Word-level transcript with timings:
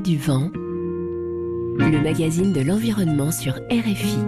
du 0.00 0.18
vent, 0.18 0.50
le 0.54 2.02
magazine 2.02 2.52
de 2.52 2.60
l'environnement 2.60 3.30
sur 3.30 3.54
RFI. 3.70 4.18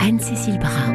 Anne-Cécile 0.00 0.58
Brun. 0.58 0.94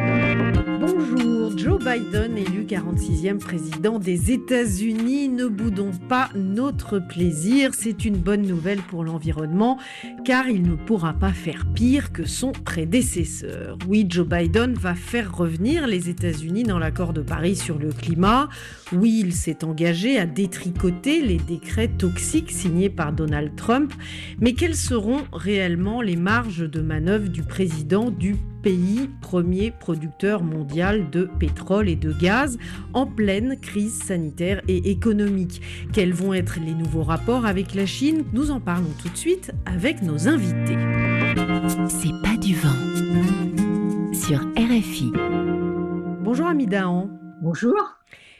Bonjour, 0.80 1.56
Joe 1.56 1.81
Biden, 1.84 2.38
élu 2.38 2.62
46e 2.62 3.38
président 3.38 3.98
des 3.98 4.30
États-Unis. 4.30 5.28
Ne 5.28 5.48
boudons 5.48 5.90
pas 6.08 6.30
notre 6.36 7.00
plaisir. 7.00 7.72
C'est 7.74 8.04
une 8.04 8.18
bonne 8.18 8.42
nouvelle 8.42 8.78
pour 8.78 9.02
l'environnement 9.02 9.78
car 10.24 10.46
il 10.46 10.62
ne 10.62 10.76
pourra 10.76 11.12
pas 11.12 11.32
faire 11.32 11.66
pire 11.74 12.12
que 12.12 12.24
son 12.24 12.52
prédécesseur. 12.52 13.76
Oui, 13.88 14.06
Joe 14.08 14.28
Biden 14.28 14.74
va 14.74 14.94
faire 14.94 15.36
revenir 15.36 15.88
les 15.88 16.08
États-Unis 16.08 16.62
dans 16.62 16.78
l'accord 16.78 17.12
de 17.12 17.20
Paris 17.20 17.56
sur 17.56 17.80
le 17.80 17.90
climat. 17.90 18.48
Oui, 18.92 19.20
il 19.24 19.32
s'est 19.32 19.64
engagé 19.64 20.18
à 20.18 20.26
détricoter 20.26 21.20
les 21.20 21.38
décrets 21.38 21.88
toxiques 21.88 22.52
signés 22.52 22.90
par 22.90 23.12
Donald 23.12 23.56
Trump. 23.56 23.92
Mais 24.38 24.52
quelles 24.52 24.76
seront 24.76 25.22
réellement 25.32 26.00
les 26.00 26.16
marges 26.16 26.70
de 26.70 26.80
manœuvre 26.80 27.28
du 27.28 27.42
président 27.42 28.10
du 28.10 28.36
pays 28.62 29.10
premier 29.20 29.72
producteur 29.72 30.44
mondial 30.44 31.10
de 31.10 31.28
pétrole? 31.40 31.71
Et 31.80 31.96
de 31.96 32.12
gaz 32.12 32.58
en 32.92 33.06
pleine 33.06 33.58
crise 33.58 33.94
sanitaire 33.94 34.60
et 34.68 34.90
économique. 34.90 35.62
Quels 35.92 36.12
vont 36.12 36.34
être 36.34 36.58
les 36.64 36.74
nouveaux 36.74 37.02
rapports 37.02 37.46
avec 37.46 37.74
la 37.74 37.86
Chine? 37.86 38.24
Nous 38.32 38.50
en 38.50 38.60
parlons 38.60 38.92
tout 39.00 39.08
de 39.08 39.16
suite 39.16 39.52
avec 39.64 40.02
nos 40.02 40.28
invités. 40.28 40.76
C'est 41.88 42.12
pas 42.22 42.36
du 42.36 42.54
vent 42.54 42.68
sur 44.12 44.40
RFI. 44.56 45.12
Bonjour 46.22 46.46
Amidahan. 46.46 47.08
Bonjour. 47.40 47.74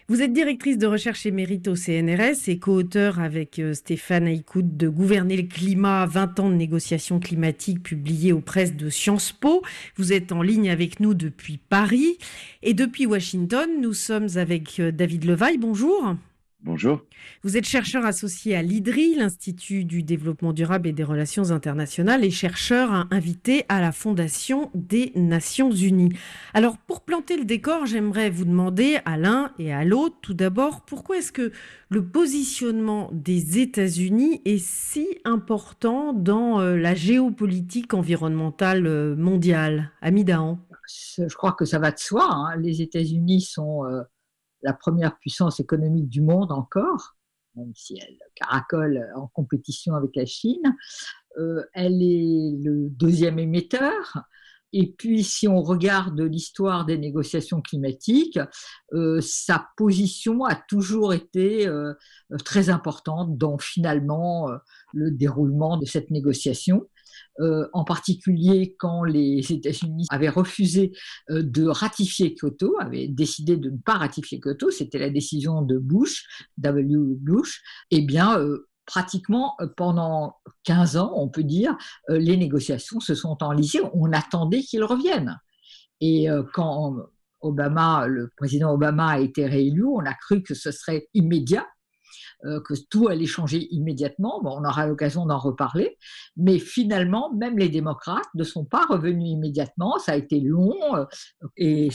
Vous 0.08 0.20
êtes 0.20 0.32
directrice 0.32 0.78
de 0.78 0.86
recherche 0.88 1.26
émérite 1.26 1.68
au 1.68 1.76
CNRS 1.76 2.48
et 2.48 2.58
co-auteur 2.58 3.20
avec 3.20 3.60
euh, 3.60 3.72
Stéphane 3.72 4.26
Aïkoud 4.26 4.76
de 4.76 4.88
Gouverner 4.88 5.36
le 5.36 5.46
climat, 5.46 6.06
20 6.06 6.40
ans 6.40 6.50
de 6.50 6.56
négociations 6.56 7.20
climatiques 7.20 7.84
publié 7.84 8.32
aux 8.32 8.40
presses 8.40 8.74
de 8.74 8.90
Sciences 8.90 9.30
Po. 9.30 9.62
Vous 9.96 10.12
êtes 10.12 10.32
en 10.32 10.42
ligne 10.42 10.70
avec 10.70 10.98
nous 10.98 11.14
depuis 11.14 11.56
Paris 11.56 12.18
et 12.62 12.74
depuis 12.74 13.06
Washington, 13.06 13.70
nous 13.80 13.94
sommes 13.94 14.28
avec 14.34 14.80
euh, 14.80 14.90
David 14.90 15.24
Levaille. 15.24 15.58
Bonjour. 15.58 16.16
Bonjour. 16.64 17.00
Vous 17.42 17.56
êtes 17.56 17.64
chercheur 17.64 18.04
associé 18.04 18.54
à 18.54 18.62
l'IDRI, 18.62 19.16
l'Institut 19.16 19.84
du 19.84 20.04
développement 20.04 20.52
durable 20.52 20.86
et 20.86 20.92
des 20.92 21.02
relations 21.02 21.50
internationales, 21.50 22.24
et 22.24 22.30
chercheur 22.30 23.08
invité 23.10 23.64
à 23.68 23.80
la 23.80 23.90
Fondation 23.90 24.70
des 24.72 25.10
Nations 25.16 25.72
Unies. 25.72 26.12
Alors, 26.54 26.78
pour 26.78 27.00
planter 27.00 27.36
le 27.36 27.44
décor, 27.44 27.86
j'aimerais 27.86 28.30
vous 28.30 28.44
demander 28.44 29.00
à 29.04 29.16
l'un 29.16 29.50
et 29.58 29.72
à 29.72 29.84
l'autre, 29.84 30.14
tout 30.22 30.34
d'abord, 30.34 30.82
pourquoi 30.82 31.18
est-ce 31.18 31.32
que 31.32 31.50
le 31.88 32.06
positionnement 32.06 33.10
des 33.12 33.58
États-Unis 33.58 34.40
est 34.44 34.64
si 34.64 35.08
important 35.24 36.12
dans 36.12 36.60
euh, 36.60 36.76
la 36.76 36.94
géopolitique 36.94 37.92
environnementale 37.92 38.86
euh, 38.86 39.16
mondiale? 39.16 39.90
Amidahan 40.00 40.60
Je 41.18 41.34
crois 41.34 41.54
que 41.54 41.64
ça 41.64 41.80
va 41.80 41.90
de 41.90 41.98
soi. 41.98 42.28
Hein. 42.30 42.56
Les 42.60 42.82
États-Unis 42.82 43.40
sont... 43.40 43.84
Euh, 43.84 44.02
la 44.62 44.72
première 44.72 45.18
puissance 45.18 45.60
économique 45.60 46.08
du 46.08 46.20
monde 46.20 46.52
encore, 46.52 47.16
même 47.56 47.72
si 47.74 47.98
elle 48.00 48.16
caracole 48.34 49.06
en 49.14 49.26
compétition 49.28 49.94
avec 49.94 50.16
la 50.16 50.26
Chine. 50.26 50.76
Euh, 51.38 51.62
elle 51.74 52.02
est 52.02 52.56
le 52.62 52.88
deuxième 52.90 53.38
émetteur. 53.38 54.18
Et 54.74 54.90
puis, 54.90 55.22
si 55.22 55.46
on 55.48 55.60
regarde 55.60 56.18
l'histoire 56.18 56.86
des 56.86 56.96
négociations 56.96 57.60
climatiques, 57.60 58.38
euh, 58.94 59.20
sa 59.20 59.68
position 59.76 60.44
a 60.44 60.54
toujours 60.54 61.12
été 61.12 61.66
euh, 61.66 61.92
très 62.46 62.70
importante 62.70 63.36
dans 63.36 63.58
finalement 63.58 64.48
le 64.94 65.10
déroulement 65.10 65.76
de 65.76 65.84
cette 65.84 66.10
négociation. 66.10 66.88
Euh, 67.40 67.66
en 67.72 67.84
particulier 67.84 68.76
quand 68.78 69.04
les 69.04 69.52
États-Unis 69.52 70.06
avaient 70.10 70.28
refusé 70.28 70.92
euh, 71.30 71.42
de 71.42 71.66
ratifier 71.66 72.34
Kyoto, 72.34 72.76
avaient 72.78 73.08
décidé 73.08 73.56
de 73.56 73.70
ne 73.70 73.78
pas 73.78 73.94
ratifier 73.94 74.38
Kyoto, 74.38 74.70
c'était 74.70 74.98
la 74.98 75.08
décision 75.08 75.62
de 75.62 75.78
Bush, 75.78 76.26
W. 76.58 77.16
Bush, 77.16 77.62
eh 77.90 78.02
bien, 78.02 78.38
euh, 78.38 78.68
pratiquement 78.84 79.56
pendant 79.78 80.36
15 80.64 80.98
ans, 80.98 81.12
on 81.16 81.28
peut 81.28 81.44
dire, 81.44 81.76
les 82.08 82.36
négociations 82.36 82.98
se 82.98 83.14
sont 83.14 83.38
enlisées. 83.40 83.80
On 83.94 84.12
attendait 84.12 84.60
qu'ils 84.60 84.82
reviennent. 84.82 85.38
Et 86.00 86.26
quand 86.52 86.96
Obama, 87.40 88.08
le 88.08 88.32
président 88.36 88.72
Obama 88.72 89.12
a 89.12 89.20
été 89.20 89.46
réélu, 89.46 89.84
on 89.84 90.00
a 90.00 90.14
cru 90.14 90.42
que 90.42 90.54
ce 90.54 90.72
serait 90.72 91.08
immédiat. 91.14 91.64
Euh, 92.44 92.60
que 92.60 92.74
tout 92.90 93.06
allait 93.06 93.26
changer 93.26 93.68
immédiatement. 93.72 94.40
Bon, 94.42 94.58
on 94.58 94.64
aura 94.64 94.86
l'occasion 94.86 95.26
d'en 95.26 95.38
reparler. 95.38 95.96
Mais 96.36 96.58
finalement, 96.58 97.32
même 97.34 97.56
les 97.56 97.68
démocrates 97.68 98.26
ne 98.34 98.42
sont 98.42 98.64
pas 98.64 98.84
revenus 98.86 99.30
immédiatement. 99.30 99.98
Ça 99.98 100.12
a 100.12 100.16
été 100.16 100.40
long. 100.40 100.96
Euh, 100.96 101.04
et 101.56 101.90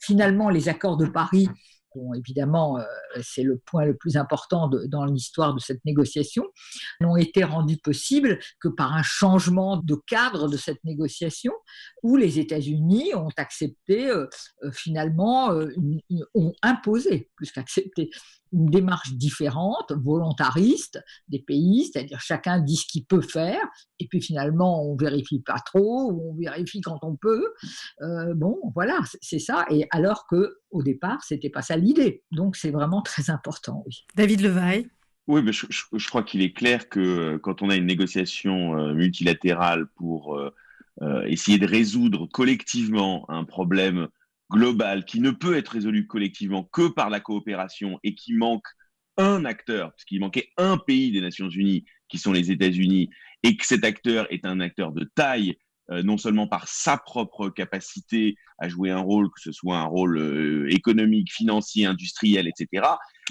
finalement, 0.00 0.48
les 0.48 0.68
accords 0.68 0.96
de 0.96 1.06
Paris 1.06 1.48
Bon, 1.94 2.14
évidemment, 2.14 2.78
euh, 2.78 2.84
c'est 3.20 3.42
le 3.42 3.58
point 3.58 3.84
le 3.84 3.94
plus 3.94 4.16
important 4.16 4.66
dans 4.66 5.04
l'histoire 5.04 5.52
de 5.52 5.60
cette 5.60 5.84
négociation, 5.84 6.42
n'ont 7.02 7.18
été 7.18 7.44
rendus 7.44 7.76
possibles 7.76 8.38
que 8.60 8.68
par 8.68 8.94
un 8.94 9.02
changement 9.02 9.76
de 9.76 9.94
cadre 10.06 10.48
de 10.48 10.56
cette 10.56 10.82
négociation, 10.84 11.52
où 12.02 12.16
les 12.16 12.38
États-Unis 12.38 13.14
ont 13.14 13.28
accepté, 13.36 14.10
finalement, 14.72 15.50
ont 16.32 16.54
imposé, 16.62 17.28
plus 17.36 17.52
qu'accepté, 17.52 18.08
une 18.52 18.66
démarche 18.66 19.12
différente, 19.14 19.92
volontariste 19.92 21.02
des 21.28 21.40
pays, 21.40 21.90
c'est-à-dire 21.90 22.20
chacun 22.20 22.60
dit 22.60 22.76
ce 22.76 22.86
qu'il 22.86 23.04
peut 23.04 23.22
faire, 23.22 23.62
et 23.98 24.06
puis 24.08 24.20
finalement 24.20 24.84
on 24.84 24.96
vérifie 24.96 25.40
pas 25.40 25.58
trop, 25.64 26.12
ou 26.12 26.32
on 26.32 26.34
vérifie 26.34 26.80
quand 26.80 26.98
on 27.02 27.16
peut. 27.16 27.44
Euh, 28.02 28.34
bon, 28.34 28.58
voilà, 28.74 28.98
c'est 29.20 29.38
ça. 29.38 29.64
Et 29.70 29.86
alors 29.90 30.26
que 30.26 30.58
au 30.70 30.82
départ, 30.82 31.22
c'était 31.24 31.50
pas 31.50 31.62
ça 31.62 31.76
l'idée. 31.76 32.22
Donc 32.30 32.56
c'est 32.56 32.70
vraiment 32.70 33.02
très 33.02 33.30
important. 33.30 33.82
Oui. 33.86 34.04
David 34.16 34.40
Levaille. 34.40 34.88
Oui, 35.28 35.40
mais 35.42 35.52
je, 35.52 36.08
crois 36.08 36.24
qu'il 36.24 36.42
est 36.42 36.52
clair 36.52 36.88
que 36.88 36.98
euh, 36.98 37.38
quand 37.38 37.62
on 37.62 37.70
a 37.70 37.76
une 37.76 37.86
négociation 37.86 38.76
euh, 38.76 38.92
multilatérale 38.92 39.86
pour 39.96 40.38
essayer 41.26 41.58
de 41.58 41.66
résoudre 41.66 42.26
collectivement 42.26 43.24
un 43.28 43.44
problème 43.44 44.08
global 44.52 45.04
qui 45.04 45.20
ne 45.20 45.30
peut 45.30 45.56
être 45.56 45.70
résolu 45.70 46.06
collectivement 46.06 46.64
que 46.64 46.88
par 46.88 47.10
la 47.10 47.20
coopération 47.20 47.98
et 48.04 48.14
qui 48.14 48.34
manque 48.34 48.66
un 49.16 49.44
acteur, 49.44 49.90
parce 49.90 50.04
qu'il 50.04 50.20
manquait 50.20 50.48
un 50.56 50.78
pays 50.78 51.10
des 51.10 51.20
Nations 51.20 51.48
Unies, 51.48 51.84
qui 52.08 52.18
sont 52.18 52.32
les 52.32 52.50
États-Unis, 52.50 53.10
et 53.42 53.56
que 53.56 53.66
cet 53.66 53.84
acteur 53.84 54.26
est 54.30 54.44
un 54.44 54.60
acteur 54.60 54.92
de 54.92 55.10
taille, 55.14 55.56
euh, 55.90 56.02
non 56.02 56.16
seulement 56.16 56.46
par 56.46 56.68
sa 56.68 56.96
propre 56.96 57.48
capacité 57.48 58.36
à 58.58 58.68
jouer 58.68 58.90
un 58.90 59.00
rôle, 59.00 59.28
que 59.28 59.40
ce 59.40 59.52
soit 59.52 59.78
un 59.78 59.84
rôle 59.84 60.18
euh, 60.18 60.72
économique, 60.72 61.32
financier, 61.32 61.86
industriel, 61.86 62.46
etc., 62.46 62.86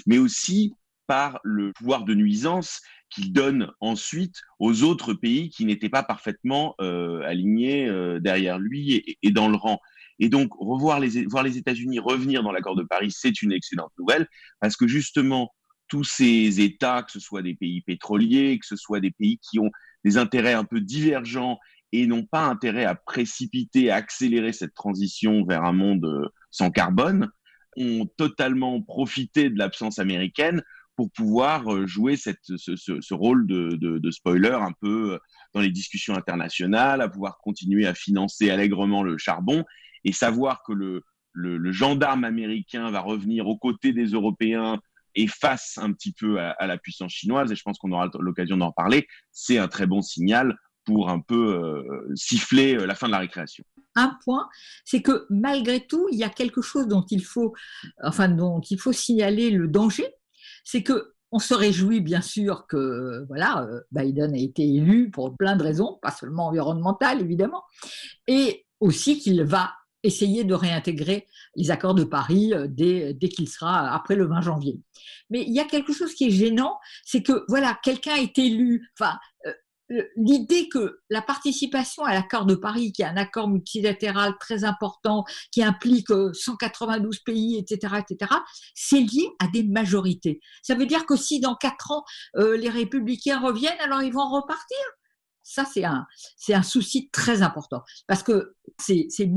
mais 0.06 0.18
aussi 0.18 0.74
par 1.06 1.40
le 1.42 1.72
pouvoir 1.72 2.04
de 2.04 2.14
nuisance 2.14 2.80
qu'il 3.10 3.32
donne 3.32 3.70
ensuite 3.80 4.40
aux 4.58 4.82
autres 4.82 5.12
pays 5.14 5.50
qui 5.50 5.64
n'étaient 5.64 5.88
pas 5.88 6.02
parfaitement 6.02 6.74
euh, 6.80 7.20
alignés 7.22 7.90
derrière 8.20 8.58
lui 8.58 9.16
et, 9.22 9.30
dans 9.30 9.48
le 9.48 9.56
rang. 9.56 9.80
Et 10.18 10.28
donc, 10.28 10.50
revoir 10.58 11.00
les, 11.00 11.26
voir 11.26 11.42
les 11.42 11.58
États-Unis 11.58 11.98
revenir 11.98 12.42
dans 12.42 12.52
l'accord 12.52 12.76
de 12.76 12.84
Paris, 12.84 13.10
c'est 13.10 13.42
une 13.42 13.52
excellente 13.52 13.92
nouvelle, 13.98 14.28
parce 14.60 14.76
que 14.76 14.86
justement, 14.86 15.52
tous 15.88 16.04
ces 16.04 16.60
États, 16.60 17.02
que 17.02 17.12
ce 17.12 17.20
soit 17.20 17.42
des 17.42 17.54
pays 17.54 17.82
pétroliers, 17.82 18.58
que 18.58 18.66
ce 18.66 18.76
soit 18.76 19.00
des 19.00 19.10
pays 19.10 19.38
qui 19.38 19.58
ont 19.58 19.70
des 20.04 20.16
intérêts 20.16 20.54
un 20.54 20.64
peu 20.64 20.80
divergents 20.80 21.58
et 21.92 22.06
n'ont 22.06 22.24
pas 22.24 22.46
intérêt 22.46 22.84
à 22.84 22.94
précipiter, 22.94 23.90
à 23.90 23.96
accélérer 23.96 24.52
cette 24.52 24.74
transition 24.74 25.44
vers 25.44 25.64
un 25.64 25.72
monde 25.72 26.06
euh, 26.06 26.28
sans 26.50 26.70
carbone, 26.70 27.30
ont 27.76 28.06
totalement 28.16 28.80
profité 28.82 29.50
de 29.50 29.58
l'absence 29.58 29.98
américaine 29.98 30.62
pour 30.96 31.10
pouvoir 31.10 31.72
euh, 31.72 31.86
jouer 31.86 32.16
ce, 32.16 33.14
rôle 33.14 33.46
de, 33.46 34.10
spoiler 34.10 34.50
un 34.50 34.72
peu 34.80 35.14
euh, 35.14 35.18
dans 35.54 35.60
les 35.60 35.70
discussions 35.70 36.14
internationales, 36.14 37.00
à 37.00 37.08
pouvoir 37.08 37.38
continuer 37.38 37.86
à 37.86 37.94
financer 37.94 38.50
allègrement 38.50 39.02
le 39.02 39.18
charbon 39.18 39.64
et 40.04 40.12
savoir 40.12 40.62
que 40.66 40.72
le, 40.72 41.72
gendarme 41.72 42.24
américain 42.24 42.90
va 42.90 43.00
revenir 43.00 43.46
aux 43.46 43.56
côtés 43.56 43.92
des 43.92 44.06
Européens 44.06 44.80
et 45.14 45.26
face 45.26 45.78
un 45.80 45.92
petit 45.92 46.12
peu 46.12 46.40
à, 46.40 46.66
la 46.66 46.78
puissance 46.78 47.12
chinoise, 47.12 47.52
et 47.52 47.54
je 47.54 47.62
pense 47.62 47.78
qu'on 47.78 47.92
aura 47.92 48.10
l'occasion 48.18 48.56
d'en 48.56 48.72
parler, 48.72 49.06
c'est 49.30 49.58
un 49.58 49.68
très 49.68 49.86
bon 49.86 50.02
signal 50.02 50.56
pour 50.84 51.10
un 51.10 51.20
peu 51.20 51.54
euh, 51.54 52.12
siffler 52.14 52.74
euh, 52.74 52.86
la 52.86 52.94
fin 52.94 53.06
de 53.06 53.12
la 53.12 53.18
récréation. 53.18 53.64
Un 53.94 54.16
point, 54.24 54.48
c'est 54.84 55.02
que 55.02 55.26
malgré 55.30 55.86
tout, 55.86 56.08
il 56.10 56.18
y 56.18 56.24
a 56.24 56.28
quelque 56.28 56.62
chose 56.62 56.88
dont 56.88 57.04
il 57.10 57.22
faut, 57.22 57.54
enfin, 58.02 58.28
dont 58.28 58.60
il 58.60 58.80
faut 58.80 58.92
signaler 58.92 59.50
le 59.50 59.68
danger, 59.68 60.06
c'est 60.64 60.82
que 60.82 61.12
on 61.32 61.38
se 61.38 61.54
réjouit 61.54 62.00
bien 62.00 62.20
sûr 62.20 62.66
que 62.66 63.24
voilà, 63.26 63.62
euh, 63.62 63.80
Biden 63.90 64.34
a 64.34 64.38
été 64.38 64.62
élu 64.62 65.10
pour 65.10 65.34
plein 65.36 65.56
de 65.56 65.62
raisons, 65.62 65.98
pas 66.02 66.10
seulement 66.10 66.48
environnementales 66.48 67.20
évidemment, 67.20 67.64
et 68.28 68.66
aussi 68.80 69.18
qu'il 69.18 69.42
va 69.44 69.72
essayer 70.02 70.44
de 70.44 70.54
réintégrer 70.54 71.26
les 71.56 71.70
accords 71.70 71.94
de 71.94 72.04
Paris 72.04 72.52
dès, 72.68 73.14
dès 73.14 73.28
qu'il 73.28 73.48
sera 73.48 73.94
après 73.94 74.16
le 74.16 74.26
20 74.26 74.40
janvier. 74.40 74.80
Mais 75.30 75.42
il 75.42 75.52
y 75.52 75.60
a 75.60 75.64
quelque 75.64 75.92
chose 75.92 76.14
qui 76.14 76.26
est 76.26 76.30
gênant, 76.30 76.78
c'est 77.04 77.22
que 77.22 77.44
voilà, 77.48 77.78
quelqu'un 77.82 78.16
est 78.16 78.38
élu, 78.38 78.90
enfin, 78.98 79.18
l'idée 80.16 80.68
que 80.68 81.00
la 81.10 81.22
participation 81.22 82.04
à 82.04 82.14
l'accord 82.14 82.46
de 82.46 82.54
Paris, 82.54 82.92
qui 82.92 83.02
est 83.02 83.06
un 83.06 83.16
accord 83.16 83.48
multilatéral 83.48 84.34
très 84.38 84.64
important, 84.64 85.24
qui 85.50 85.62
implique 85.62 86.08
192 86.08 87.16
euh, 87.16 87.18
pays, 87.24 87.58
etc., 87.58 87.94
etc., 87.98 88.32
c'est 88.74 89.00
lié 89.00 89.28
à 89.38 89.48
des 89.48 89.62
majorités. 89.62 90.40
Ça 90.62 90.74
veut 90.74 90.86
dire 90.86 91.06
que 91.06 91.16
si 91.16 91.40
dans 91.40 91.54
quatre 91.54 91.90
ans 91.90 92.04
euh, 92.36 92.56
les 92.56 92.70
républicains 92.70 93.40
reviennent, 93.40 93.80
alors 93.80 94.02
ils 94.02 94.12
vont 94.12 94.28
repartir? 94.28 94.78
Ça, 95.42 95.64
c'est 95.64 95.84
un, 95.84 96.06
c'est 96.36 96.54
un 96.54 96.62
souci 96.62 97.10
très 97.10 97.42
important 97.42 97.82
parce 98.06 98.22
que 98.22 98.54
c'est, 98.78 99.06
c'est 99.10 99.30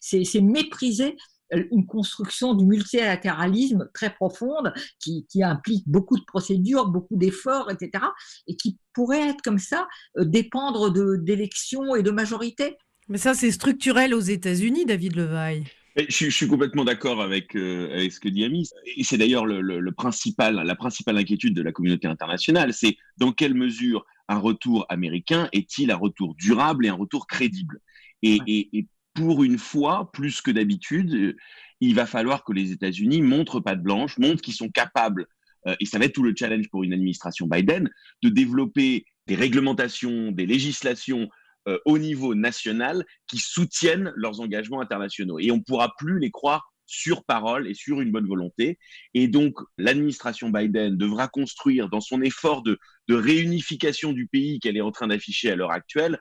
c'est, 0.00 0.24
c'est 0.24 0.40
méprisé 0.40 1.16
euh, 1.54 1.64
une 1.72 1.86
construction 1.86 2.54
du 2.54 2.66
multilatéralisme 2.66 3.88
très 3.94 4.12
profonde 4.12 4.72
qui, 5.00 5.24
implique 5.42 5.84
beaucoup 5.86 6.18
de 6.18 6.24
procédures, 6.24 6.88
beaucoup 6.88 7.16
d'efforts, 7.16 7.70
etc. 7.70 8.04
et 8.46 8.56
qui 8.56 8.78
pourrait 8.92 9.30
être 9.30 9.42
comme 9.42 9.58
ça, 9.58 9.86
euh, 10.18 10.24
dépendre 10.24 10.92
d'élections 11.22 11.94
et 11.94 12.02
de 12.02 12.10
majorités. 12.10 12.76
Mais 13.08 13.18
ça, 13.18 13.34
c'est 13.34 13.50
structurel 13.50 14.14
aux 14.14 14.20
États-Unis, 14.20 14.84
David 14.84 15.16
Levaille. 15.16 15.64
Je, 16.08 16.30
suis 16.30 16.46
complètement 16.46 16.84
d'accord 16.84 17.20
avec, 17.20 17.56
euh, 17.56 17.92
avec 17.92 18.12
ce 18.12 18.20
que 18.20 18.28
dit 18.28 18.44
Amis. 18.44 18.70
Et 18.96 19.02
c'est 19.02 19.18
d'ailleurs 19.18 19.46
le, 19.46 19.90
principal, 19.90 20.54
la 20.54 20.76
principale 20.76 21.18
inquiétude 21.18 21.54
de 21.54 21.62
la 21.62 21.72
communauté 21.72 22.06
internationale, 22.06 22.72
c'est 22.72 22.96
dans 23.16 23.32
quelle 23.32 23.54
mesure 23.54 24.06
un 24.28 24.38
retour 24.38 24.86
américain 24.90 25.48
est-il 25.52 25.90
un 25.90 25.96
retour 25.96 26.34
durable 26.36 26.86
et 26.86 26.88
un 26.88 26.94
retour 26.94 27.26
crédible? 27.26 27.80
Et, 28.22 28.38
et, 28.46 28.86
pour 29.14 29.42
une 29.42 29.58
fois, 29.58 30.12
plus 30.12 30.40
que 30.40 30.52
d'habitude, 30.52 31.12
euh, 31.12 31.36
il 31.80 31.96
va 31.96 32.06
falloir 32.06 32.44
que 32.44 32.52
les 32.52 32.70
États-Unis 32.70 33.20
montrent 33.20 33.58
pas 33.58 33.74
de 33.74 33.82
blanche, 33.82 34.16
montrent 34.18 34.42
qu'ils 34.42 34.54
sont 34.54 34.68
capables, 34.68 35.26
euh, 35.66 35.74
et 35.80 35.86
ça 35.86 35.98
va 35.98 36.04
être 36.04 36.14
tout 36.14 36.22
le 36.22 36.34
challenge 36.36 36.68
pour 36.68 36.84
une 36.84 36.92
administration 36.92 37.48
Biden, 37.48 37.90
de 38.22 38.28
développer 38.28 39.06
des 39.26 39.34
réglementations, 39.34 40.30
des 40.30 40.46
législations 40.46 41.28
euh, 41.68 41.78
au 41.84 41.98
niveau 41.98 42.34
national 42.34 43.04
qui 43.26 43.38
soutiennent 43.38 44.12
leurs 44.16 44.40
engagements 44.40 44.80
internationaux. 44.80 45.38
Et 45.38 45.50
on 45.50 45.58
ne 45.58 45.62
pourra 45.62 45.92
plus 45.98 46.18
les 46.18 46.30
croire 46.30 46.72
sur 46.86 47.24
parole 47.24 47.68
et 47.68 47.74
sur 47.74 48.00
une 48.00 48.10
bonne 48.10 48.26
volonté. 48.26 48.78
Et 49.12 49.28
donc, 49.28 49.54
l'administration 49.76 50.48
Biden 50.48 50.96
devra 50.96 51.28
construire 51.28 51.90
dans 51.90 52.00
son 52.00 52.22
effort 52.22 52.62
de, 52.62 52.78
réunification 53.10 54.12
du 54.12 54.26
pays 54.26 54.58
qu'elle 54.58 54.76
est 54.76 54.82
en 54.82 54.92
train 54.92 55.08
d'afficher 55.08 55.50
à 55.50 55.56
l'heure 55.56 55.70
actuelle, 55.70 56.18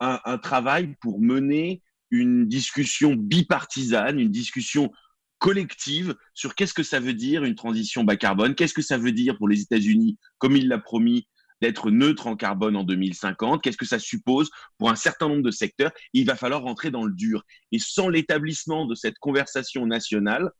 un, 0.00 0.38
travail 0.38 0.94
pour 1.00 1.20
mener 1.20 1.82
une 2.10 2.46
discussion 2.46 3.14
bipartisane, 3.14 4.18
une 4.18 4.30
discussion 4.30 4.90
collective 5.38 6.14
sur 6.34 6.54
qu'est-ce 6.54 6.74
que 6.74 6.82
ça 6.82 7.00
veut 7.00 7.14
dire 7.14 7.44
une 7.44 7.54
transition 7.54 8.04
bas 8.04 8.16
carbone, 8.16 8.54
qu'est-ce 8.54 8.74
que 8.74 8.82
ça 8.82 8.98
veut 8.98 9.12
dire 9.12 9.36
pour 9.38 9.48
les 9.48 9.62
États-Unis, 9.62 10.18
comme 10.38 10.56
il 10.56 10.68
l'a 10.68 10.78
promis, 10.78 11.26
d'être 11.60 11.90
neutre 11.90 12.26
en 12.26 12.36
carbone 12.36 12.76
en 12.76 12.84
2050, 12.84 13.62
qu'est-ce 13.62 13.76
que 13.76 13.86
ça 13.86 13.98
suppose 13.98 14.50
pour 14.78 14.90
un 14.90 14.96
certain 14.96 15.28
nombre 15.28 15.42
de 15.42 15.50
secteurs? 15.50 15.92
Il 16.12 16.26
va 16.26 16.36
falloir 16.36 16.62
rentrer 16.62 16.90
dans 16.90 17.04
le 17.04 17.12
dur. 17.12 17.44
Et 17.72 17.78
sans 17.78 18.08
l'établissement 18.08 18.86
de 18.86 18.94
cette 18.94 19.18
conversation 19.18 19.86
nationale, 19.86 20.50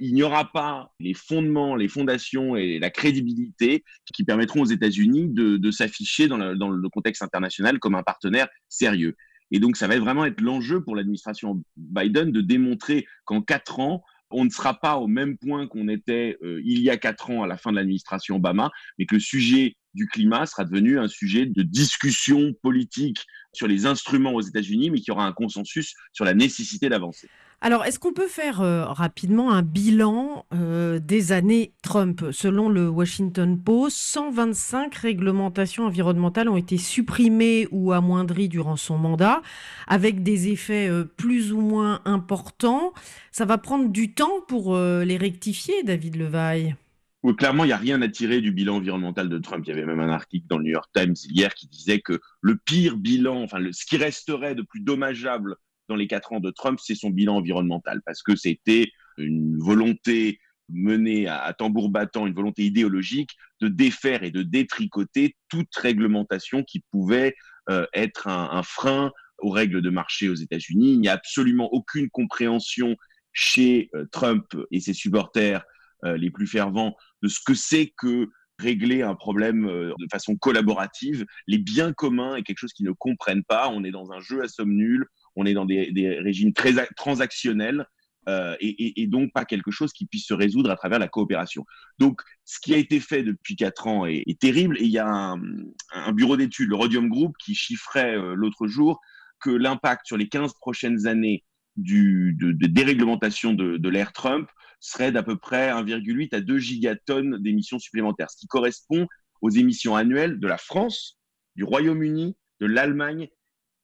il 0.00 0.14
n'y 0.14 0.22
aura 0.22 0.50
pas 0.50 0.92
les 0.98 1.14
fondements, 1.14 1.76
les 1.76 1.88
fondations 1.88 2.56
et 2.56 2.78
la 2.78 2.90
crédibilité 2.90 3.84
qui 4.14 4.24
permettront 4.24 4.62
aux 4.62 4.66
États-Unis 4.66 5.28
de, 5.28 5.70
s'afficher 5.70 6.26
dans, 6.26 6.38
le 6.38 6.88
contexte 6.88 7.22
international 7.22 7.78
comme 7.78 7.94
un 7.94 8.02
partenaire 8.02 8.48
sérieux. 8.68 9.14
Et 9.50 9.60
donc, 9.60 9.76
ça 9.76 9.88
va 9.88 9.98
vraiment 9.98 10.24
être 10.24 10.40
l'enjeu 10.40 10.82
pour 10.82 10.96
l'administration 10.96 11.62
Biden 11.76 12.32
de 12.32 12.40
démontrer 12.40 13.06
qu'en 13.24 13.42
quatre 13.42 13.80
ans, 13.80 14.02
on 14.30 14.44
ne 14.44 14.50
sera 14.50 14.74
pas 14.74 14.96
au 14.96 15.08
même 15.08 15.36
point 15.36 15.66
qu'on 15.66 15.88
était 15.88 16.38
euh, 16.42 16.60
il 16.64 16.80
y 16.80 16.88
a 16.88 16.96
quatre 16.96 17.30
ans 17.30 17.42
à 17.42 17.46
la 17.46 17.56
fin 17.56 17.72
de 17.72 17.76
l'administration 17.76 18.36
Obama, 18.36 18.70
mais 18.96 19.06
que 19.06 19.16
le 19.16 19.20
sujet 19.20 19.76
du 19.94 20.06
climat 20.06 20.46
sera 20.46 20.64
devenu 20.64 20.98
un 20.98 21.08
sujet 21.08 21.46
de 21.46 21.62
discussion 21.62 22.52
politique 22.62 23.26
sur 23.52 23.66
les 23.66 23.86
instruments 23.86 24.34
aux 24.34 24.40
États-Unis, 24.40 24.90
mais 24.90 24.98
qu'il 24.98 25.08
y 25.08 25.10
aura 25.12 25.26
un 25.26 25.32
consensus 25.32 25.94
sur 26.12 26.24
la 26.24 26.34
nécessité 26.34 26.88
d'avancer. 26.88 27.28
Alors, 27.62 27.84
est-ce 27.84 27.98
qu'on 27.98 28.14
peut 28.14 28.26
faire 28.26 28.62
euh, 28.62 28.86
rapidement 28.86 29.52
un 29.52 29.60
bilan 29.60 30.46
euh, 30.54 30.98
des 30.98 31.32
années 31.32 31.74
Trump? 31.82 32.24
Selon 32.32 32.70
le 32.70 32.88
Washington 32.88 33.60
Post, 33.62 33.98
125 33.98 34.94
réglementations 34.94 35.84
environnementales 35.84 36.48
ont 36.48 36.56
été 36.56 36.78
supprimées 36.78 37.68
ou 37.70 37.92
amoindries 37.92 38.48
durant 38.48 38.76
son 38.76 38.96
mandat, 38.96 39.42
avec 39.88 40.22
des 40.22 40.48
effets 40.48 40.88
euh, 40.88 41.04
plus 41.04 41.52
ou 41.52 41.60
moins 41.60 42.00
importants. 42.06 42.94
Ça 43.30 43.44
va 43.44 43.58
prendre 43.58 43.90
du 43.90 44.14
temps 44.14 44.40
pour 44.48 44.76
les 44.76 45.16
rectifier, 45.18 45.82
David 45.82 46.16
Levaille? 46.16 46.76
Oui, 47.22 47.36
clairement, 47.36 47.64
il 47.64 47.68
n'y 47.68 47.72
a 47.74 47.76
rien 47.76 48.00
à 48.00 48.08
tirer 48.08 48.40
du 48.40 48.50
bilan 48.50 48.76
environnemental 48.76 49.28
de 49.28 49.38
Trump. 49.38 49.62
Il 49.66 49.68
y 49.68 49.72
avait 49.72 49.84
même 49.84 50.00
un 50.00 50.08
article 50.08 50.46
dans 50.48 50.56
le 50.56 50.64
New 50.64 50.70
York 50.70 50.90
Times 50.94 51.16
hier 51.28 51.54
qui 51.54 51.66
disait 51.68 52.00
que 52.00 52.18
le 52.40 52.56
pire 52.56 52.96
bilan, 52.96 53.42
enfin, 53.42 53.58
ce 53.72 53.84
qui 53.84 53.98
resterait 53.98 54.54
de 54.54 54.62
plus 54.62 54.80
dommageable 54.80 55.56
dans 55.88 55.96
les 55.96 56.06
quatre 56.06 56.32
ans 56.32 56.40
de 56.40 56.50
Trump, 56.50 56.78
c'est 56.82 56.94
son 56.94 57.10
bilan 57.10 57.36
environnemental, 57.36 58.00
parce 58.06 58.22
que 58.22 58.36
c'était 58.36 58.90
une 59.18 59.58
volonté 59.58 60.40
menée 60.70 61.26
à, 61.26 61.52
tambour 61.52 61.90
battant, 61.90 62.26
une 62.26 62.34
volonté 62.34 62.62
idéologique 62.62 63.36
de 63.60 63.68
défaire 63.68 64.22
et 64.22 64.30
de 64.30 64.42
détricoter 64.42 65.36
toute 65.48 65.74
réglementation 65.76 66.62
qui 66.62 66.82
pouvait 66.90 67.34
euh, 67.68 67.86
être 67.92 68.28
un, 68.28 68.62
frein 68.62 69.12
aux 69.38 69.50
règles 69.50 69.82
de 69.82 69.90
marché 69.90 70.28
aux 70.28 70.34
États-Unis. 70.34 70.92
Il 70.92 71.00
n'y 71.00 71.08
a 71.08 71.14
absolument 71.14 71.70
aucune 71.72 72.08
compréhension 72.08 72.96
chez 73.32 73.90
euh, 73.94 74.06
Trump 74.10 74.46
et 74.70 74.80
ses 74.80 74.94
supporters 74.94 75.64
les 76.04 76.30
plus 76.30 76.46
fervents 76.46 76.96
de 77.22 77.28
ce 77.28 77.40
que 77.44 77.54
c'est 77.54 77.92
que 77.96 78.28
régler 78.58 79.02
un 79.02 79.14
problème 79.14 79.66
de 79.66 80.06
façon 80.10 80.36
collaborative. 80.36 81.24
Les 81.46 81.58
biens 81.58 81.92
communs 81.92 82.36
est 82.36 82.42
quelque 82.42 82.58
chose 82.58 82.72
qu'ils 82.72 82.86
ne 82.86 82.92
comprennent 82.92 83.44
pas. 83.44 83.68
On 83.68 83.84
est 83.84 83.90
dans 83.90 84.12
un 84.12 84.20
jeu 84.20 84.42
à 84.42 84.48
somme 84.48 84.74
nulle 84.74 85.06
on 85.36 85.46
est 85.46 85.54
dans 85.54 85.64
des, 85.64 86.18
régimes 86.22 86.52
très 86.52 86.72
transactionnels 86.96 87.86
euh, 88.28 88.54
et, 88.60 89.06
donc 89.06 89.32
pas 89.32 89.44
quelque 89.44 89.70
chose 89.70 89.92
qui 89.92 90.06
puisse 90.06 90.26
se 90.26 90.34
résoudre 90.34 90.70
à 90.70 90.76
travers 90.76 90.98
la 90.98 91.08
coopération. 91.08 91.64
Donc, 91.98 92.20
ce 92.44 92.60
qui 92.60 92.74
a 92.74 92.76
été 92.76 93.00
fait 93.00 93.22
depuis 93.22 93.56
quatre 93.56 93.86
ans 93.86 94.06
est, 94.06 94.38
terrible. 94.38 94.76
Et 94.78 94.84
il 94.84 94.90
y 94.90 94.98
a 94.98 95.08
un, 95.08 96.12
bureau 96.12 96.36
d'études, 96.36 96.68
le 96.68 96.76
Rhodium 96.76 97.08
Group, 97.08 97.34
qui 97.42 97.54
chiffrait 97.54 98.16
euh, 98.16 98.34
l'autre 98.34 98.66
jour 98.66 99.00
que 99.40 99.50
l'impact 99.50 100.06
sur 100.06 100.16
les 100.16 100.28
15 100.28 100.52
prochaines 100.60 101.06
années 101.06 101.44
de, 101.76 102.52
déréglementation 102.66 103.54
de 103.54 103.88
l'ère 103.88 104.12
Trump 104.12 104.50
serait 104.80 105.12
d'à 105.12 105.22
peu 105.22 105.36
près 105.36 105.70
1,8 105.70 106.34
à 106.34 106.40
2 106.40 106.58
gigatonnes 106.58 107.38
d'émissions 107.38 107.78
supplémentaires, 107.78 108.30
ce 108.30 108.36
qui 108.38 108.46
correspond 108.46 109.06
aux 109.42 109.50
émissions 109.50 109.94
annuelles 109.94 110.40
de 110.40 110.48
la 110.48 110.58
France, 110.58 111.18
du 111.56 111.64
Royaume-Uni, 111.64 112.36
de 112.60 112.66
l'Allemagne 112.66 113.28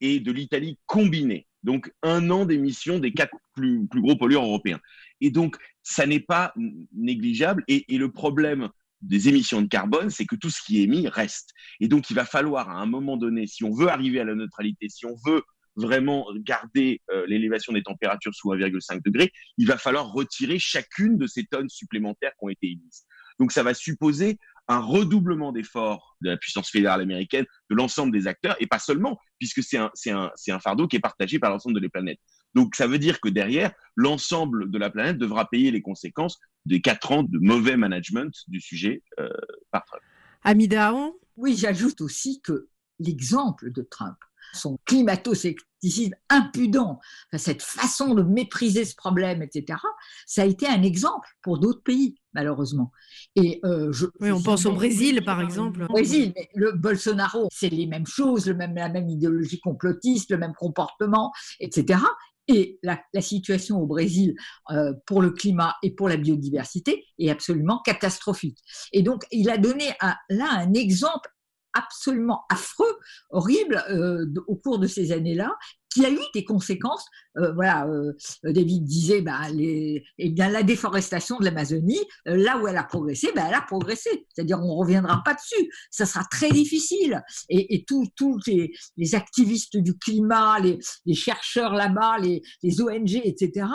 et 0.01 0.21
de 0.21 0.33
l'Italie 0.33 0.79
combinée. 0.87 1.47
Donc, 1.63 1.93
un 2.03 2.31
an 2.31 2.45
d'émissions 2.45 2.99
des 2.99 3.13
quatre 3.13 3.37
plus, 3.55 3.87
gros 3.89 4.17
pollueurs 4.17 4.45
européens. 4.45 4.81
Et 5.21 5.31
donc, 5.31 5.57
ça 5.83 6.07
n'est 6.07 6.21
pas 6.21 6.55
négligeable. 6.93 7.65
Et, 7.67 7.85
le 7.89 8.13
problème 8.13 8.69
des 9.01 9.29
émissions 9.29 9.63
de 9.63 9.67
carbone, 9.67 10.11
c'est 10.11 10.27
que 10.27 10.37
tout 10.37 10.51
ce 10.51 10.63
qui 10.63 10.79
est 10.79 10.85
émis 10.85 11.09
reste. 11.09 11.51
Et 11.81 11.89
donc, 11.89 12.11
il 12.11 12.15
va 12.15 12.25
falloir, 12.25 12.71
à 12.71 12.81
un 12.81 12.87
moment 12.87 13.17
donné, 13.17 13.47
si 13.47 13.65
on 13.65 13.73
veut 13.73 13.89
arriver 13.89 14.21
à 14.21 14.25
la 14.25 14.35
neutralité, 14.35 14.89
si 14.89 15.07
on 15.07 15.17
veut 15.27 15.43
vraiment 15.77 16.27
garder 16.37 17.03
euh, 17.11 17.27
l'élévation 17.27 17.73
des 17.73 17.83
températures 17.83 18.35
sous 18.35 18.49
1,5 18.49 19.03
degré, 19.05 19.33
il 19.59 19.67
va 19.67 19.77
falloir 19.77 20.13
retirer 20.13 20.59
chacune 20.59 21.19
de 21.19 21.27
ces 21.27 21.45
tonnes 21.45 21.69
supplémentaires 21.69 22.33
qui 22.39 22.45
ont 22.45 22.49
été 22.49 22.67
émises. 22.69 23.05
Donc, 23.39 23.53
ça 23.53 23.63
va 23.63 23.75
supposer 23.75 24.39
un 24.69 24.81
redoublement 24.81 25.53
d'efforts 25.53 26.17
de 26.23 26.31
la 26.31 26.37
puissance 26.37 26.71
fédérale 26.71 27.01
américaine, 27.01 27.45
de 27.71 27.77
l'ensemble 27.77 28.13
des 28.13 28.27
acteurs, 28.27 28.57
et 28.59 28.67
pas 28.67 28.79
seulement, 28.79 29.21
puisque 29.39 29.63
c'est 29.63 29.77
un, 29.77 29.93
un, 30.09 30.31
un 30.49 30.59
fardeau 30.59 30.89
qui 30.89 30.97
est 30.97 31.01
partagé 31.01 31.39
par 31.39 31.51
l'ensemble 31.51 31.77
de 31.77 31.81
la 31.81 31.89
planète. 31.89 32.19
Donc 32.55 32.75
ça 32.75 32.87
veut 32.87 32.99
dire 32.99 33.21
que 33.21 33.29
derrière, 33.29 33.73
l'ensemble 33.97 34.71
de 34.71 34.79
la 34.79 34.91
planète 34.91 35.19
devra 35.19 35.49
payer 35.49 35.71
les 35.71 35.83
conséquences 35.83 36.39
des 36.65 36.81
quatre 36.81 37.13
ans 37.13 37.23
de 37.23 37.39
mauvais 37.39 37.77
management 37.77 38.33
du 38.49 38.61
sujet 38.61 39.03
euh, 39.21 39.29
par 39.71 39.85
Trump. 39.85 40.03
Amida 40.43 40.95
Oui, 41.37 41.55
j'ajoute 41.55 42.01
aussi 42.01 42.41
que 42.41 42.69
l'exemple 42.99 43.71
de 43.71 43.83
Trump, 43.83 44.17
son 44.57 44.79
climato-scepticisme 44.87 46.15
impudent, 46.29 46.99
cette 47.37 47.63
façon 47.63 48.15
de 48.15 48.23
mépriser 48.23 48.85
ce 48.85 48.95
problème, 48.97 49.43
etc., 49.43 49.79
ça 50.27 50.43
a 50.43 50.45
été 50.45 50.67
un 50.67 50.83
exemple 50.83 51.29
pour 51.43 51.59
d'autres 51.59 51.83
pays, 51.83 52.17
malheureusement. 52.33 52.91
Et 53.37 53.61
euh, 53.65 53.93
je, 53.93 54.07
oui, 54.21 54.31
on 54.31 54.43
pense 54.43 54.67
au 54.67 54.73
Brésil, 54.73 55.23
par 55.25 55.41
exemple. 55.41 55.85
Au 55.85 55.89
Brésil, 55.89 56.33
mais 56.35 56.49
le 56.55 56.73
Bolsonaro, 56.73 57.49
c'est 57.53 57.69
les 57.69 57.87
mêmes 57.87 58.07
choses, 58.07 58.47
le 58.47 58.55
même, 58.55 58.75
la 58.75 58.89
même 58.89 59.09
idéologie 59.09 59.61
complotiste, 59.61 60.31
le 60.31 60.39
même 60.39 60.55
comportement, 60.55 61.33
etc. 61.61 62.01
Et 62.49 62.79
la, 62.83 63.01
situation 63.21 63.81
au 63.81 63.87
Brésil 63.87 64.35
euh, 64.71 64.93
pour 65.05 65.21
le 65.21 65.31
climat 65.31 65.75
et 65.83 65.91
pour 65.91 66.09
la 66.09 66.17
biodiversité 66.17 67.05
est 67.19 67.29
absolument 67.29 67.81
catastrophique. 67.85 68.59
Et 68.93 69.03
donc, 69.03 69.25
il 69.33 69.51
a 69.51 69.59
donné 69.59 69.91
là 70.31 70.49
un 70.53 70.73
exemple 70.75 71.29
absolument 71.77 72.45
affreux, 72.51 72.99
horrible, 73.31 73.83
euh, 73.91 74.27
au 74.47 74.57
cours 74.57 74.79
de 74.79 74.87
ces 74.87 75.13
années-là, 75.13 75.55
qui 75.97 76.05
a 76.05 76.11
eu 76.11 76.19
des 76.35 76.45
conséquences. 76.45 77.07
Euh, 77.39 77.53
voilà, 77.55 77.87
euh, 77.87 78.13
David 78.45 78.85
disait, 78.85 79.23
bah, 79.23 79.49
les, 79.51 80.05
eh 80.19 80.31
bien, 80.31 80.51
la 80.51 80.63
déforestation 80.63 81.39
de 81.39 81.45
l'Amazonie, 81.45 82.01
là 82.27 82.59
où 82.59 82.69
elle 82.69 82.77
a 82.77 82.85
progressé, 82.85 83.31
bah, 83.35 83.45
elle 83.49 83.55
a 83.55 83.63
progressé. 83.63 84.27
C'est-à-dire, 84.29 84.59
on 84.61 84.75
ne 84.75 84.79
reviendra 84.79 85.23
pas 85.25 85.35
dessus. 85.35 85.71
Ça 85.91 86.05
sera 86.05 86.25
très 86.31 86.51
difficile. 86.51 87.23
Et, 87.49 87.85
tous 87.87 88.41
les, 88.47 89.15
activistes 89.15 89.79
du 89.79 89.97
climat, 89.97 90.59
les, 90.61 91.15
chercheurs 91.15 91.73
là-bas, 91.73 92.19
les, 92.19 92.43
ONG, 92.81 93.21
etc., 93.25 93.67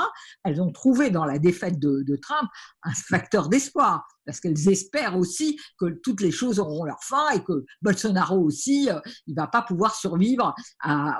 elles 0.43 0.61
ont 0.61 0.71
trouvé 0.71 1.09
dans 1.09 1.25
la 1.25 1.39
défaite 1.39 1.79
de 1.79 2.15
Trump 2.21 2.49
un 2.83 2.93
facteur 2.93 3.49
d'espoir 3.49 4.05
parce 4.25 4.39
qu'elles 4.39 4.69
espèrent 4.69 5.17
aussi 5.17 5.57
que 5.79 5.85
toutes 6.03 6.21
les 6.21 6.31
choses 6.31 6.59
auront 6.59 6.83
leur 6.83 7.03
fin 7.03 7.29
et 7.31 7.43
que 7.43 7.65
Bolsonaro 7.81 8.37
aussi, 8.37 8.89
euh, 8.89 8.99
il 9.27 9.35
va 9.35 9.47
pas 9.47 9.61
pouvoir 9.61 9.95
survivre 9.95 10.53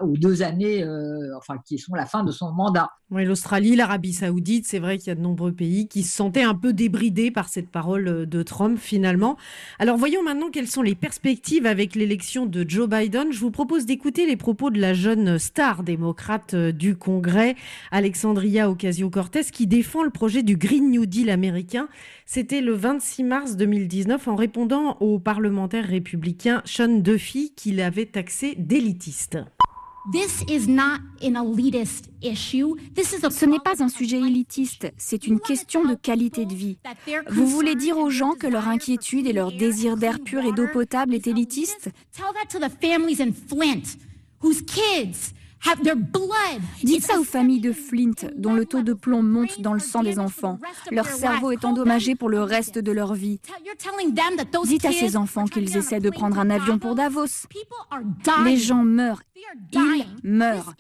aux 0.02 0.18
deux 0.18 0.42
années, 0.42 0.84
euh, 0.84 1.38
enfin 1.38 1.56
qui 1.66 1.78
sont 1.78 1.96
la 1.96 2.06
fin 2.06 2.24
de 2.24 2.32
son 2.32 2.52
mandat. 2.52 2.90
Oui, 3.10 3.26
l'Australie, 3.26 3.76
l'Arabie 3.76 4.14
Saoudite, 4.14 4.66
c'est 4.66 4.80
vrai 4.80 4.98
qu'il 4.98 5.08
y 5.08 5.12
a 5.12 5.16
de 5.16 5.22
nombreux 5.22 5.52
pays 5.52 5.90
qui 5.90 6.04
se 6.04 6.16
sentaient 6.16 6.44
un 6.44 6.56
peu 6.56 6.72
débridés 6.72 7.30
par 7.30 7.50
cette 7.50 7.70
parole 7.70 8.08
euh, 8.08 8.26
de 8.26 8.44
Trump 8.44 8.80
finalement. 8.80 9.38
Alors 9.80 9.98
voyons 9.98 10.24
maintenant 10.24 10.50
quelles 10.50 10.68
sont 10.68 10.82
les 10.82 10.96
perspectives 10.96 11.66
avec 11.66 11.96
l'élection 11.96 12.46
de 12.46 12.66
Joe 12.68 12.88
Biden. 12.88 13.32
Je 13.32 13.40
vous 13.40 13.52
propose 13.52 13.86
d'écouter 13.86 14.26
les 14.26 14.38
propos 14.38 14.70
de 14.70 14.80
la 14.80 14.94
jeune 14.94 15.40
star 15.40 15.84
démocrate 15.84 16.56
du 16.56 16.96
Congrès, 16.96 17.56
Alexandria 17.92 18.70
Ocasio-Cortez, 18.70 19.46
qui 19.52 19.68
défend 19.68 20.04
le 20.04 20.10
projet 20.10 20.44
du 20.44 20.56
Green 20.56 20.90
New 20.92 21.06
Deal 21.06 21.30
américain. 21.30 21.90
C'était 22.26 22.62
le 22.62 22.74
26 22.92 23.24
mars 23.24 23.56
2019 23.56 24.28
en 24.28 24.36
répondant 24.36 24.98
au 25.00 25.18
parlementaire 25.18 25.88
républicain 25.88 26.62
Sean 26.66 27.00
Duffy 27.00 27.54
qui 27.56 27.72
l'avait 27.72 28.06
taxé 28.06 28.54
d'élitiste. 28.58 29.38
Ce 33.32 33.46
n'est 33.46 33.60
pas 33.60 33.82
un 33.82 33.88
sujet 33.88 34.18
élitiste, 34.18 34.92
c'est 34.98 35.26
une 35.26 35.40
question 35.40 35.86
de 35.86 35.96
qualité 35.96 36.46
de 36.46 36.54
vie. 36.54 36.80
Vous 37.30 37.48
voulez 37.48 37.76
dire 37.76 37.98
aux 37.98 38.10
gens 38.10 38.34
que 38.34 38.48
leur 38.48 38.68
inquiétude 38.68 39.26
et 39.26 39.32
leur 39.32 39.54
désir 39.54 39.96
d'air 39.96 40.20
pur 40.20 40.44
et 40.44 40.52
d'eau 40.52 40.68
potable 40.68 41.16
est 41.16 41.28
élitiste? 41.28 41.92
Dites 46.84 47.06
ça 47.06 47.20
aux 47.20 47.24
familles 47.24 47.60
de 47.60 47.72
Flint, 47.72 48.30
dont 48.36 48.54
le 48.54 48.66
taux 48.66 48.82
de 48.82 48.94
plomb 48.94 49.22
monte 49.22 49.62
dans 49.62 49.74
le 49.74 49.80
sang 49.80 50.04
des 50.04 50.20
enfants. 50.20 50.60
Leur 50.92 51.08
cerveau 51.08 51.52
est 51.52 51.66
endommagé 51.66 52.16
pour 52.16 52.30
le 52.30 52.42
reste 52.42 52.80
de 52.80 52.92
leur 52.92 53.14
vie. 53.14 53.40
Dites 54.66 54.86
à 54.86 54.92
ces 54.92 55.16
enfants 55.18 55.46
qu'ils 55.46 55.78
essaient 55.78 56.00
de 56.00 56.10
prendre 56.10 56.40
un 56.40 56.50
avion 56.50 56.80
pour 56.80 56.96
Davos. 56.96 57.48
Les 58.44 58.58
gens 58.58 58.84
meurent. 58.84 59.22
Ils 59.74 60.06
meurent. 60.24 60.74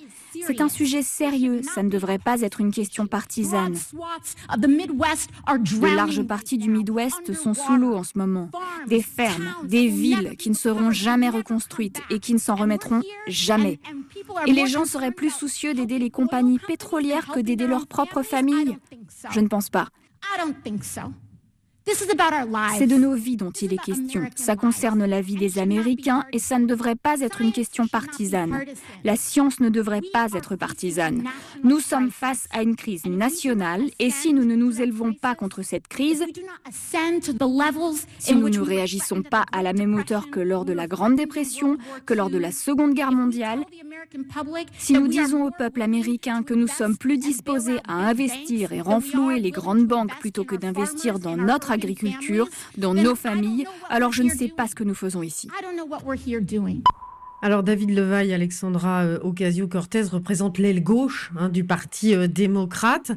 C'est 0.46 0.62
un 0.62 0.70
sujet 0.70 1.02
sérieux, 1.02 1.62
ça 1.64 1.84
ne 1.84 1.90
devrait 1.90 2.20
pas 2.20 2.42
être 2.42 2.62
une 2.62 2.72
question 2.72 3.08
partisane. 3.08 3.76
De 4.58 5.96
larges 5.96 6.24
parties 6.24 6.58
du 6.58 6.70
Midwest 6.70 7.34
sont 7.34 7.54
sous 7.54 7.76
l'eau 7.76 7.96
en 7.96 8.04
ce 8.04 8.18
moment. 8.18 8.50
Des 8.88 9.02
fermes, 9.02 9.54
des 9.64 9.88
villes 9.88 10.36
qui 10.38 10.50
ne 10.50 10.56
seront 10.56 10.92
jamais 10.92 11.30
reconstruites 11.30 12.02
et 12.10 12.20
qui 12.20 12.34
ne 12.34 12.40
s'en 12.40 12.56
remettront 12.56 13.02
jamais. 13.28 13.80
Et 14.48 14.54
les 14.54 14.68
gens 14.72 14.86
seraient 14.86 15.12
plus 15.12 15.30
soucieux 15.30 15.74
d'aider 15.74 16.00
les 16.00 16.10
compagnies 16.10 16.60
pétrolières 16.60 17.28
que 17.28 17.40
d'aider 17.40 17.68
leur 17.68 17.88
propre 17.88 18.24
famille 18.24 18.78
Je 19.32 19.40
ne 19.40 19.48
pense 19.48 19.70
pas. 19.70 19.88
C'est 22.78 22.88
de 22.88 22.96
nos 22.96 23.16
vies 23.16 23.38
dont 23.38 23.52
il 23.52 23.74
est 23.74 23.84
question. 23.84 24.30
Ça 24.36 24.56
concerne 24.56 25.04
la 25.06 25.22
vie 25.22 25.36
des 25.36 25.58
Américains 25.58 26.24
et 26.32 26.40
ça 26.40 26.60
ne 26.60 26.66
devrait 26.66 26.96
pas 26.96 27.20
être 27.22 27.42
une 27.42 27.52
question 27.52 27.88
partisane. 27.88 28.64
La 29.04 29.16
science 29.16 29.60
ne 29.60 29.70
devrait 29.70 30.02
pas 30.14 30.28
être 30.34 30.56
partisane. 30.56 31.24
Nous 31.64 31.80
sommes 31.80 32.12
face 32.12 32.48
à 32.52 32.62
une 32.62 32.76
crise 32.76 33.06
nationale 33.06 33.90
et 34.00 34.12
si 34.12 34.34
nous 34.34 34.46
ne 34.46 34.56
nous 34.56 34.82
élevons 34.82 35.14
pas 35.14 35.34
contre 35.36 35.64
cette 35.64 35.88
crise, 35.88 36.24
si 36.70 38.36
nous 38.36 38.50
ne 38.50 38.60
réagissons 38.60 39.24
pas 39.24 39.46
à 39.52 39.64
la 39.64 39.74
même 39.74 39.96
hauteur 39.96 40.30
que 40.30 40.40
lors 40.40 40.66
de 40.66 40.74
la 40.74 40.88
Grande 40.88 41.16
Dépression, 41.16 41.78
que 42.06 42.14
lors 42.14 42.30
de 42.30 42.38
la 42.38 42.52
Seconde 42.52 42.94
Guerre 42.94 43.12
mondiale, 43.12 43.66
si 44.78 44.94
nous 44.94 45.08
disons 45.08 45.46
au 45.46 45.52
peuple 45.52 45.82
américain 45.82 46.44
que 46.44 46.54
nous 46.54 46.68
sommes 46.68 46.98
plus 46.98 47.18
disposés 47.18 47.80
à 47.88 47.94
investir 47.94 48.74
et 48.74 48.82
renflouer 48.82 49.40
les 49.40 49.52
grandes 49.52 49.86
banques 49.86 50.18
plutôt 50.20 50.44
que 50.44 50.56
d'investir 50.56 51.20
dans 51.20 51.38
notre 51.38 51.72
agriculture, 51.72 52.48
dans 52.78 52.94
nos 52.94 53.16
familles, 53.16 53.66
alors 53.90 54.12
je 54.12 54.24
ne 54.24 54.30
sais 54.30 54.48
pas 54.48 54.68
ce 54.68 54.76
que 54.76 54.84
nous 54.84 54.96
faisons 54.96 55.24
ici. 55.24 55.50
Alors 57.44 57.64
David 57.64 57.90
Levaille, 57.90 58.36
Alexandra 58.36 59.04
euh, 59.04 59.20
Ocasio-Cortez 59.24 60.04
représente 60.12 60.60
l'aile 60.60 60.84
gauche 60.84 61.32
hein, 61.36 61.50
du 61.50 61.64
Parti 61.64 62.14
euh, 62.14 62.28
démocrate. 62.28 63.14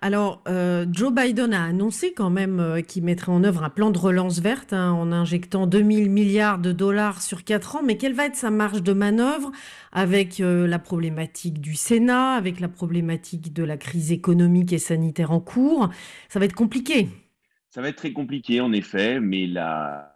Alors 0.00 0.42
euh, 0.48 0.86
Joe 0.90 1.12
Biden 1.12 1.52
a 1.52 1.62
annoncé 1.64 2.14
quand 2.14 2.30
même 2.30 2.82
qu'il 2.88 3.04
mettrait 3.04 3.32
en 3.32 3.44
œuvre 3.44 3.64
un 3.64 3.68
plan 3.68 3.90
de 3.90 3.98
relance 3.98 4.40
verte 4.40 4.72
hein, 4.72 4.92
en 4.92 5.12
injectant 5.12 5.66
2000 5.66 6.10
milliards 6.10 6.58
de 6.58 6.72
dollars 6.72 7.20
sur 7.20 7.44
quatre 7.44 7.76
ans. 7.76 7.82
Mais 7.84 7.98
quelle 7.98 8.14
va 8.14 8.24
être 8.24 8.36
sa 8.36 8.50
marge 8.50 8.82
de 8.82 8.94
manœuvre 8.94 9.52
avec 9.92 10.38
la 10.38 10.78
problématique 10.78 11.60
du 11.60 11.74
Sénat, 11.74 12.32
avec 12.32 12.60
la 12.60 12.68
problématique 12.68 13.52
de 13.52 13.62
la 13.62 13.76
crise 13.76 14.10
économique 14.10 14.72
et 14.72 14.78
sanitaire 14.78 15.32
en 15.32 15.40
cours? 15.40 15.90
Ça 16.28 16.38
va 16.38 16.46
être 16.46 16.54
compliqué. 16.54 17.08
Ça 17.70 17.82
va 17.82 17.88
être 17.88 17.96
très 17.96 18.12
compliqué 18.12 18.60
en 18.62 18.72
effet, 18.72 19.20
mais 19.20 19.46
la 19.46 20.14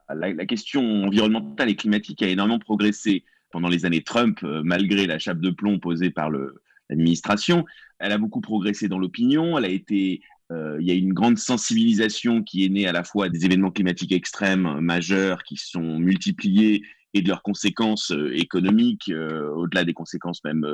question 0.48 1.04
environnementale 1.04 1.68
et 1.68 1.76
climatique 1.76 2.22
a 2.22 2.28
énormément 2.28 2.58
progressé 2.58 3.24
pendant 3.50 3.68
les 3.68 3.84
années 3.84 4.02
Trump, 4.02 4.38
euh, 4.42 4.62
malgré 4.64 5.06
la 5.06 5.18
chape 5.18 5.40
de 5.40 5.50
plomb 5.50 5.78
posée 5.78 6.10
par 6.10 6.30
l'administration. 6.30 7.64
Elle 7.98 8.12
a 8.12 8.18
beaucoup 8.18 8.40
progressé 8.40 8.88
dans 8.88 8.98
l'opinion. 8.98 9.58
Elle 9.58 9.64
a 9.64 9.68
été, 9.68 10.22
euh, 10.50 10.78
il 10.80 10.86
y 10.86 10.90
a 10.90 10.94
une 10.94 11.12
grande 11.12 11.38
sensibilisation 11.38 12.42
qui 12.42 12.64
est 12.64 12.68
née 12.68 12.86
à 12.86 12.92
la 12.92 13.04
fois 13.04 13.28
des 13.28 13.44
événements 13.44 13.70
climatiques 13.70 14.12
extrêmes 14.12 14.66
euh, 14.66 14.80
majeurs 14.80 15.42
qui 15.42 15.56
sont 15.56 15.98
multipliés 15.98 16.82
et 17.12 17.22
de 17.22 17.28
leurs 17.28 17.42
conséquences 17.42 18.12
économiques, 18.34 19.10
au-delà 19.56 19.82
des 19.82 19.94
conséquences 19.94 20.44
même 20.44 20.64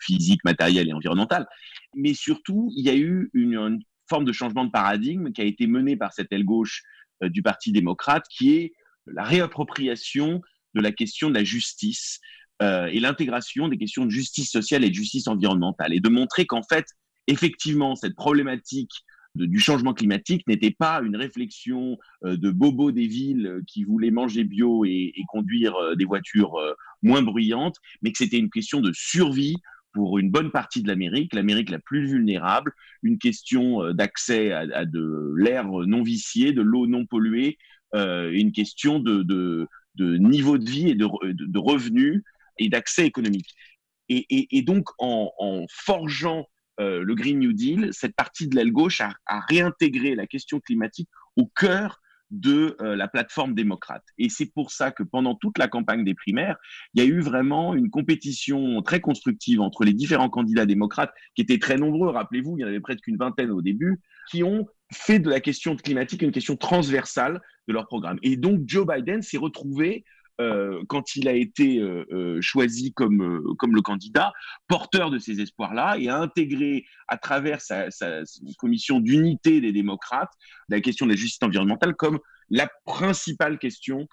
physiques, 0.00 0.42
matérielles 0.42 0.88
et 0.88 0.94
environnementales. 0.94 1.46
Mais 1.94 2.14
surtout, 2.14 2.72
il 2.74 2.86
y 2.86 2.88
a 2.88 2.96
eu 2.96 3.28
une, 3.34 3.80
forme 4.08 4.24
de 4.24 4.32
changement 4.32 4.64
de 4.64 4.70
paradigme 4.70 5.30
qui 5.32 5.42
a 5.42 5.44
été 5.44 5.66
menée 5.66 5.96
par 5.96 6.14
cette 6.14 6.32
aile 6.32 6.46
gauche 6.46 6.84
du 7.20 7.42
Parti 7.42 7.70
démocrate, 7.70 8.24
qui 8.30 8.54
est 8.54 8.72
la 9.06 9.24
réappropriation 9.24 10.40
de 10.74 10.80
la 10.80 10.92
question 10.92 11.28
de 11.28 11.34
la 11.34 11.44
justice 11.44 12.20
euh, 12.62 12.86
et 12.86 13.00
l'intégration 13.00 13.68
des 13.68 13.76
questions 13.76 14.04
de 14.04 14.10
justice 14.10 14.50
sociale 14.50 14.84
et 14.84 14.88
de 14.88 14.94
justice 14.94 15.26
environnementale, 15.26 15.92
et 15.92 16.00
de 16.00 16.08
montrer 16.08 16.46
qu'en 16.46 16.62
fait, 16.62 16.86
effectivement, 17.26 17.96
cette 17.96 18.14
problématique 18.14 18.92
du 19.34 19.58
changement 19.58 19.92
climatique 19.92 20.46
n'était 20.46 20.70
pas 20.70 21.00
une 21.02 21.16
réflexion 21.16 21.98
euh, 22.24 22.36
de 22.36 22.52
bobos 22.52 22.92
des 22.92 23.08
villes 23.08 23.60
qui 23.66 23.82
voulaient 23.82 24.12
manger 24.12 24.44
bio 24.44 24.84
et, 24.84 25.12
conduire 25.28 25.74
euh, 25.74 25.96
des 25.96 26.04
voitures 26.04 26.54
moins 27.02 27.22
bruyantes, 27.22 27.76
mais 28.02 28.12
que 28.12 28.18
c'était 28.18 28.38
une 28.38 28.50
question 28.50 28.80
de 28.80 28.92
survie 28.94 29.56
pour 29.92 30.18
une 30.18 30.30
bonne 30.30 30.52
partie 30.52 30.82
de 30.82 30.88
l'Amérique, 30.88 31.34
l'Amérique 31.34 31.70
la 31.70 31.80
plus 31.80 32.06
vulnérable, 32.06 32.72
une 33.02 33.18
question 33.18 33.92
d'accès 33.92 34.52
à, 34.52 34.84
de 34.84 35.32
l'air 35.36 35.66
non 35.68 36.02
vicié, 36.02 36.52
de 36.52 36.62
l'eau 36.62 36.88
non 36.88 37.06
polluée, 37.06 37.58
une 37.92 38.50
question 38.50 38.98
de 38.98 39.68
niveau 39.98 40.58
de 40.58 40.68
vie 40.68 40.90
et 40.90 40.94
de, 40.94 41.08
de, 41.32 41.58
revenus 41.58 42.22
et 42.58 42.68
d'accès 42.68 43.06
économique. 43.06 43.54
Et, 44.08 44.62
donc, 44.62 44.88
en, 44.98 45.64
forgeant 45.70 46.46
euh, 46.80 47.02
le 47.02 47.14
Green 47.14 47.38
New 47.38 47.52
Deal, 47.52 47.90
cette 47.92 48.14
partie 48.14 48.48
de 48.48 48.56
l'aile 48.56 48.72
gauche 48.72 49.00
a, 49.00 49.14
réintégré 49.48 50.14
la 50.14 50.26
question 50.26 50.60
climatique 50.60 51.08
au 51.36 51.46
cœur 51.46 52.00
de 52.30 52.76
euh, 52.80 52.96
la 52.96 53.06
plateforme 53.06 53.54
démocrate. 53.54 54.04
Et 54.18 54.28
c'est 54.28 54.46
pour 54.46 54.72
ça 54.72 54.90
que 54.90 55.02
pendant 55.02 55.36
toute 55.36 55.56
la 55.56 55.68
campagne 55.68 56.04
des 56.04 56.14
primaires, 56.14 56.56
il 56.94 57.02
y 57.02 57.06
a 57.06 57.08
eu 57.08 57.20
vraiment 57.20 57.74
une 57.74 57.90
compétition 57.90 58.82
très 58.82 59.00
constructive 59.00 59.60
entre 59.60 59.84
les 59.84 59.92
différents 59.92 60.30
candidats 60.30 60.66
démocrates, 60.66 61.12
qui 61.34 61.42
étaient 61.42 61.58
très 61.58 61.76
nombreux, 61.76 62.10
rappelez-vous, 62.10 62.58
il 62.58 62.62
y 62.62 62.64
en 62.64 62.68
avait 62.68 62.80
près 62.80 62.96
qu'une 62.96 63.16
vingtaine 63.16 63.50
au 63.50 63.62
début, 63.62 64.00
qui 64.30 64.42
ont 64.42 64.66
fait 64.94 65.18
de 65.18 65.28
la 65.28 65.40
question 65.40 65.76
climatique 65.76 66.22
une 66.22 66.32
question 66.32 66.56
transversale 66.56 67.40
de 67.68 67.72
leur 67.72 67.86
programme. 67.86 68.18
Et 68.22 68.36
donc 68.36 68.62
Joe 68.66 68.86
Biden 68.86 69.22
s'est 69.22 69.38
retrouvé 69.38 70.04
euh, 70.40 70.82
quand 70.88 71.14
il 71.14 71.28
a 71.28 71.32
été 71.32 71.78
euh, 71.78 72.04
euh, 72.10 72.40
choisi 72.40 72.92
comme, 72.92 73.54
comme 73.58 73.74
le 73.74 73.82
candidat, 73.82 74.32
porteur 74.66 75.10
de 75.10 75.18
ces 75.18 75.40
espoirs-là 75.40 75.96
et 75.98 76.08
a 76.08 76.18
intégré 76.18 76.84
à 77.06 77.18
travers 77.18 77.60
sa, 77.60 77.88
commission 78.58 78.98
d'unité 78.98 79.60
des 79.60 79.72
démocrates 79.72 80.32
la 80.68 80.80
question 80.80 81.06
de 81.06 81.12
la 81.12 81.16
justice 81.16 81.42
environnementale 81.42 81.94
comme 81.94 82.18
la 82.50 82.68
principale 82.84 83.58
question 83.58 84.08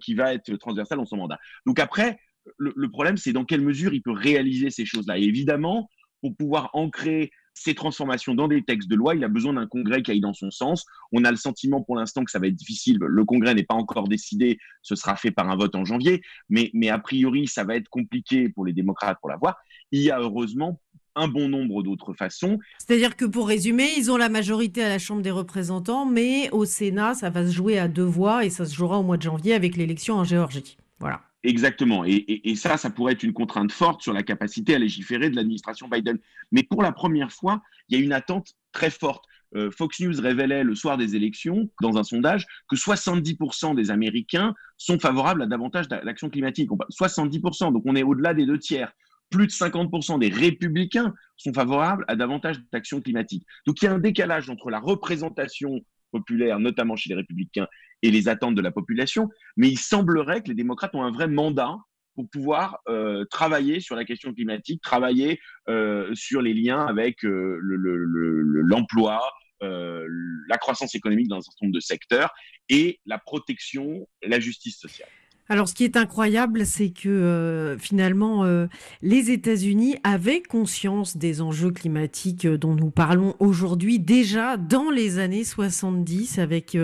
qui 0.00 0.14
va 0.14 0.32
être 0.32 0.56
transversale 0.56 0.96
dans 0.96 1.04
son 1.04 1.18
mandat. 1.18 1.38
Donc 1.66 1.78
après, 1.78 2.18
le, 2.56 2.72
le 2.74 2.90
problème, 2.90 3.18
c'est 3.18 3.34
dans 3.34 3.44
quelle 3.44 3.60
mesure 3.60 3.92
il 3.92 4.00
peut 4.00 4.12
réaliser 4.12 4.70
ces 4.70 4.86
choses-là. 4.86 5.18
Et 5.18 5.24
évidemment, 5.24 5.90
pour 6.22 6.34
pouvoir 6.34 6.70
ancrer 6.72 7.30
ces 7.56 7.74
transformations 7.74 8.34
dans 8.34 8.48
des 8.48 8.62
textes 8.62 8.88
de 8.88 8.94
loi, 8.94 9.14
il 9.14 9.24
a 9.24 9.28
besoin 9.28 9.54
d'un 9.54 9.66
Congrès 9.66 10.02
qui 10.02 10.10
aille 10.10 10.20
dans 10.20 10.34
son 10.34 10.50
sens. 10.50 10.84
On 11.10 11.24
a 11.24 11.30
le 11.30 11.36
sentiment 11.36 11.82
pour 11.82 11.96
l'instant 11.96 12.22
que 12.22 12.30
ça 12.30 12.38
va 12.38 12.46
être 12.46 12.54
difficile. 12.54 12.98
Le 13.00 13.24
Congrès 13.24 13.54
n'est 13.54 13.64
pas 13.64 13.74
encore 13.74 14.08
décidé, 14.08 14.58
ce 14.82 14.94
sera 14.94 15.16
fait 15.16 15.30
par 15.30 15.48
un 15.48 15.56
vote 15.56 15.74
en 15.74 15.84
janvier, 15.84 16.22
mais, 16.50 16.70
mais 16.74 16.90
a 16.90 16.98
priori, 16.98 17.48
ça 17.48 17.64
va 17.64 17.74
être 17.74 17.88
compliqué 17.88 18.50
pour 18.50 18.66
les 18.66 18.74
démocrates 18.74 19.18
pour 19.20 19.30
l'avoir. 19.30 19.56
Il 19.90 20.02
y 20.02 20.10
a 20.10 20.20
heureusement 20.20 20.80
un 21.14 21.28
bon 21.28 21.48
nombre 21.48 21.82
d'autres 21.82 22.12
façons. 22.12 22.58
C'est-à-dire 22.78 23.16
que 23.16 23.24
pour 23.24 23.48
résumer, 23.48 23.88
ils 23.96 24.10
ont 24.10 24.18
la 24.18 24.28
majorité 24.28 24.82
à 24.82 24.90
la 24.90 24.98
Chambre 24.98 25.22
des 25.22 25.30
représentants, 25.30 26.04
mais 26.04 26.50
au 26.50 26.66
Sénat, 26.66 27.14
ça 27.14 27.30
va 27.30 27.46
se 27.46 27.52
jouer 27.52 27.78
à 27.78 27.88
deux 27.88 28.04
voix 28.04 28.44
et 28.44 28.50
ça 28.50 28.66
se 28.66 28.74
jouera 28.74 28.98
au 28.98 29.02
mois 29.02 29.16
de 29.16 29.22
janvier 29.22 29.54
avec 29.54 29.76
l'élection 29.76 30.16
en 30.16 30.24
Géorgie. 30.24 30.76
Voilà. 31.00 31.22
Exactement. 31.46 32.04
Et, 32.04 32.56
ça, 32.56 32.76
ça 32.76 32.90
pourrait 32.90 33.12
être 33.12 33.22
une 33.22 33.32
contrainte 33.32 33.70
forte 33.70 34.02
sur 34.02 34.12
la 34.12 34.24
capacité 34.24 34.74
à 34.74 34.80
légiférer 34.80 35.30
de 35.30 35.36
l'administration 35.36 35.86
Biden. 35.88 36.18
Mais 36.50 36.64
pour 36.64 36.82
la 36.82 36.90
première 36.90 37.30
fois, 37.30 37.62
il 37.88 37.96
y 37.96 38.02
a 38.02 38.04
une 38.04 38.12
attente 38.12 38.54
très 38.72 38.90
forte. 38.90 39.24
Euh, 39.54 39.70
Fox 39.70 40.00
News 40.00 40.20
révélait 40.20 40.64
le 40.64 40.74
soir 40.74 40.96
des 40.98 41.14
élections, 41.14 41.70
dans 41.80 41.98
un 41.98 42.02
sondage, 42.02 42.46
que 42.68 42.74
70% 42.74 43.76
des 43.76 43.92
Américains 43.92 44.54
sont 44.76 44.98
favorables 44.98 45.40
à 45.40 45.46
davantage 45.46 45.86
d'action 45.86 46.30
climatique. 46.30 46.68
70%, 46.90 47.72
donc 47.72 47.84
on 47.86 47.94
est 47.94 48.02
au-delà 48.02 48.34
des 48.34 48.44
deux 48.44 48.58
tiers. 48.58 48.92
Plus 49.30 49.46
de 49.46 49.52
50% 49.52 50.18
des 50.18 50.28
républicains 50.28 51.14
sont 51.36 51.52
favorables 51.52 52.04
à 52.08 52.16
davantage 52.16 52.60
d'action 52.72 53.00
climatique. 53.00 53.46
Donc 53.68 53.80
il 53.80 53.84
y 53.84 53.88
a 53.88 53.92
un 53.92 54.00
décalage 54.00 54.50
entre 54.50 54.68
la 54.68 54.80
représentation 54.80 55.80
populaire, 56.10 56.58
notamment 56.58 56.96
chez 56.96 57.10
les 57.10 57.16
républicains, 57.16 57.68
et 58.02 58.10
les 58.10 58.28
attentes 58.28 58.54
de 58.54 58.62
la 58.62 58.70
population. 58.70 59.28
Mais 59.56 59.68
il 59.68 59.78
semblerait 59.78 60.42
que 60.42 60.48
les 60.48 60.54
démocrates 60.54 60.94
ont 60.94 61.02
un 61.02 61.12
vrai 61.12 61.28
mandat 61.28 61.76
pour 62.16 62.28
pouvoir 62.30 62.80
euh, 62.88 63.24
travailler 63.26 63.78
sur 63.80 63.94
la 63.94 64.04
question 64.04 64.32
climatique, 64.32 64.82
travailler 64.82 65.38
euh, 65.68 66.12
sur 66.14 66.40
les 66.42 66.54
liens 66.54 66.84
avec 66.86 67.24
euh, 67.24 67.58
l'emploi, 67.62 69.20
la 69.60 70.58
croissance 70.58 70.94
économique 70.94 71.28
dans 71.28 71.38
un 71.38 71.40
certain 71.40 71.66
nombre 71.66 71.74
de 71.74 71.80
secteurs 71.80 72.34
et 72.68 73.00
la 73.06 73.18
protection 73.18 74.06
la 74.22 74.38
justice 74.38 74.78
sociale. 74.78 75.08
Alors, 75.48 75.68
ce 75.68 75.74
qui 75.74 75.84
est 75.84 75.96
incroyable, 75.96 76.66
c'est 76.66 76.90
que 76.90 77.08
euh, 77.08 77.78
finalement, 77.78 78.44
euh, 78.44 78.66
les 79.00 79.30
États-Unis 79.30 79.94
avaient 80.02 80.42
conscience 80.42 81.16
des 81.16 81.40
enjeux 81.40 81.70
climatiques 81.70 82.46
euh, 82.46 82.58
dont 82.58 82.74
nous 82.74 82.90
parlons 82.90 83.36
aujourd'hui, 83.38 84.00
déjà 84.00 84.56
dans 84.56 84.90
les 84.90 85.20
années 85.20 85.44
70, 85.44 86.40
avec 86.40 86.76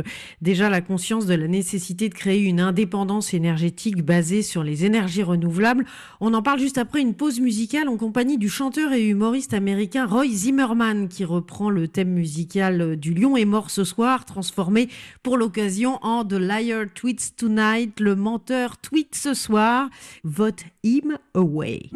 déjà 0.42 0.70
la 0.70 0.80
conscience 0.80 1.26
de 1.26 1.34
la 1.34 1.48
nécessité 1.48 2.08
de 2.08 2.14
créer 2.14 2.42
une 2.42 2.60
indépendance 2.60 3.34
énergétique 3.34 4.04
basée 4.04 4.42
sur 4.42 4.62
les 4.62 4.84
énergies 4.84 5.24
renouvelables. 5.24 5.84
On 6.20 6.32
en 6.32 6.42
parle 6.42 6.60
juste 6.60 6.78
après 6.78 7.00
une 7.00 7.14
pause 7.14 7.40
musicale 7.40 7.88
en 7.88 7.96
compagnie 7.96 8.38
du 8.38 8.48
chanteur 8.48 8.92
et 8.92 9.04
humoriste 9.04 9.54
américain 9.54 10.06
Roy 10.06 10.28
Zimmerman, 10.28 11.08
qui 11.08 11.24
reprend 11.24 11.68
le 11.68 11.88
thème 11.88 12.10
musical 12.10 12.96
du 12.96 13.12
Lion 13.12 13.36
est 13.36 13.44
mort 13.44 13.70
ce 13.70 13.82
soir, 13.82 14.24
transformé 14.24 14.88
pour 15.24 15.36
l'occasion 15.36 15.98
en 16.02 16.24
The 16.24 16.34
Liar 16.34 16.84
Tweets 16.94 17.34
Tonight, 17.36 17.98
le 17.98 18.14
menteur 18.14 18.51
tweet 18.82 19.14
ce 19.14 19.34
soir, 19.34 19.88
vote 20.24 20.64
him 20.82 21.18
away. 21.34 21.90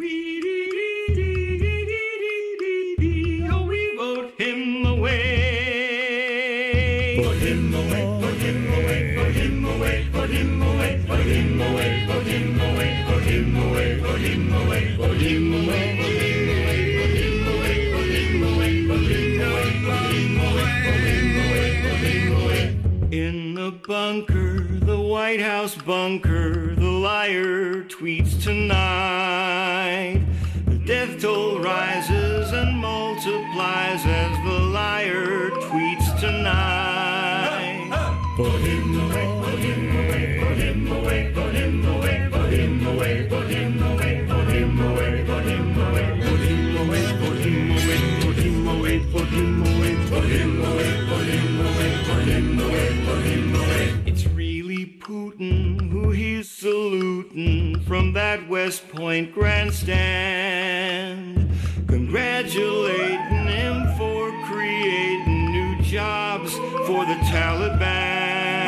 In 23.13 23.55
the 23.55 23.73
bunker, 23.87 24.76
White 25.27 25.41
House 25.41 25.75
bunker, 25.75 26.77
the 26.77 26.89
liar 26.89 27.83
tweets 27.83 28.41
tonight. 28.41 30.25
The 30.67 30.79
death 30.79 31.21
toll 31.21 31.59
rises 31.59 32.53
and 32.53 32.79
multiplies 32.79 34.07
as 34.07 34.37
the 34.47 34.61
liar 34.71 35.51
tweets 35.67 36.21
tonight. 36.21 37.91
Put 38.37 38.53
him 38.61 39.01
away, 39.01 39.27
put 39.43 39.59
him 39.59 39.97
away, 39.99 40.39
put 40.39 40.59
him 40.59 40.93
away, 40.93 41.33
put 41.35 41.55
him 41.57 41.85
away, 41.85 42.29
put 42.31 42.53
him 42.53 42.87
away, 42.87 43.27
put 43.29 43.49
him 43.51 43.83
away, 43.83 44.15
put 44.31 44.47
him 44.47 44.79
away, 44.79 45.25
put 45.27 45.45
him 45.45 45.77
away, 45.77 46.23
put 46.23 46.39
him 46.39 46.77
away, 46.77 47.11
put 47.19 47.39
him 47.43 47.67
away, 47.67 48.07
put 48.21 48.39
him 48.39 48.69
away, 48.69 49.01
put 49.11 49.27
him 49.27 49.27
away, 49.27 49.27
put 49.27 49.27
him 49.27 49.63
away, 49.67 49.97
put 50.07 50.25
him 50.31 50.61
away, 50.61 50.93
put 51.09 52.23
him 52.25 52.61
away, 52.61 53.03
put 53.05 53.23
him 53.25 53.41
away. 53.41 53.46
From 57.87 58.13
that 58.15 58.49
West 58.49 58.89
Point 58.89 59.33
grandstand, 59.33 59.97
congratulating 61.87 63.47
him 63.47 63.87
for 63.97 64.33
creating 64.47 65.53
new 65.53 65.81
jobs 65.83 66.53
for 66.87 67.07
the 67.07 67.15
Taliban. 67.31 68.66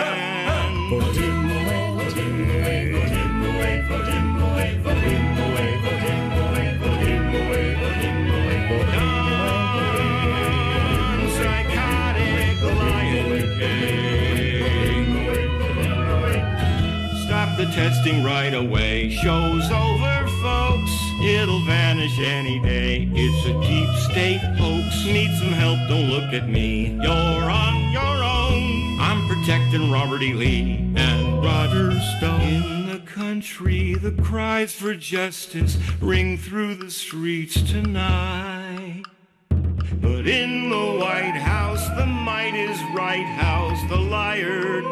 Testing 17.78 18.24
right 18.24 18.54
away. 18.54 19.08
Show's 19.08 19.70
over, 19.70 20.26
folks. 20.42 20.90
It'll 21.22 21.64
vanish 21.64 22.18
any 22.18 22.58
day. 22.58 23.08
It's 23.14 23.46
a 23.46 23.52
deep 23.60 23.88
state 24.10 24.40
hoax. 24.58 25.04
Need 25.04 25.30
some 25.38 25.52
help? 25.52 25.78
Don't 25.88 26.10
look 26.10 26.32
at 26.32 26.48
me. 26.48 26.98
You're 27.00 27.12
on 27.48 27.92
your 27.92 28.02
own. 28.02 28.98
I'm 28.98 29.28
protecting 29.28 29.92
Robert 29.92 30.22
E. 30.22 30.32
Lee 30.32 30.92
and 30.96 31.40
Roger 31.40 31.92
Stone. 32.18 32.40
In 32.40 32.86
the 32.88 32.98
country, 33.06 33.94
the 33.94 34.10
cries 34.10 34.74
for 34.74 34.94
justice 34.94 35.78
ring 36.00 36.36
through 36.36 36.74
the 36.74 36.90
streets 36.90 37.62
tonight. 37.62 39.04
But 39.50 40.26
in 40.26 40.68
the 40.68 40.98
White 40.98 41.38
House, 41.38 41.86
the 41.96 42.06
might 42.06 42.54
is 42.54 42.80
right 42.92 43.24
house. 43.24 43.78
The 43.88 43.96
liar 43.96 44.82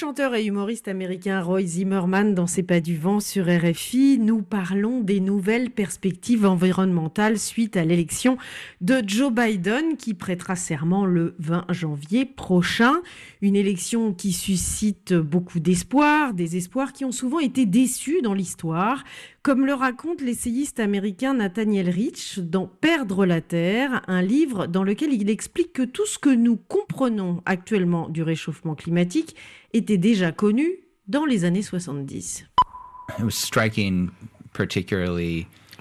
chanteur 0.00 0.34
et 0.34 0.46
humoriste 0.46 0.88
américain 0.88 1.42
Roy 1.42 1.60
Zimmerman 1.60 2.34
dans 2.34 2.46
C'est 2.46 2.62
pas 2.62 2.80
du 2.80 2.96
vent 2.96 3.20
sur 3.20 3.44
RFI, 3.44 4.18
nous 4.18 4.40
parlons 4.40 5.02
des 5.02 5.20
nouvelles 5.20 5.68
perspectives 5.68 6.46
environnementales 6.46 7.38
suite 7.38 7.76
à 7.76 7.84
l'élection 7.84 8.38
de 8.80 9.02
Joe 9.06 9.30
Biden 9.30 9.98
qui 9.98 10.14
prêtera 10.14 10.56
serment 10.56 11.04
le 11.04 11.34
20 11.38 11.66
janvier 11.68 12.24
prochain. 12.24 12.94
Une 13.42 13.56
élection 13.56 14.14
qui 14.14 14.32
suscite 14.32 15.12
beaucoup 15.12 15.60
d'espoir, 15.60 16.32
des 16.32 16.56
espoirs 16.56 16.94
qui 16.94 17.04
ont 17.04 17.12
souvent 17.12 17.38
été 17.38 17.66
déçus 17.66 18.22
dans 18.22 18.32
l'histoire, 18.32 19.04
comme 19.42 19.64
le 19.64 19.74
raconte 19.74 20.20
l'essayiste 20.20 20.80
américain 20.80 21.34
Nathaniel 21.34 21.88
Rich 21.88 22.40
dans 22.40 22.66
Perdre 22.66 23.24
la 23.24 23.40
Terre, 23.40 24.02
un 24.06 24.22
livre 24.22 24.66
dans 24.66 24.84
lequel 24.84 25.12
il 25.12 25.30
explique 25.30 25.72
que 25.72 25.82
tout 25.82 26.06
ce 26.06 26.18
que 26.18 26.28
nous 26.28 26.56
comprenons 26.56 27.42
actuellement 27.46 28.08
du 28.08 28.22
réchauffement 28.22 28.74
climatique 28.74 29.34
était 29.72 29.98
déjà 29.98 30.32
connu 30.32 30.70
dans 31.08 31.24
les 31.24 31.44
années 31.44 31.62
70. 31.62 32.46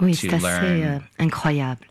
oui, 0.01 0.15
c'est 0.15 0.33
assez 0.33 0.83
euh, 0.85 0.97
incroyable. 1.17 1.81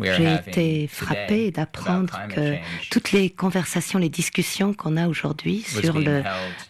J'ai 0.00 0.34
été 0.34 0.88
frappé 0.88 1.50
d'apprendre 1.50 2.18
que 2.34 2.56
toutes 2.90 3.12
les 3.12 3.30
conversations, 3.30 3.98
les 3.98 4.08
discussions 4.08 4.72
qu'on 4.72 4.96
a 4.96 5.08
aujourd'hui 5.08 5.62
sur 5.62 5.98
le 5.98 6.22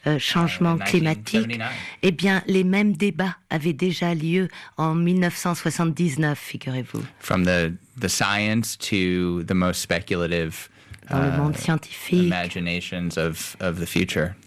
euh, 0.06 0.18
changement 0.18 0.78
climatique, 0.78 1.60
eh 2.02 2.12
bien, 2.12 2.42
les 2.46 2.64
mêmes 2.64 2.96
débats 2.96 3.36
avaient 3.50 3.72
déjà 3.72 4.14
lieu 4.14 4.48
en 4.76 4.94
1979, 4.94 6.38
figurez-vous. 6.38 7.02
From 7.20 7.44
the, 7.44 7.72
the 8.00 8.08
science 8.08 8.76
to 8.78 9.42
the 9.44 9.54
most 9.54 9.80
speculative 9.80 10.68
dans 11.10 11.22
le 11.22 11.30
monde 11.36 11.56
scientifique. 11.56 12.32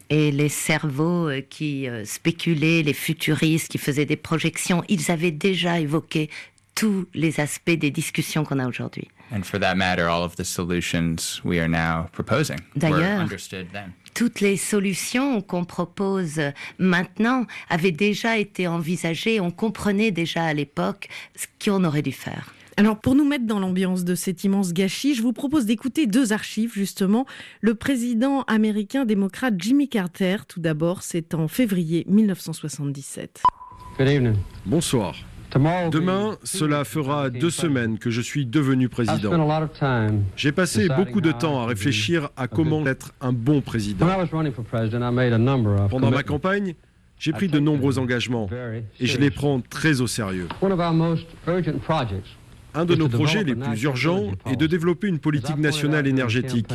et 0.09 0.31
les 0.31 0.49
cerveaux 0.49 1.29
qui 1.49 1.87
spéculaient, 2.03 2.81
les 2.81 2.93
futuristes 2.93 3.71
qui 3.71 3.77
faisaient 3.77 4.05
des 4.05 4.17
projections, 4.17 4.83
ils 4.89 5.11
avaient 5.11 5.31
déjà 5.31 5.79
évoqué 5.79 6.29
tous 6.79 7.07
les 7.13 7.41
aspects 7.41 7.71
des 7.71 7.91
discussions 7.91 8.45
qu'on 8.45 8.57
a 8.57 8.65
aujourd'hui. 8.65 9.09
D'ailleurs, 12.77 13.27
toutes 14.13 14.39
les 14.39 14.55
solutions 14.55 15.41
qu'on 15.41 15.65
propose 15.65 16.39
maintenant 16.77 17.45
avaient 17.69 17.91
déjà 17.91 18.37
été 18.37 18.69
envisagées, 18.69 19.41
on 19.41 19.51
comprenait 19.51 20.11
déjà 20.11 20.45
à 20.45 20.53
l'époque 20.53 21.09
ce 21.35 21.47
qu'on 21.61 21.83
aurait 21.83 22.01
dû 22.01 22.13
faire. 22.13 22.53
Alors, 22.77 22.97
pour 22.97 23.13
nous 23.13 23.25
mettre 23.25 23.45
dans 23.45 23.59
l'ambiance 23.59 24.05
de 24.05 24.15
cet 24.15 24.45
immense 24.45 24.71
gâchis, 24.71 25.15
je 25.15 25.21
vous 25.21 25.33
propose 25.33 25.65
d'écouter 25.65 26.07
deux 26.07 26.31
archives, 26.31 26.71
justement. 26.73 27.25
Le 27.59 27.75
président 27.75 28.43
américain 28.43 29.03
démocrate 29.03 29.55
Jimmy 29.57 29.89
Carter, 29.89 30.37
tout 30.47 30.61
d'abord, 30.61 31.03
c'est 31.03 31.33
en 31.33 31.49
février 31.49 32.05
1977. 32.07 33.43
Bonsoir. 34.65 35.17
Demain, 35.55 36.37
cela 36.43 36.83
fera 36.85 37.29
deux 37.29 37.49
semaines 37.49 37.97
que 37.97 38.09
je 38.09 38.21
suis 38.21 38.45
devenu 38.45 38.87
président. 38.89 39.31
J'ai 40.35 40.51
passé 40.51 40.87
beaucoup 40.95 41.21
de 41.21 41.31
temps 41.31 41.61
à 41.61 41.65
réfléchir 41.65 42.29
à 42.37 42.47
comment 42.47 42.85
être 42.85 43.13
un 43.21 43.33
bon 43.33 43.61
président. 43.61 44.07
Pendant 45.89 46.11
ma 46.11 46.23
campagne, 46.23 46.75
j'ai 47.17 47.33
pris 47.33 47.47
de 47.47 47.59
nombreux 47.59 47.99
engagements 47.99 48.49
et 48.99 49.05
je 49.05 49.17
les 49.17 49.31
prends 49.31 49.59
très 49.61 50.01
au 50.01 50.07
sérieux. 50.07 50.47
Un 52.75 52.85
de 52.85 52.95
nos 52.95 53.09
projets 53.09 53.43
les 53.43 53.55
plus 53.55 53.83
urgents 53.83 54.31
est 54.45 54.55
de 54.55 54.67
développer 54.67 55.07
une 55.07 55.19
politique 55.19 55.57
nationale 55.57 56.07
énergétique. 56.07 56.71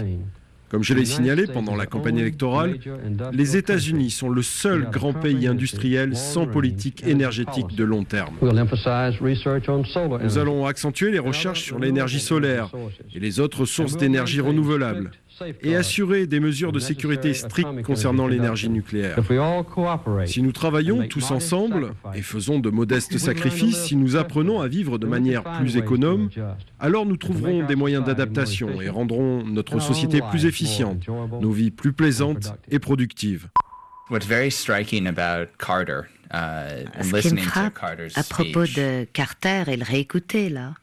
Comme 0.75 0.83
je 0.83 0.93
l'ai 0.93 1.05
signalé 1.05 1.47
pendant 1.47 1.77
la 1.77 1.87
campagne 1.87 2.19
électorale, 2.19 2.81
les 3.33 3.57
États-Unis 3.57 4.11
sont 4.11 4.29
le 4.29 4.43
seul 4.43 4.91
grand 4.91 5.13
pays 5.13 5.47
industriel 5.47 6.17
sans 6.17 6.49
politique 6.49 7.07
énergétique 7.07 7.77
de 7.77 7.85
long 7.85 8.03
terme. 8.03 8.35
Nous 8.43 10.39
allons 10.39 10.67
accentuer 10.67 11.13
les 11.13 11.21
recherches 11.21 11.63
sur 11.63 11.79
l'énergie 11.79 12.19
solaire 12.19 12.73
et 13.15 13.21
les 13.21 13.39
autres 13.39 13.67
sources 13.67 13.97
d'énergie 13.97 14.41
renouvelables 14.41 15.13
et 15.63 15.77
assurer 15.77 16.27
des 16.27 16.41
mesures 16.41 16.73
de 16.73 16.79
sécurité 16.79 17.35
strictes 17.35 17.83
concernant 17.83 18.27
l'énergie 18.27 18.69
nucléaire. 18.69 19.19
Si 20.27 20.43
nous 20.43 20.53
travaillons 20.53 21.07
tous 21.09 21.31
ensemble 21.31 21.95
et 22.15 22.23
faisons 22.23 22.59
de 22.59 22.71
modestes 22.71 23.19
sacrifices, 23.19 23.85
si 23.85 23.97
nous 23.97 24.17
apprenons 24.17 24.61
à 24.61 24.69
vivre 24.69 24.99
de 24.99 25.07
manière 25.07 25.43
plus 25.59 25.77
économe, 25.77 26.29
alors 26.79 27.07
nous 27.07 27.17
trouverons 27.17 27.65
des 27.65 27.77
moyens 27.77 28.05
d'adaptation 28.05 28.81
et 28.81 28.89
rendrons 28.89 29.45
notre 29.45 29.81
société 29.81 30.21
plus 30.31 30.47
efficiente, 30.47 31.07
nos 31.41 31.51
vies 31.51 31.71
plus 31.71 31.93
plaisantes 31.93 32.55
et 32.71 32.79
productives. 32.79 33.49
What's 34.11 34.27
very 34.27 34.51
striking 34.51 35.07
about 35.07 35.57
Carter, 35.59 36.03
uh, 36.31 36.85
Ce 37.03 37.27
qui 37.27 37.35
me 37.35 37.41
frappe 37.41 37.83
à 38.15 38.23
propos 38.23 38.65
de 38.65 39.07
Carter 39.15 39.65
et 39.69 39.79
le 39.79 39.85
réécouter 39.85 40.51
là, 40.51 40.75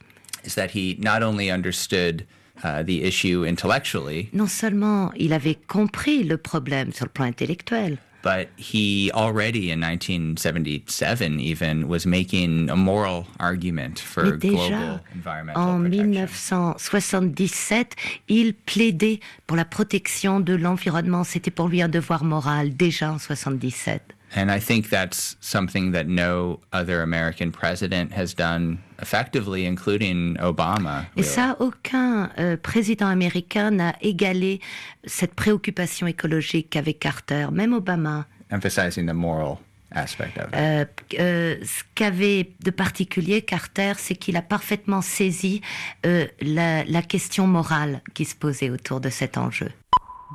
is 2.62 2.62
that 2.62 2.62
he 2.62 2.62
not 2.62 2.62
only 2.62 2.62
understood 2.62 2.64
Uh, 2.64 2.84
the 2.84 3.04
issue 3.04 3.44
intellectually. 3.46 4.30
Non 4.34 4.48
seulement 4.48 5.12
il 5.18 5.34
avait 5.34 5.58
compris 5.68 6.24
le 6.24 6.38
problème 6.38 6.94
sur 6.94 7.06
le 7.06 7.12
plan 7.12 7.26
intellectuel. 7.26 7.98
But 8.24 8.50
he 8.56 9.10
already 9.16 9.72
in 9.72 9.80
1977 9.80 11.40
even 11.40 11.88
was 11.88 12.06
making 12.06 12.70
a 12.70 12.76
moral 12.76 13.26
argument 13.40 13.98
for 13.98 14.38
global 14.38 15.02
environmental 15.16 15.64
en 15.64 15.80
1977, 15.80 17.96
il 18.30 18.54
plaidait 18.54 19.22
pour 19.48 19.58
la 19.58 19.66
protection 19.66 20.40
de 20.40 20.54
l'environnement. 20.54 21.24
C'était 21.24 21.50
pour 21.50 21.68
lui 21.68 21.82
un 21.82 21.90
devoir 21.90 22.24
moral 22.24 22.78
déjà 22.78 23.12
en 23.12 23.18
77. 23.18 24.04
And 24.34 24.50
I 24.50 24.60
think 24.60 24.90
that's 24.90 25.36
something 25.42 25.92
that 25.92 26.08
no 26.08 26.60
other 26.72 27.02
American 27.02 27.52
president 27.52 28.14
has 28.14 28.34
done 28.34 28.80
effectively, 29.02 29.66
including 29.66 30.38
Obama. 30.40 31.06
Et 31.18 31.24
ça, 31.24 31.58
aucun 31.60 32.30
euh, 32.40 32.56
président 32.56 33.08
américain 33.08 33.72
n'a 33.72 33.96
égalé 34.02 34.62
cette 35.06 35.34
préoccupation 35.34 36.08
écologique 36.08 36.76
avec 36.78 37.00
Carter, 37.00 37.48
même 37.52 37.74
Obama. 37.74 38.26
Emphasizing 38.52 39.06
the 39.06 39.14
moral 39.14 39.60
aspect 39.92 40.38
of 40.38 40.48
it. 40.48 40.56
Euh, 40.56 40.86
euh, 41.20 41.56
ce 41.64 41.84
qu'avait 41.96 42.52
de 42.64 42.72
particulier 42.72 43.42
Carter, 43.42 43.94
c'est 43.98 44.16
qu'il 44.16 44.38
a 44.38 44.42
parfaitement 44.42 45.02
saisi 45.02 45.62
euh, 46.06 46.28
la, 46.42 46.84
la 46.86 47.02
question 47.02 47.48
morale 47.48 48.02
qui 48.14 48.26
se 48.26 48.36
posait 48.36 48.70
autour 48.70 49.02
de 49.02 49.10
cet 49.10 49.38
enjeu. 49.38 49.72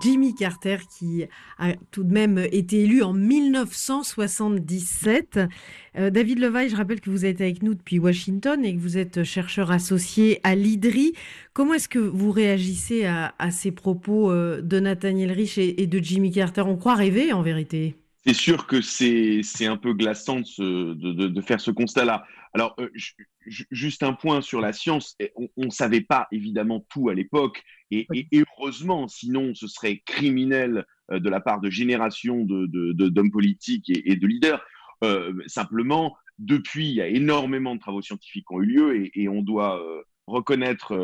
Jimmy 0.03 0.35
Carter, 0.35 0.79
qui 0.99 1.25
a 1.59 1.75
tout 1.91 2.05
de 2.05 2.13
même 2.13 2.39
été 2.53 2.83
élu 2.83 3.03
en 3.03 3.13
1977. 3.13 5.41
Euh, 5.99 6.11
David 6.11 6.39
Levaille, 6.39 6.69
je 6.69 6.77
rappelle 6.77 7.01
que 7.01 7.11
vous 7.11 7.25
êtes 7.25 7.41
avec 7.41 7.63
nous 7.63 7.75
depuis 7.75 7.99
Washington 7.99 8.65
et 8.65 8.75
que 8.75 8.81
vous 8.81 8.99
êtes 8.99 9.25
chercheur 9.25 9.71
associé 9.71 10.41
à 10.43 10.55
l'IDRI. 10.55 11.15
Comment 11.53 11.75
est-ce 11.75 11.89
que 11.89 11.99
vous 11.99 12.31
réagissez 12.31 13.07
à, 13.07 13.33
ces 13.51 13.73
propos 13.73 14.31
euh, 14.31 14.61
de 14.61 14.81
Nathaniel 14.81 15.33
Rich 15.33 15.59
et, 15.59 15.87
de 15.87 15.99
Jimmy 15.99 16.31
Carter? 16.31 16.63
On 16.63 16.77
croit 16.77 16.95
rêver 16.95 17.33
en 17.33 17.43
vérité 17.43 17.97
c'est 18.27 18.35
sûr 18.35 18.67
que 18.67 18.81
c'est 18.81 19.67
un 19.67 19.77
peu 19.77 19.93
glaçant 19.93 20.41
de, 20.41 21.41
faire 21.43 21.61
ce 21.61 21.71
constat-là. 21.71 22.25
Alors, 22.57 22.75
euh, 22.81 22.89
juste 23.45 24.03
un 24.03 24.15
point 24.15 24.41
sur 24.41 24.63
la 24.63 24.73
science. 24.73 25.15
On 25.37 25.67
ne 25.67 25.71
savait 25.71 26.01
pas 26.01 26.27
évidemment 26.33 26.87
tout 26.89 27.11
à 27.11 27.15
l'époque, 27.15 27.63
et, 27.91 28.07
heureusement, 28.33 29.09
sinon 29.09 29.55
ce 29.55 29.67
serait 29.67 30.03
criminel 30.07 30.87
euh, 31.11 31.21
de 31.21 31.29
la 31.29 31.41
part 31.41 31.61
de 31.61 31.69
générations 31.69 32.47
d'hommes 32.47 33.31
politiques 33.31 33.91
et, 33.91 34.17
de 34.17 34.27
leaders. 34.27 34.65
Euh, 35.05 35.35
simplement, 35.47 36.17
depuis, 36.39 36.89
il 36.89 36.95
y 36.95 37.03
a 37.03 37.09
énormément 37.09 37.75
de 37.75 37.81
travaux 37.81 38.01
scientifiques 38.01 38.47
qui 38.49 38.55
ont 38.55 38.63
eu 38.63 38.67
lieu, 38.67 39.11
et, 39.15 39.29
on 39.29 39.43
doit 39.43 39.79
reconnaître 40.27 40.97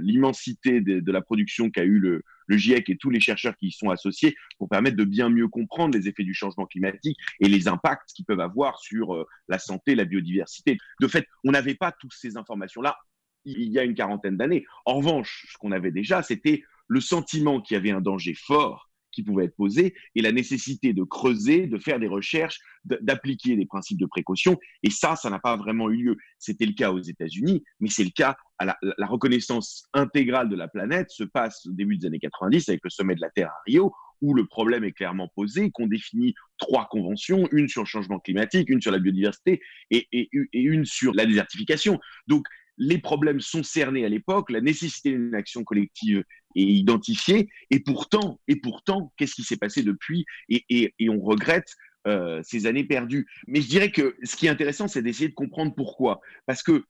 l'immensité 0.00 0.80
de, 0.80 1.12
la 1.12 1.20
production 1.20 1.68
qu'a 1.68 1.84
eu 1.84 1.98
le, 1.98 2.22
GIEC 2.48 2.90
et 2.90 2.96
tous 2.96 3.10
les 3.10 3.20
chercheurs 3.20 3.56
qui 3.56 3.68
y 3.68 3.72
sont 3.72 3.90
associés 3.90 4.36
pour 4.58 4.68
permettre 4.68 4.96
de 4.96 5.04
bien 5.04 5.28
mieux 5.28 5.48
comprendre 5.48 5.96
les 5.96 6.08
effets 6.08 6.24
du 6.24 6.34
changement 6.34 6.66
climatique 6.66 7.18
et 7.40 7.48
les 7.48 7.68
impacts 7.68 8.12
qu'ils 8.14 8.24
peuvent 8.24 8.40
avoir 8.40 8.78
sur 8.80 9.14
euh, 9.14 9.26
la 9.48 9.58
santé, 9.58 9.94
la 9.94 10.04
biodiversité. 10.04 10.78
De 11.00 11.08
fait, 11.08 11.26
on 11.44 11.52
n'avait 11.52 11.74
pas 11.74 11.92
toutes 11.92 12.14
ces 12.14 12.36
informations-là 12.36 12.96
il 13.44 13.70
y 13.70 13.78
a 13.78 13.84
une 13.84 13.94
quarantaine 13.94 14.36
d'années. 14.36 14.64
En 14.86 14.94
revanche, 14.94 15.46
ce 15.52 15.58
qu'on 15.58 15.72
avait 15.72 15.90
déjà, 15.90 16.22
c'était 16.22 16.62
le 16.86 17.00
sentiment 17.00 17.60
qu'il 17.60 17.74
y 17.74 17.78
avait 17.78 17.90
un 17.90 18.00
danger 18.00 18.34
fort 18.34 18.90
qui 19.14 19.22
pouvaient 19.22 19.44
être 19.44 19.56
posées 19.56 19.94
et 20.14 20.22
la 20.22 20.32
nécessité 20.32 20.92
de 20.92 21.02
creuser, 21.02 21.66
de 21.66 21.78
faire 21.78 21.98
des 21.98 22.08
recherches, 22.08 22.58
d'appliquer 22.84 23.56
des 23.56 23.66
principes 23.66 23.98
de 23.98 24.06
précaution. 24.06 24.58
Et 24.82 24.90
ça, 24.90 25.16
ça 25.16 25.30
n'a 25.30 25.38
pas 25.38 25.56
vraiment 25.56 25.88
eu 25.90 26.04
lieu. 26.04 26.16
C'était 26.38 26.66
le 26.66 26.72
cas 26.72 26.90
aux 26.90 27.00
États-Unis, 27.00 27.64
mais 27.80 27.88
c'est 27.88 28.04
le 28.04 28.10
cas 28.10 28.36
à 28.58 28.66
la, 28.66 29.06
reconnaissance 29.06 29.88
intégrale 29.92 30.48
de 30.48 30.56
la 30.56 30.68
planète 30.68 31.10
se 31.10 31.24
passe 31.24 31.66
au 31.66 31.72
début 31.72 31.96
des 31.96 32.06
années 32.06 32.18
90 32.18 32.68
avec 32.68 32.80
le 32.84 32.90
sommet 32.90 33.14
de 33.14 33.20
la 33.20 33.30
Terre 33.30 33.48
à 33.48 33.62
Rio, 33.66 33.92
où 34.20 34.34
le 34.34 34.46
problème 34.46 34.84
est 34.84 34.92
clairement 34.92 35.28
posé, 35.34 35.70
qu'on 35.70 35.86
définit 35.86 36.34
trois 36.58 36.86
conventions, 36.88 37.48
une 37.52 37.68
sur 37.68 37.82
le 37.82 37.86
changement 37.86 38.20
climatique, 38.20 38.70
une 38.70 38.80
sur 38.80 38.92
la 38.92 38.98
biodiversité 38.98 39.60
et, 39.90 40.06
et, 40.12 40.28
et 40.32 40.60
une 40.60 40.84
sur 40.84 41.14
la 41.14 41.26
désertification. 41.26 41.98
Donc, 42.26 42.46
les 42.76 42.98
problèmes 42.98 43.40
sont 43.40 43.62
cernés 43.62 44.04
à 44.04 44.08
l'époque, 44.08 44.50
la 44.50 44.60
nécessité 44.60 45.10
d'une 45.10 45.34
action 45.34 45.64
collective 45.64 46.24
est 46.56 46.62
identifiée, 46.62 47.48
et 47.70 47.80
pourtant, 47.80 48.40
et 48.48 48.56
pourtant, 48.56 49.12
qu'est-ce 49.16 49.34
qui 49.34 49.42
s'est 49.42 49.56
passé 49.56 49.82
depuis? 49.82 50.24
Et, 50.48 50.92
on 51.08 51.20
regrette 51.20 51.74
euh, 52.06 52.40
ces 52.42 52.66
années 52.66 52.84
perdues. 52.84 53.26
Mais 53.46 53.60
je 53.60 53.68
dirais 53.68 53.90
que 53.90 54.16
ce 54.22 54.36
qui 54.36 54.46
est 54.46 54.50
intéressant, 54.50 54.88
c'est 54.88 55.02
d'essayer 55.02 55.28
de 55.28 55.34
comprendre 55.34 55.74
pourquoi. 55.74 56.20
Parce 56.46 56.62
que 56.62 56.84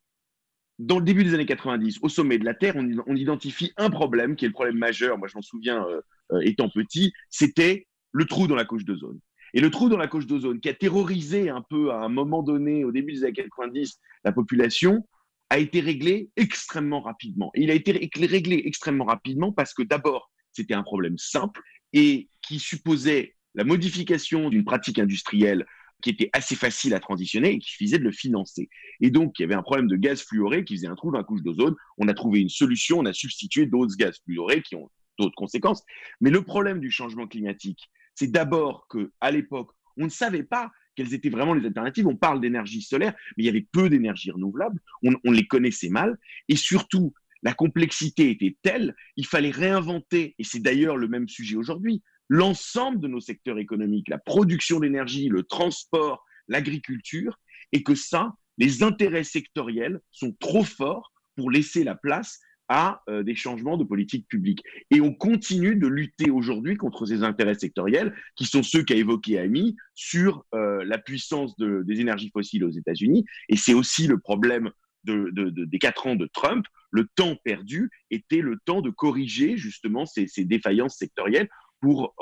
dans 0.79 0.99
le 0.99 1.05
début 1.05 1.25
des 1.25 1.35
années 1.35 1.47
90, 1.47 1.99
au 2.03 2.09
sommet 2.09 2.39
de 2.39 2.45
la 2.45 2.55
Terre, 2.55 2.75
on, 2.77 3.15
identifie 3.15 3.73
un 3.77 3.91
problème 3.91 4.35
qui 4.35 4.45
est 4.45 4.49
le 4.49 4.55
problème 4.55 4.77
majeur. 4.77 5.19
Moi, 5.19 5.29
je 5.29 5.37
m'en 5.37 5.43
souviens 5.43 5.87
euh, 5.87 6.01
euh, 6.33 6.41
étant 6.41 6.69
petit, 6.69 7.13
c'était 7.31 7.87
le 8.13 8.25
trou 8.25 8.47
dans 8.47 8.57
la 8.57 8.65
couche 8.65 8.85
d'ozone. 8.85 9.21
Et 9.53 9.61
le 9.61 9.71
trou 9.71 9.89
dans 9.89 9.97
la 9.97 10.09
couche 10.09 10.27
d'ozone, 10.27 10.59
qui 10.59 10.69
a 10.69 10.75
terrorisé 10.75 11.49
un 11.49 11.63
peu 11.63 11.93
à 11.93 11.99
un 11.99 12.09
moment 12.09 12.43
donné, 12.43 12.85
au 12.85 12.91
début 12.91 13.13
des 13.13 13.23
années 13.23 13.33
90, 13.35 14.01
la 14.25 14.33
population, 14.33 15.07
a 15.55 15.59
été 15.59 15.79
réglé 15.79 16.31
extrêmement 16.37 17.01
rapidement. 17.01 17.53
Et 17.55 17.63
il 17.63 17.71
a 17.71 17.75
été 17.75 17.93
réglé 17.93 18.63
extrêmement 18.65 19.05
rapidement 19.05 19.53
parce 19.53 19.73
que 19.73 19.85
d'abord, 19.85 20.33
c'était 20.51 20.75
un 20.75 20.83
problème 20.83 21.17
simple 21.17 21.61
et 21.93 22.29
qui 22.43 22.59
supposait 22.59 23.37
la 23.55 23.63
modification 23.63 24.51
d'une 24.51 24.65
pratique 24.65 24.99
industrielle 24.99 25.65
qui 26.03 26.11
était 26.11 26.29
assez 26.33 26.57
facile 26.57 26.93
à 26.93 26.99
transitionner 26.99 27.53
et 27.53 27.59
qui 27.61 27.71
suffisait 27.71 28.01
de 28.01 28.05
le 28.05 28.11
financer. 28.11 28.69
Et 29.01 29.13
donc, 29.13 29.39
il 29.39 29.43
y 29.43 29.45
avait 29.45 29.55
un 29.55 29.63
problème 29.63 29.87
de 29.87 29.95
gaz 29.95 30.23
fluoré 30.23 30.65
qui 30.65 30.75
faisait 30.75 30.89
un 30.89 30.97
trou 30.97 31.13
dans 31.13 31.19
la 31.19 31.25
couche 31.25 31.43
d'ozone. 31.43 31.77
On 31.99 32.09
a 32.09 32.15
trouvé 32.15 32.41
une 32.41 32.49
solution, 32.49 32.99
on 32.99 33.07
a 33.07 33.13
substitué 33.13 33.67
d'autres 33.67 33.95
gaz 33.97 34.19
fluorés 34.25 34.61
qui 34.61 34.75
ont 34.75 34.91
d'autres 35.21 35.37
conséquences. 35.37 35.85
Mais 36.21 36.31
le 36.31 36.43
problème 36.43 36.81
du 36.81 36.91
changement 36.91 37.29
climatique, 37.29 37.79
c'est 38.17 38.33
d'abord 38.33 38.89
que 38.89 39.13
à 39.21 39.31
l'époque, 39.31 39.71
on 39.97 40.05
ne 40.07 40.11
savait 40.11 40.43
pas 40.43 40.73
quelles 40.95 41.15
étaient 41.15 41.31
vraiment 41.31 41.55
les 41.55 41.67
alternatives. 41.67 42.07
On 42.07 42.17
parle 42.17 42.41
d'énergie 42.41 42.83
solaire, 42.83 43.15
mais 43.37 43.45
il 43.45 43.47
y 43.47 43.49
avait 43.49 43.67
peu 43.71 43.89
d'énergie 43.89 44.31
renouvelable, 44.31 44.81
on, 45.03 45.31
les 45.31 45.47
connaissait 45.47 45.89
mal, 45.89 46.19
et 46.49 46.57
surtout, 46.57 47.13
la 47.43 47.53
complexité 47.53 48.31
était 48.31 48.57
telle, 48.63 48.95
il 49.17 49.27
fallait 49.27 49.51
réinventer, 49.51 50.35
et 50.39 50.45
c'est 50.45 50.61
d'ailleurs 50.61 50.97
le 50.97 51.09
même 51.09 51.29
sujet 51.29 51.57
aujourd'hui, 51.57 52.03
l'ensemble 52.29 53.01
de 53.01 53.09
nos 53.09 53.21
secteurs 53.21 53.59
économiques, 53.59 54.09
la 54.09 54.19
production 54.19 54.81
d'énergie, 54.81 55.29
le 55.29 55.43
transport, 55.43 56.25
l'agriculture, 56.49 57.39
et 57.73 57.83
que 57.83 57.95
ça, 57.95 58.35
les 58.57 58.83
intérêts 58.83 59.25
sectoriels 59.25 60.01
sont 60.11 60.33
trop 60.41 60.65
forts 60.65 61.13
pour 61.37 61.51
laisser 61.51 61.85
la 61.85 61.95
place 61.95 62.41
à 62.69 63.03
euh, 63.09 63.23
des 63.23 63.35
changements 63.35 63.77
de 63.77 63.85
politique 63.85 64.27
publique. 64.29 64.63
Et 64.91 65.01
on 65.01 65.13
continue 65.13 65.77
de 65.77 65.87
lutter 65.87 66.31
aujourd'hui 66.31 66.77
contre 66.77 67.07
ces 67.07 67.23
intérêts 67.23 67.55
sectoriels, 67.55 68.15
qui 68.37 68.47
sont 68.47 68.63
ceux 68.63 68.83
qu'a 68.83 68.95
évoqué 68.95 69.39
Ami 69.39 69.77
sur 69.95 70.45
euh, 70.55 70.85
la 70.85 70.99
puissance 70.99 71.57
des 71.59 72.01
énergies 72.01 72.31
fossiles 72.31 72.65
aux 72.65 72.71
États-Unis. 72.71 73.25
Et 73.49 73.57
c'est 73.57 73.75
aussi 73.75 74.07
le 74.07 74.19
problème 74.19 74.71
des 75.05 75.79
quatre 75.79 76.07
ans 76.07 76.17
de 76.17 76.29
Trump. 76.33 76.67
Le 76.91 77.07
temps 77.15 77.37
perdu 77.45 77.91
était 78.11 78.41
le 78.41 78.59
temps 78.65 78.81
de 78.81 78.91
corriger 78.91 79.57
justement 79.57 80.07
ces, 80.07 80.27
défaillances 80.39 80.97
sectorielles 80.97 81.49
pour 81.81 82.15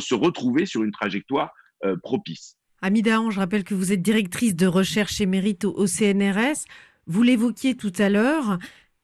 se 0.00 0.14
retrouver 0.14 0.66
sur 0.66 0.82
une 0.82 0.92
trajectoire 0.92 1.52
euh, 1.84 1.96
propice. 1.96 2.56
Amida 2.82 3.20
je 3.30 3.38
rappelle 3.38 3.64
que 3.64 3.74
vous 3.74 3.92
êtes 3.92 4.02
directrice 4.02 4.54
de 4.54 4.66
recherche 4.66 5.20
émérite 5.20 5.64
au 5.64 5.86
CNRS. 5.86 6.64
Vous 7.06 7.22
l'évoquiez 7.22 7.76
tout 7.76 7.92
à 7.98 8.08
l'heure, 8.08 8.58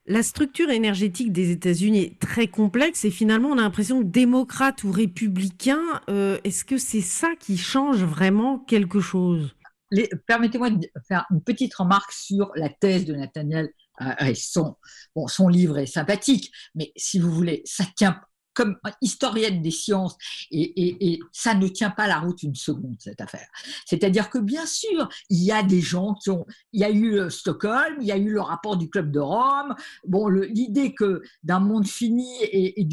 la 0.05 0.23
structure 0.23 0.69
énergétique 0.69 1.31
des 1.31 1.51
États-Unis 1.51 2.03
est 2.03 2.19
très 2.19 2.47
complexe 2.47 3.05
et 3.05 3.11
finalement 3.11 3.49
on 3.49 3.57
a 3.57 3.61
l'impression 3.61 3.99
que 3.99 4.07
démocrate 4.07 4.83
ou 4.83 4.91
républicain, 4.91 5.81
euh, 6.09 6.39
est-ce 6.43 6.65
que 6.65 6.77
c'est 6.77 7.01
ça 7.01 7.29
qui 7.39 7.57
change 7.57 8.03
vraiment 8.03 8.59
quelque 8.59 8.99
chose? 8.99 9.55
Permettez-moi 10.25 10.69
de 10.71 10.87
faire 11.07 11.25
une 11.31 11.41
petite 11.41 11.75
remarque 11.75 12.11
sur 12.13 12.51
la 12.55 12.69
thèse 12.69 13.05
de 13.05 13.13
Nathaniel. 13.13 13.69
Euh, 14.01 14.33
son, 14.35 14.77
bon, 15.15 15.27
son 15.27 15.47
livre 15.47 15.77
est 15.77 15.85
sympathique, 15.85 16.51
mais 16.73 16.91
si 16.95 17.19
vous 17.19 17.31
voulez, 17.31 17.61
ça 17.65 17.83
tient 17.95 18.19
comme 18.53 18.77
historienne 19.01 19.61
des 19.61 19.71
sciences, 19.71 20.17
et, 20.51 21.19
ça 21.31 21.53
ne 21.53 21.67
tient 21.67 21.89
pas 21.89 22.07
la 22.07 22.19
route 22.19 22.43
une 22.43 22.55
seconde, 22.55 22.95
cette 22.99 23.21
affaire. 23.21 23.47
C'est-à-dire 23.85 24.29
que 24.29 24.37
bien 24.39 24.65
sûr, 24.65 25.09
il 25.29 25.43
y 25.43 25.51
a 25.51 25.63
des 25.63 25.81
gens 25.81 26.13
qui 26.15 26.29
ont... 26.29 26.45
Il 26.73 26.81
y 26.81 26.83
a 26.83 26.89
eu 26.89 27.19
euh, 27.19 27.29
Stockholm, 27.29 27.97
il 28.01 28.07
y 28.07 28.11
a 28.11 28.17
eu 28.17 28.31
le 28.31 28.41
rapport 28.41 28.77
du 28.77 28.89
Club 28.89 29.11
de 29.11 29.19
Rome. 29.19 29.75
Bon, 30.05 30.27
l'idée 30.27 30.93
que 30.93 31.21
d'un 31.43 31.59
monde 31.59 31.87
fini 31.87 32.27
et, 32.41 32.87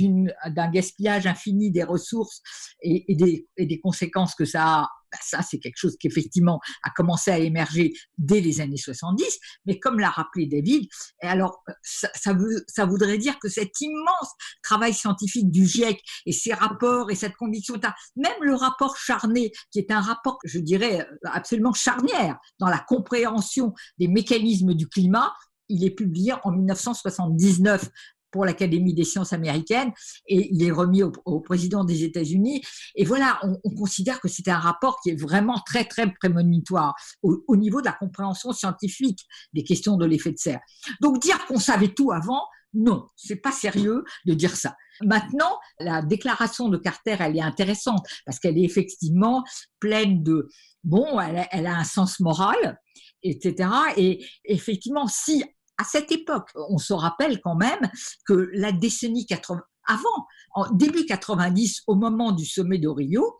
d'un 0.51 0.71
gaspillage 0.71 1.27
infini 1.27 1.71
des 1.71 1.85
ressources 1.85 2.43
et, 2.83 3.15
des, 3.15 3.49
et 3.57 3.67
des 3.67 3.81
conséquences 3.81 4.35
que 4.35 4.45
ça 4.45 4.65
a 4.65 4.91
bah, 5.13 5.19
ça, 5.23 5.43
c'est 5.43 5.59
quelque 5.59 5.77
chose 5.77 5.97
qui 5.99 6.07
effectivement 6.07 6.61
a 6.83 6.91
commencé 6.91 7.31
à 7.31 7.39
émerger 7.39 7.93
dès 8.19 8.41
les 8.41 8.61
années 8.61 8.77
70. 8.77 9.25
Mais 9.67 9.79
comme 9.79 9.99
l'a 9.99 10.11
rappelé 10.11 10.47
David, 10.47 10.89
et 11.23 11.27
alors 11.27 11.63
ça, 11.83 12.09
ça, 12.15 12.85
voudrait 12.87 13.19
dire 13.19 13.39
que 13.39 13.49
cet 13.49 13.81
immense 13.81 14.33
travail 14.63 14.95
scientifique 14.95 15.51
du 15.51 15.67
GIEC 15.67 16.01
et 16.27 16.33
ses 16.33 16.53
rapports 16.53 17.11
et 17.11 17.15
cette 17.15 17.37
conviction, 17.37 17.75
même 18.17 18.33
le 18.43 18.55
rapport 18.55 18.97
Charnay, 18.97 19.53
qui 19.71 19.79
est 19.79 19.91
un 19.91 20.01
rapport, 20.01 20.39
je 20.45 20.59
dirais, 20.59 21.07
absolument 21.25 21.73
charnière 21.73 22.39
dans 22.59 22.69
la 22.69 22.79
compréhension 22.79 23.75
des 23.99 24.09
mécanismes 24.09 24.75
du 24.75 24.89
climat, 24.89 25.33
il 25.69 25.85
est 25.85 25.91
publié 25.91 26.35
en 26.45 26.51
1979 26.51 27.91
pour 28.39 28.45
l'Académie 28.45 28.95
des 28.95 29.03
sciences 29.03 29.33
américaines 29.33 29.91
et 30.29 30.55
il 30.55 30.63
est 30.63 30.71
remis 30.71 31.03
au, 31.03 31.41
président 31.41 31.83
des 31.83 32.05
États-Unis. 32.05 32.63
Et 32.95 33.05
voilà, 33.05 33.41
on, 33.43 33.71
considère 33.75 34.21
que 34.21 34.29
c'est 34.29 34.47
un 34.47 34.61
rapport 34.61 35.01
qui 35.01 35.11
est 35.11 35.21
vraiment 35.21 35.61
très, 35.67 35.85
très 35.85 36.09
prémonitoire 36.09 36.95
au, 37.23 37.57
niveau 37.57 37.81
de 37.81 37.87
la 37.87 37.95
compréhension 37.95 38.53
scientifique 38.53 39.27
des 39.55 39.65
questions 39.65 39.97
de 39.97 40.07
l'effet 40.07 40.31
de 40.31 40.39
serre. 40.39 40.61
Donc 41.01 41.21
dire 41.21 41.45
qu'on 41.47 41.59
savait 41.59 41.89
tout 41.89 42.13
avant, 42.13 42.43
non, 42.75 43.09
c'est 43.17 43.43
pas 43.43 43.51
sérieux 43.51 44.05
de 44.25 44.35
dire 44.35 44.55
ça. 44.55 44.77
Maintenant, 45.03 45.59
la 45.81 46.01
déclaration 46.01 46.69
de 46.69 46.77
Carter, 46.77 47.17
elle 47.19 47.37
est 47.37 47.43
intéressante 47.43 48.07
parce 48.25 48.39
qu'elle 48.39 48.57
est 48.57 48.65
effectivement 48.65 49.43
pleine 49.81 50.23
de 50.23 50.49
bon, 50.85 51.19
elle 51.19 51.45
elle 51.51 51.67
a 51.67 51.75
un 51.75 51.83
sens 51.83 52.21
moral, 52.21 52.79
etc. 53.25 53.69
Et 53.97 54.25
effectivement, 54.45 55.09
si 55.09 55.43
à 55.79 55.85
cette 55.85 56.13
époque, 56.13 56.51
on 56.55 56.79
se 56.79 56.93
rappelle 56.93 57.41
quand 57.41 57.57
même 57.57 57.91
que 58.27 58.51
la 58.53 58.73
décennie 58.73 59.27
80, 59.27 59.63
avant, 59.87 60.27
en 60.55 60.71
début 60.73 61.07
90, 61.07 61.83
au 61.87 61.95
moment 61.95 62.33
du 62.33 62.45
sommet 62.45 62.79
de 62.79 62.89
Rio, 62.89 63.39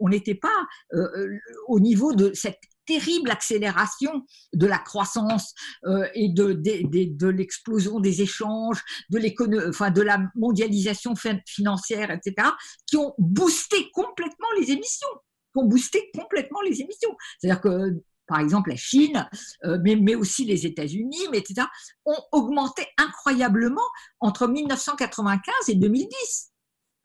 on 0.00 0.08
n'était 0.08 0.34
pas 0.34 0.66
euh, 0.94 1.08
euh, 1.16 1.38
au 1.68 1.78
niveau 1.78 2.14
de 2.14 2.32
cette 2.34 2.58
terrible 2.86 3.30
accélération 3.30 4.26
de 4.52 4.66
la 4.66 4.78
croissance 4.78 5.54
euh, 5.86 6.06
et 6.14 6.28
de, 6.28 6.52
de, 6.52 7.28
l'explosion 7.28 8.00
des 8.00 8.22
échanges, 8.22 8.82
de, 9.10 9.68
enfin, 9.68 9.90
de 9.90 10.02
la 10.02 10.18
mondialisation 10.34 11.14
financière, 11.46 12.10
etc., 12.10 12.48
qui 12.86 12.96
ont 12.96 13.14
boosté 13.18 13.90
complètement 13.92 14.48
les 14.58 14.70
émissions, 14.70 15.08
qui 15.52 15.62
ont 15.62 15.66
boosté 15.66 16.10
complètement 16.14 16.60
les 16.62 16.80
émissions. 16.82 17.16
C'est-à-dire 17.38 17.62
que 17.62 18.02
par 18.26 18.40
exemple 18.40 18.70
la 18.70 18.76
Chine, 18.76 19.28
euh, 19.64 19.78
mais, 19.82 20.14
aussi 20.14 20.44
les 20.44 20.66
États-Unis, 20.66 21.26
etc., 21.32 21.66
ont 22.06 22.20
augmenté 22.32 22.86
incroyablement 22.98 23.82
entre 24.20 24.46
1995 24.46 25.68
et 25.68 25.74
2010. 25.74 26.50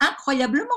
Incroyablement. 0.00 0.68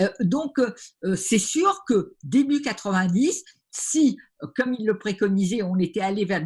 Euh, 0.00 0.08
donc, 0.20 0.58
euh, 0.58 1.14
c'est 1.16 1.38
sûr 1.38 1.82
que 1.86 2.14
début 2.22 2.62
90, 2.62 3.44
si, 3.70 4.16
comme 4.56 4.74
il 4.78 4.86
le 4.86 4.98
préconisait, 4.98 5.62
on 5.62 5.78
était 5.78 6.00
allé 6.00 6.24
vers 6.24 6.42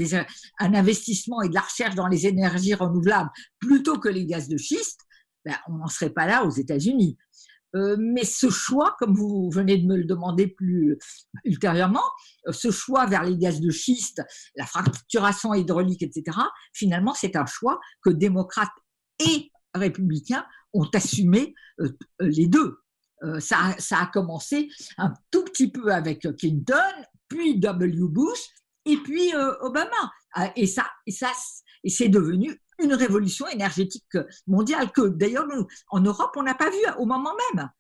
un 0.59 0.75
investissement 0.75 1.43
et 1.43 1.49
de 1.49 1.55
la 1.55 1.61
recherche 1.61 1.95
dans 1.95 2.09
les 2.09 2.27
énergies 2.27 2.75
renouvelables 2.75 3.31
plutôt 3.59 3.99
que 3.99 4.09
les 4.09 4.27
gaz 4.27 4.49
de 4.49 4.57
schiste, 4.57 5.01
ben, 5.45 5.57
on 5.69 5.75
n'en 5.75 5.87
serait 5.87 6.11
pas 6.11 6.27
là 6.27 6.45
aux 6.45 6.51
États-Unis. 6.51 7.17
Euh, 7.77 7.97
mais 7.99 8.25
ce 8.25 8.49
choix, 8.49 8.97
comme 8.99 9.15
vous 9.15 9.51
venez 9.51 9.77
de 9.77 9.87
me 9.87 9.97
le 9.97 10.05
demander 10.05 10.47
plus 10.47 10.99
ultérieurement, 11.45 12.05
euh, 12.47 12.53
ce 12.53 12.71
choix 12.71 13.07
vers 13.07 13.25
les 13.25 13.37
gaz 13.37 13.61
de 13.61 13.71
schiste, 13.71 14.23
la 14.55 14.67
fracturation 14.67 15.53
hydraulique, 15.53 16.03
etc., 16.03 16.39
finalement, 16.73 17.13
c'est 17.13 17.37
un 17.37 17.47
choix 17.47 17.79
que 18.03 18.11
démocrates 18.11 18.73
et 19.19 19.51
républicains 19.75 20.47
ont 20.73 20.89
assumé 20.95 21.55
euh, 21.81 21.91
les 22.21 22.47
deux. 22.47 22.79
Ça, 23.41 23.75
a 23.93 24.07
commencé 24.13 24.69
un 24.99 25.13
tout 25.31 25.43
petit 25.45 25.73
peu 25.73 25.91
avec 25.91 26.29
Clinton, 26.37 26.93
puis 27.29 27.59
W. 27.59 28.09
Bush, 28.11 28.39
et 28.85 28.99
puis 28.99 29.33
Obama. 29.63 30.13
Et 30.55 30.67
ça, 30.67 30.87
et 31.07 31.11
ça, 31.11 31.33
et 31.83 31.89
c'est 31.89 32.11
devenu 32.11 32.61
une 32.83 32.95
révolution 32.95 33.47
énergétique 33.49 34.17
mondiale 34.47 34.93
que 34.93 35.09
d'ailleurs 35.09 35.47
nous, 35.47 35.67
en 35.89 36.01
Europe, 36.01 36.33
on 36.37 36.43
n'a 36.43 36.55
pas 36.55 36.71
vu 36.71 36.79
au 36.99 37.07
moment 37.07 37.33
même. 37.55 37.71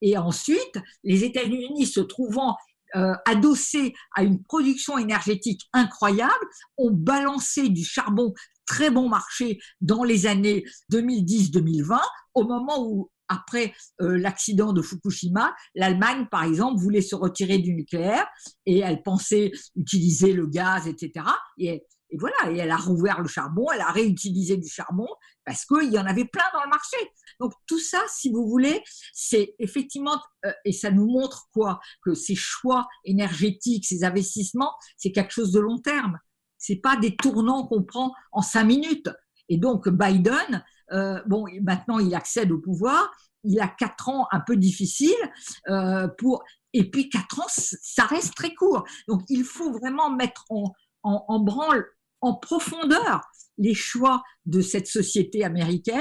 Et 0.00 0.18
ensuite, 0.18 0.78
les 1.04 1.24
États-Unis 1.24 1.86
se 1.86 2.00
trouvant 2.00 2.56
euh, 2.94 3.14
adossés 3.24 3.94
à 4.14 4.22
une 4.22 4.42
production 4.42 4.98
énergétique 4.98 5.62
incroyable, 5.72 6.46
ont 6.76 6.90
balancé 6.90 7.70
du 7.70 7.84
charbon 7.84 8.34
très 8.66 8.90
bon 8.90 9.08
marché 9.08 9.58
dans 9.80 10.04
les 10.04 10.26
années 10.26 10.64
2010-2020, 10.92 11.98
au 12.34 12.44
moment 12.44 12.86
où 12.86 13.10
après 13.28 13.72
euh, 14.02 14.18
l'accident 14.18 14.74
de 14.74 14.82
Fukushima, 14.82 15.54
l'Allemagne, 15.74 16.26
par 16.30 16.44
exemple, 16.44 16.82
voulait 16.82 17.00
se 17.00 17.14
retirer 17.14 17.58
du 17.58 17.74
nucléaire 17.74 18.26
et 18.66 18.80
elle 18.80 19.02
pensait 19.02 19.52
utiliser 19.74 20.34
le 20.34 20.46
gaz, 20.46 20.86
etc. 20.86 21.24
Et 21.56 21.86
et 22.12 22.18
voilà, 22.18 22.52
et 22.52 22.58
elle 22.58 22.70
a 22.70 22.76
rouvert 22.76 23.20
le 23.22 23.28
charbon, 23.28 23.66
elle 23.74 23.80
a 23.80 23.90
réutilisé 23.90 24.58
du 24.58 24.68
charbon 24.68 25.08
parce 25.44 25.64
qu'il 25.64 25.90
y 25.90 25.98
en 25.98 26.06
avait 26.06 26.26
plein 26.26 26.44
dans 26.52 26.62
le 26.62 26.68
marché. 26.68 26.98
Donc 27.40 27.52
tout 27.66 27.80
ça, 27.80 27.98
si 28.08 28.30
vous 28.30 28.46
voulez, 28.46 28.84
c'est 29.14 29.54
effectivement, 29.58 30.20
euh, 30.44 30.52
et 30.66 30.72
ça 30.72 30.90
nous 30.90 31.06
montre 31.06 31.48
quoi? 31.52 31.80
Que 32.04 32.14
ces 32.14 32.34
choix 32.34 32.86
énergétiques, 33.04 33.86
ces 33.86 34.04
investissements, 34.04 34.74
c'est 34.96 35.10
quelque 35.10 35.32
chose 35.32 35.52
de 35.52 35.58
long 35.58 35.78
terme. 35.78 36.18
C'est 36.58 36.76
pas 36.76 36.96
des 36.96 37.16
tournants 37.16 37.66
qu'on 37.66 37.82
prend 37.82 38.12
en 38.30 38.42
cinq 38.42 38.64
minutes. 38.64 39.10
Et 39.48 39.56
donc 39.56 39.88
Biden, 39.88 40.64
euh, 40.92 41.20
bon, 41.26 41.46
maintenant 41.62 41.98
il 41.98 42.14
accède 42.14 42.52
au 42.52 42.58
pouvoir, 42.58 43.10
il 43.42 43.58
a 43.60 43.68
quatre 43.68 44.10
ans 44.10 44.28
un 44.30 44.40
peu 44.40 44.56
difficiles 44.56 45.32
euh, 45.68 46.06
pour, 46.18 46.44
et 46.74 46.88
puis 46.90 47.08
quatre 47.08 47.40
ans, 47.40 47.48
ça 47.48 48.04
reste 48.04 48.34
très 48.34 48.54
court. 48.54 48.84
Donc 49.08 49.22
il 49.28 49.44
faut 49.44 49.72
vraiment 49.72 50.10
mettre 50.10 50.44
en, 50.50 50.72
en, 51.02 51.24
en 51.26 51.40
branle 51.40 51.84
en 52.22 52.34
profondeur 52.34 53.20
les 53.58 53.74
choix 53.74 54.22
de 54.46 54.60
cette 54.60 54.86
société 54.86 55.44
américaine 55.44 56.00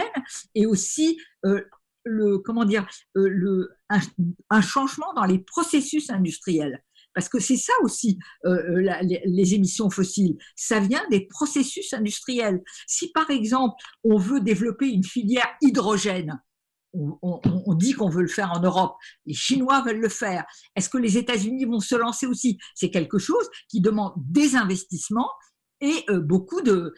et 0.55 0.65
aussi 0.65 1.19
euh, 1.45 1.61
le 2.03 2.39
comment 2.39 2.65
dire 2.65 2.87
euh, 3.17 3.27
le 3.27 3.69
un, 4.49 4.61
changement 4.61 5.13
dans 5.13 5.25
les 5.25 5.39
processus 5.39 6.09
industriels. 6.09 6.83
Parce 7.13 7.27
que 7.27 7.39
c'est 7.39 7.57
ça 7.57 7.73
aussi 7.83 8.17
euh, 8.45 8.89
les, 9.25 9.53
émissions 9.53 9.89
fossiles. 9.89 10.37
Ça 10.55 10.79
vient 10.79 11.03
des 11.09 11.27
processus 11.27 11.91
industriels. 11.93 12.61
Si 12.87 13.11
par 13.11 13.29
exemple 13.29 13.75
on 14.05 14.17
veut 14.17 14.39
développer 14.39 14.87
une 14.87 15.03
filière 15.03 15.47
hydrogène 15.61 16.39
on 16.93 17.73
dit 17.73 17.93
qu'on 17.93 18.09
veut 18.09 18.21
le 18.21 18.27
faire 18.27 18.51
en 18.51 18.59
Europe, 18.59 18.97
les 19.25 19.33
Chinois 19.33 19.81
veulent 19.81 20.01
le 20.01 20.09
faire. 20.09 20.43
Est-ce 20.75 20.89
que 20.89 20.97
les 20.97 21.17
États-Unis 21.17 21.63
vont 21.63 21.79
se 21.79 21.95
lancer 21.95 22.25
aussi? 22.25 22.57
C'est 22.75 22.91
quelque 22.91 23.17
chose 23.17 23.49
qui 23.69 23.79
demande 23.79 24.11
des 24.17 24.57
investissements 24.57 25.29
et 25.81 26.05
beaucoup 26.19 26.61
de 26.61 26.93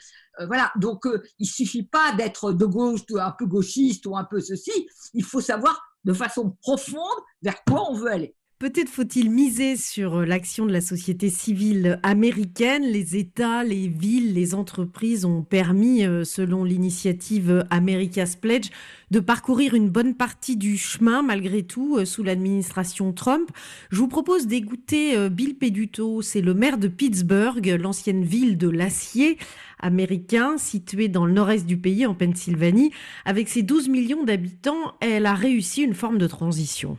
voilà. 0.48 0.72
Donc 0.78 1.08
il 1.40 1.48
suffit 1.48 1.84
pas 1.84 2.14
d'être 2.14 2.52
de 2.52 2.66
gauche, 2.66 3.02
un 3.18 3.32
peu 3.32 3.46
gauchiste 3.46 4.06
ou 4.06 4.16
un 4.18 4.26
peu 4.26 4.40
ceci. 4.42 4.88
Il 5.14 5.24
faut 5.24 5.42
savoir 5.42 5.80
de 6.04 6.14
façon 6.14 6.58
profonde 6.62 7.20
vers 7.42 7.64
quoi 7.64 7.90
on 7.90 7.96
veut 7.96 8.12
aller. 8.12 8.36
Peut-être 8.64 8.88
faut-il 8.88 9.30
miser 9.30 9.76
sur 9.76 10.20
euh, 10.20 10.26
l'action 10.26 10.66
de 10.66 10.72
la 10.72 10.80
société 10.80 11.30
civile 11.30 12.00
américaine. 12.02 12.84
Les 12.84 13.18
États, 13.18 13.62
les 13.66 13.90
villes, 13.90 14.34
les 14.34 14.56
entreprises 14.56 15.26
ont 15.26 15.42
permis, 15.42 16.06
euh, 16.06 16.24
selon 16.24 16.64
l'initiative 16.64 17.66
America's 17.72 18.38
Pledge, 18.38 18.70
de 19.12 19.20
parcourir 19.20 19.74
une 19.74 19.90
bonne 19.90 20.16
partie 20.16 20.56
du 20.56 20.78
chemin, 20.78 21.24
malgré 21.24 21.64
tout, 21.64 21.98
euh, 21.98 22.06
sous 22.06 22.24
l'administration 22.24 23.12
Trump. 23.12 23.50
Je 23.92 23.98
vous 23.98 24.08
propose 24.08 24.48
d'écouter 24.48 25.30
Bill 25.30 25.58
Peduto. 25.58 26.22
C'est 26.22 26.40
le 26.40 26.54
maire 26.54 26.78
de 26.78 26.88
Pittsburgh, 26.88 27.68
l'ancienne 27.82 28.24
ville 28.24 28.58
de 28.58 28.70
l'acier 28.70 29.40
américain, 29.80 30.58
située 30.58 31.10
dans 31.10 31.26
le 31.26 31.34
nord-est 31.34 31.66
du 31.66 31.76
pays, 31.76 32.06
en 32.06 32.14
Pennsylvanie. 32.14 32.94
Avec 33.26 33.50
ses 33.50 33.62
12 33.62 33.90
millions 33.90 34.24
d'habitants, 34.24 34.94
elle 35.02 35.26
a 35.26 35.34
réussi 35.34 35.82
une 35.82 35.96
forme 35.96 36.18
de 36.18 36.28
transition. 36.28 36.98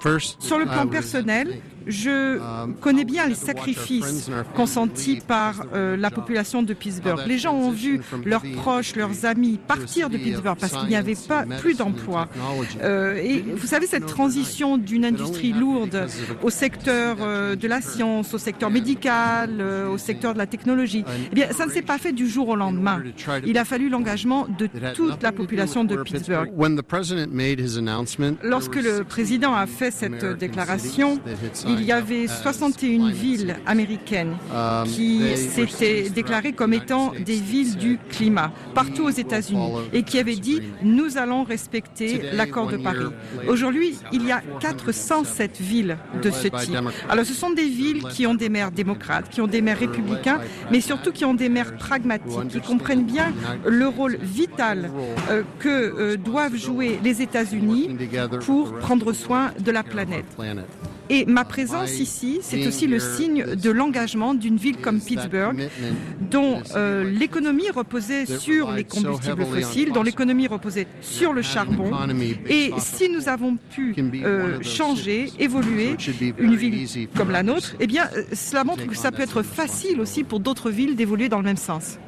Sur 0.00 0.58
le 0.58 0.64
plan 0.64 0.86
personnel, 0.86 1.60
je 1.88 2.38
connais 2.80 3.04
bien 3.04 3.26
les 3.26 3.34
sacrifices 3.34 4.30
consentis 4.54 5.20
par 5.26 5.64
euh, 5.74 5.96
la 5.96 6.10
population 6.10 6.62
de 6.62 6.74
Pittsburgh. 6.74 7.20
Les 7.26 7.38
gens 7.38 7.54
ont 7.54 7.70
vu 7.70 8.00
leurs 8.24 8.42
proches, 8.56 8.94
leurs 8.94 9.24
amis 9.24 9.58
partir 9.66 10.10
de 10.10 10.18
Pittsburgh 10.18 10.56
parce 10.58 10.74
qu'il 10.74 10.88
n'y 10.88 10.96
avait 10.96 11.16
pas 11.16 11.44
plus 11.60 11.78
d'emplois. 11.78 12.28
Euh, 12.82 13.16
et 13.16 13.40
vous 13.40 13.66
savez, 13.66 13.86
cette 13.86 14.06
transition 14.06 14.76
d'une 14.76 15.04
industrie 15.04 15.52
lourde 15.52 16.06
au 16.42 16.50
secteur 16.50 17.16
euh, 17.20 17.56
de 17.56 17.66
la 17.66 17.80
science, 17.80 18.34
au 18.34 18.38
secteur 18.38 18.70
médical, 18.70 19.62
au 19.90 19.98
secteur 19.98 20.34
de 20.34 20.38
la 20.38 20.46
technologie, 20.46 21.04
eh 21.32 21.34
bien, 21.34 21.50
ça 21.52 21.66
ne 21.66 21.70
s'est 21.70 21.82
pas 21.82 21.98
fait 21.98 22.12
du 22.12 22.28
jour 22.28 22.48
au 22.48 22.56
lendemain. 22.56 23.02
Il 23.46 23.56
a 23.56 23.64
fallu 23.64 23.88
l'engagement 23.88 24.46
de 24.58 24.68
toute 24.94 25.22
la 25.22 25.32
population 25.32 25.84
de 25.84 25.96
Pittsburgh. 25.96 26.50
Lorsque 28.42 28.76
le 28.76 29.04
président 29.04 29.54
a 29.54 29.66
fait 29.66 29.87
cette 29.90 30.24
déclaration, 30.38 31.20
il 31.66 31.82
y 31.82 31.92
avait 31.92 32.26
61 32.26 33.10
villes 33.10 33.56
américaines 33.66 34.36
qui 34.86 35.36
s'étaient 35.36 36.10
déclarées 36.10 36.52
comme 36.52 36.72
étant 36.72 37.12
des 37.24 37.36
villes 37.36 37.76
du 37.76 37.98
climat 38.10 38.52
partout 38.74 39.04
aux 39.04 39.10
États-Unis 39.10 39.72
et 39.92 40.02
qui 40.02 40.18
avaient 40.18 40.36
dit 40.36 40.60
nous 40.82 41.18
allons 41.18 41.44
respecter 41.44 42.22
l'accord 42.32 42.68
de 42.68 42.76
Paris. 42.76 43.06
Aujourd'hui, 43.48 43.96
il 44.12 44.26
y 44.26 44.32
a 44.32 44.42
407 44.60 45.60
villes 45.60 45.96
de 46.22 46.30
ce 46.30 46.48
type. 46.48 46.76
Alors 47.08 47.24
ce 47.24 47.34
sont 47.34 47.50
des 47.50 47.68
villes 47.68 48.02
qui 48.08 48.26
ont 48.26 48.34
des 48.34 48.48
maires 48.48 48.70
démocrates, 48.70 49.28
qui 49.30 49.40
ont 49.40 49.46
des 49.46 49.62
maires 49.62 49.78
républicains, 49.78 50.40
mais 50.70 50.80
surtout 50.80 51.12
qui 51.12 51.24
ont 51.24 51.34
des 51.34 51.48
maires 51.48 51.76
pragmatiques, 51.76 52.48
qui 52.48 52.60
comprennent 52.60 53.04
bien 53.04 53.32
le 53.66 53.86
rôle 53.88 54.18
vital 54.20 54.90
euh, 55.30 55.42
que 55.58 55.68
euh, 55.68 56.16
doivent 56.16 56.56
jouer 56.56 56.98
les 57.02 57.22
États-Unis 57.22 57.96
pour 58.44 58.74
prendre 58.78 59.12
soin 59.12 59.52
de 59.58 59.70
la 59.70 59.77
planète. 59.82 60.24
Et 61.10 61.24
ma 61.24 61.44
présence 61.44 61.98
ici, 61.98 62.40
c'est 62.42 62.66
aussi 62.66 62.86
le 62.86 62.98
signe 62.98 63.54
de 63.54 63.70
l'engagement 63.70 64.34
d'une 64.34 64.56
ville 64.56 64.76
comme 64.76 65.00
Pittsburgh, 65.00 65.68
dont 66.30 66.60
euh, 66.76 67.10
l'économie 67.10 67.70
reposait 67.70 68.26
sur 68.26 68.72
les 68.72 68.84
combustibles 68.84 69.44
fossiles, 69.46 69.92
dont 69.92 70.02
l'économie 70.02 70.46
reposait 70.46 70.86
sur 71.00 71.32
le 71.32 71.42
charbon. 71.42 71.90
Et 72.48 72.72
si 72.78 73.08
nous 73.08 73.28
avons 73.28 73.56
pu 73.70 73.94
euh, 74.24 74.58
changer, 74.62 75.32
évoluer 75.38 75.96
une 76.38 76.56
ville 76.56 76.86
comme 77.16 77.30
la 77.30 77.42
nôtre, 77.42 77.74
eh 77.80 77.86
bien, 77.86 78.08
euh, 78.16 78.24
cela 78.32 78.64
montre 78.64 78.86
que 78.86 78.96
ça 78.96 79.10
peut 79.12 79.22
être 79.22 79.42
facile 79.42 80.00
aussi 80.00 80.24
pour 80.24 80.40
d'autres 80.40 80.70
villes 80.70 80.96
d'évoluer 80.96 81.28
dans 81.28 81.38
le 81.38 81.44
même 81.44 81.56
sens. 81.56 81.98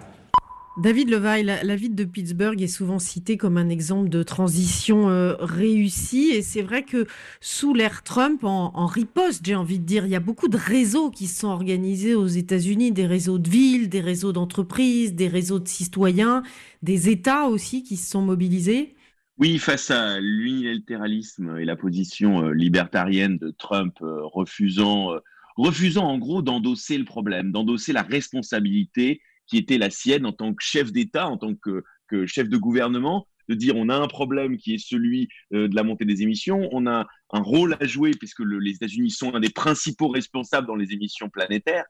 David 0.76 1.10
Levaille, 1.10 1.42
la, 1.42 1.76
ville 1.76 1.96
de 1.96 2.04
Pittsburgh 2.04 2.62
est 2.62 2.68
souvent 2.68 3.00
citée 3.00 3.36
comme 3.36 3.56
un 3.56 3.68
exemple 3.68 4.08
de 4.08 4.22
transition 4.22 5.10
euh, 5.10 5.34
réussie. 5.40 6.30
Et 6.32 6.42
c'est 6.42 6.62
vrai 6.62 6.84
que 6.84 7.06
sous 7.40 7.74
l'ère 7.74 8.04
Trump, 8.04 8.44
en, 8.44 8.86
riposte, 8.86 9.44
j'ai 9.44 9.56
envie 9.56 9.80
de 9.80 9.84
dire, 9.84 10.06
il 10.06 10.12
y 10.12 10.16
a 10.16 10.20
beaucoup 10.20 10.46
de 10.46 10.56
réseaux 10.56 11.10
qui 11.10 11.26
se 11.26 11.40
sont 11.40 11.48
organisés 11.48 12.14
aux 12.14 12.28
États-Unis, 12.28 12.92
des 12.92 13.06
réseaux 13.06 13.38
de 13.38 13.50
villes, 13.50 13.88
des 13.88 14.00
réseaux 14.00 14.32
d'entreprises, 14.32 15.14
des 15.14 15.26
réseaux 15.26 15.58
de 15.58 15.66
citoyens, 15.66 16.44
des 16.82 17.08
États 17.08 17.46
aussi 17.46 17.82
qui 17.82 17.96
se 17.96 18.08
sont 18.08 18.22
mobilisés. 18.22 18.94
Oui, 19.38 19.58
face 19.58 19.90
à 19.90 20.20
l'unilatéralisme 20.20 21.58
et 21.58 21.64
la 21.64 21.74
position 21.74 22.44
euh, 22.44 22.52
libertarienne 22.52 23.38
de 23.38 23.50
Trump 23.50 23.96
euh, 24.02 24.20
refusant, 24.22 25.16
refusant 25.56 26.04
en 26.04 26.18
gros 26.18 26.42
d'endosser 26.42 26.96
le 26.96 27.04
problème, 27.04 27.50
d'endosser 27.50 27.92
la 27.92 28.02
responsabilité 28.02 29.20
qui 29.50 29.58
était 29.58 29.78
la 29.78 29.90
sienne 29.90 30.24
en 30.24 30.32
tant 30.32 30.54
que 30.54 30.62
chef 30.62 30.92
d'État, 30.92 31.28
en 31.28 31.36
tant 31.36 31.54
que, 31.54 31.82
chef 32.26 32.48
de 32.48 32.56
gouvernement, 32.56 33.26
de 33.48 33.54
dire 33.54 33.74
on 33.76 33.88
a 33.88 33.96
un 33.96 34.06
problème 34.06 34.56
qui 34.56 34.74
est 34.74 34.78
celui 34.78 35.28
euh, 35.52 35.68
de 35.68 35.74
la 35.74 35.82
montée 35.82 36.04
des 36.04 36.22
émissions, 36.22 36.68
on 36.72 36.86
a 36.86 37.06
un 37.32 37.40
rôle 37.40 37.76
à 37.80 37.86
jouer 37.86 38.12
puisque 38.12 38.40
les 38.40 38.72
États-Unis 38.72 39.10
sont 39.10 39.34
un 39.34 39.40
des 39.40 39.50
principaux 39.50 40.08
responsables 40.08 40.66
dans 40.66 40.76
les 40.76 40.92
émissions 40.92 41.28
planétaires, 41.28 41.84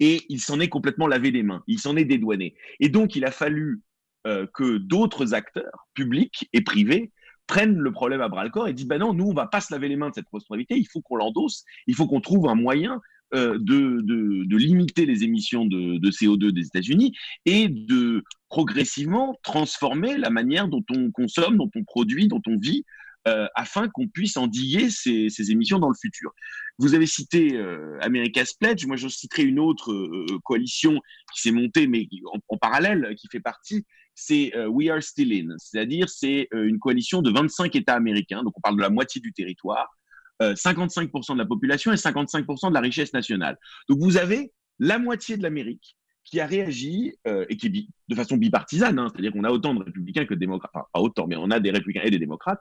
et 0.00 0.22
il 0.30 0.40
s'en 0.40 0.58
est 0.58 0.68
complètement 0.68 1.06
lavé 1.06 1.30
les 1.30 1.42
mains, 1.42 1.62
il 1.66 1.78
s'en 1.78 1.96
est 1.96 2.06
dédouané. 2.06 2.54
Et 2.80 2.88
donc 2.88 3.14
il 3.14 3.24
a 3.26 3.30
fallu 3.30 3.82
euh, 4.26 4.46
que 4.54 4.78
d'autres 4.78 5.34
acteurs, 5.34 5.86
publics 5.94 6.48
et 6.54 6.62
privés, 6.62 7.12
prennent 7.46 7.76
le 7.76 7.92
problème 7.92 8.22
à 8.22 8.28
bras 8.28 8.44
le 8.44 8.50
corps 8.50 8.68
et 8.68 8.72
disent 8.72 8.86
ben 8.86 8.98
non, 8.98 9.12
nous 9.12 9.26
on 9.26 9.34
va 9.34 9.46
pas 9.46 9.60
se 9.60 9.72
laver 9.72 9.88
les 9.88 9.96
mains 9.96 10.08
de 10.08 10.14
cette 10.14 10.28
responsabilité, 10.32 10.76
il 10.78 10.86
faut 10.86 11.02
qu'on 11.02 11.16
l'endosse, 11.16 11.64
il 11.86 11.94
faut 11.94 12.06
qu'on 12.06 12.20
trouve 12.22 12.48
un 12.48 12.54
moyen 12.54 13.00
euh, 13.34 13.56
de, 13.58 14.02
de, 14.02 14.56
limiter 14.58 15.06
les 15.06 15.24
émissions 15.24 15.64
de, 15.64 15.96
de 15.96 16.10
CO2 16.10 16.50
des 16.50 16.66
États-Unis 16.66 17.16
et 17.46 17.68
de 17.68 18.22
progressivement 18.50 19.38
transformer 19.42 20.18
la 20.18 20.28
manière 20.28 20.68
dont 20.68 20.84
on 20.90 21.10
consomme, 21.10 21.56
dont 21.56 21.70
on 21.74 21.82
produit, 21.82 22.28
dont 22.28 22.42
on 22.46 22.58
vit, 22.58 22.84
euh, 23.26 23.46
afin 23.54 23.88
qu'on 23.88 24.06
puisse 24.06 24.36
endiguer 24.36 24.90
ces, 24.90 25.30
ces, 25.30 25.50
émissions 25.50 25.78
dans 25.78 25.88
le 25.88 25.94
futur. 25.98 26.32
Vous 26.78 26.94
avez 26.94 27.06
cité 27.06 27.56
euh, 27.56 27.98
America's 28.02 28.52
Pledge, 28.52 28.84
moi 28.84 28.96
je 28.96 29.08
citerai 29.08 29.44
une 29.44 29.58
autre 29.58 29.94
coalition 30.44 31.00
qui 31.34 31.40
s'est 31.40 31.52
montée, 31.52 31.86
mais 31.86 32.06
en, 32.34 32.38
en, 32.46 32.58
parallèle, 32.58 33.14
qui 33.16 33.28
fait 33.32 33.40
partie, 33.40 33.86
c'est 34.14 34.52
We 34.66 34.90
Are 34.90 35.02
Still 35.02 35.32
In, 35.32 35.54
c'est-à-dire 35.56 36.10
c'est 36.10 36.48
une 36.52 36.78
coalition 36.78 37.22
de 37.22 37.30
25 37.30 37.74
États 37.76 37.94
américains, 37.94 38.42
donc 38.42 38.52
on 38.58 38.60
parle 38.60 38.76
de 38.76 38.82
la 38.82 38.90
moitié 38.90 39.22
du 39.22 39.32
territoire, 39.32 39.88
55% 40.54 41.32
euh, 41.32 41.34
de 41.34 41.38
la 41.38 41.46
population 41.46 41.92
et 41.92 41.96
55% 41.96 42.68
de 42.68 42.74
la 42.74 42.80
richesse 42.80 43.12
nationale. 43.12 43.58
Donc 43.88 43.98
vous 44.00 44.16
avez 44.16 44.52
la 44.78 44.98
moitié 44.98 45.36
de 45.36 45.42
l'Amérique 45.42 45.96
qui 46.24 46.40
a 46.40 46.46
réagi 46.46 47.14
euh, 47.26 47.44
et 47.48 47.56
qui 47.56 47.66
est 47.66 47.86
de 48.08 48.14
façon 48.14 48.36
bipartisane, 48.36 48.98
hein, 48.98 49.08
c'est-à-dire 49.10 49.32
qu'on 49.32 49.44
a 49.44 49.50
autant 49.50 49.74
de 49.74 49.82
républicains 49.82 50.24
que 50.24 50.34
de 50.34 50.38
démocrates, 50.38 50.70
enfin 50.74 50.86
pas 50.92 51.00
autant, 51.00 51.26
mais 51.26 51.36
on 51.36 51.50
a 51.50 51.60
des 51.60 51.70
républicains 51.70 52.02
et 52.04 52.10
des 52.10 52.18
démocrates. 52.18 52.60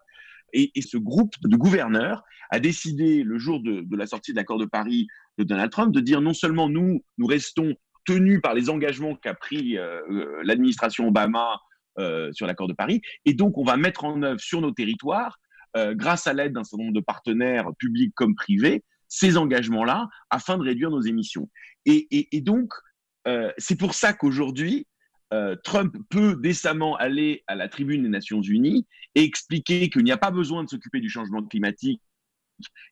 Et, 0.54 0.72
ce 0.82 0.98
groupe 0.98 1.34
de 1.44 1.56
gouverneurs 1.56 2.24
a 2.50 2.60
décidé, 2.60 3.24
le 3.24 3.38
jour 3.38 3.62
de, 3.62 3.86
la 3.96 4.06
sortie 4.06 4.32
de 4.34 4.38
l'accord 4.38 4.58
de 4.58 4.65
Paris 4.65 5.08
de 5.38 5.46
Donald 5.46 5.72
Trump, 5.72 5.94
de 5.94 6.02
dire 6.02 6.20
non 6.20 6.34
seulement 6.34 6.67
nous, 6.67 7.06
nous 7.17 7.26
restons 7.26 7.74
tenus 8.06 8.41
par 8.41 8.54
les 8.54 8.70
engagements 8.70 9.15
qu'a 9.15 9.34
pris 9.34 9.78
euh, 9.78 10.02
l'administration 10.44 11.08
Obama 11.08 11.60
sur 12.32 12.48
l'accord 12.48 12.67
de 12.67 12.74
Paris, 12.74 13.02
et 13.26 13.34
donc 13.34 13.58
on 13.58 13.63
va 13.63 13.78
mettre 13.78 14.06
en 14.06 14.24
œuvre 14.24 14.39
sur 14.39 14.60
nos 14.60 14.72
territoires 14.72 15.38
euh, 15.78 15.94
grâce 15.96 16.28
à 16.28 16.34
l'aide 16.34 16.54
d'un 16.54 16.64
certain 16.64 16.84
nombre 16.84 16.96
de 16.96 17.04
partenaires 17.04 17.70
publics 17.78 18.14
comme 18.16 18.36
privés, 18.36 18.84
ces 19.08 19.38
engagements-là 19.38 20.10
afin 20.30 20.58
de 20.58 20.64
réduire 20.64 20.90
nos 20.90 21.02
émissions. 21.02 21.50
Et, 21.86 22.42
donc, 22.42 22.74
euh, 23.28 23.52
c'est 23.58 23.78
pour 23.78 23.94
ça 23.94 24.14
qu'aujourd'hui, 24.14 24.88
euh, 25.34 25.56
Trump 25.64 25.96
peut 26.10 26.36
décemment 26.36 26.96
aller 26.98 27.44
à 27.48 27.56
la 27.56 27.70
tribune 27.70 28.04
des 28.04 28.10
Nations 28.10 28.42
Unies 28.42 28.86
et 29.16 29.24
expliquer 29.24 29.90
qu'il 29.90 30.04
n'y 30.04 30.12
a 30.12 30.18
pas 30.18 30.32
besoin 30.32 30.64
de 30.64 30.70
s'occuper 30.70 31.00
du 31.00 31.10
changement 31.10 31.44
climatique 31.44 32.02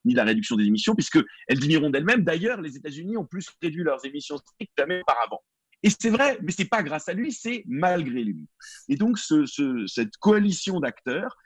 ni 0.04 0.14
de 0.14 0.16
la 0.16 0.24
réduction 0.24 0.56
des 0.56 0.64
émissions, 0.64 0.94
puisqu'elles 0.94 1.24
diminueront 1.50 1.90
d'elles-mêmes. 1.90 2.24
D'ailleurs, 2.24 2.60
les 2.60 2.76
États-Unis 2.76 3.16
ont 3.16 3.26
plus 3.26 3.48
réduit 3.62 3.84
leurs 3.84 4.04
émissions 4.04 4.36
que 4.36 4.66
jamais 4.76 5.00
auparavant. 5.00 5.42
Et 5.82 5.90
c'est 5.90 6.10
vrai, 6.10 6.38
mais 6.42 6.52
c'est 6.52 6.68
pas 6.68 6.82
grâce 6.82 7.08
à 7.08 7.12
lui, 7.12 7.32
c'est 7.32 7.64
malgré 7.66 8.24
lui. 8.24 8.46
Et 8.88 8.96
donc, 8.96 9.18
cette 9.18 10.16
coalition 10.18 10.80
d'acteurs 10.80 11.36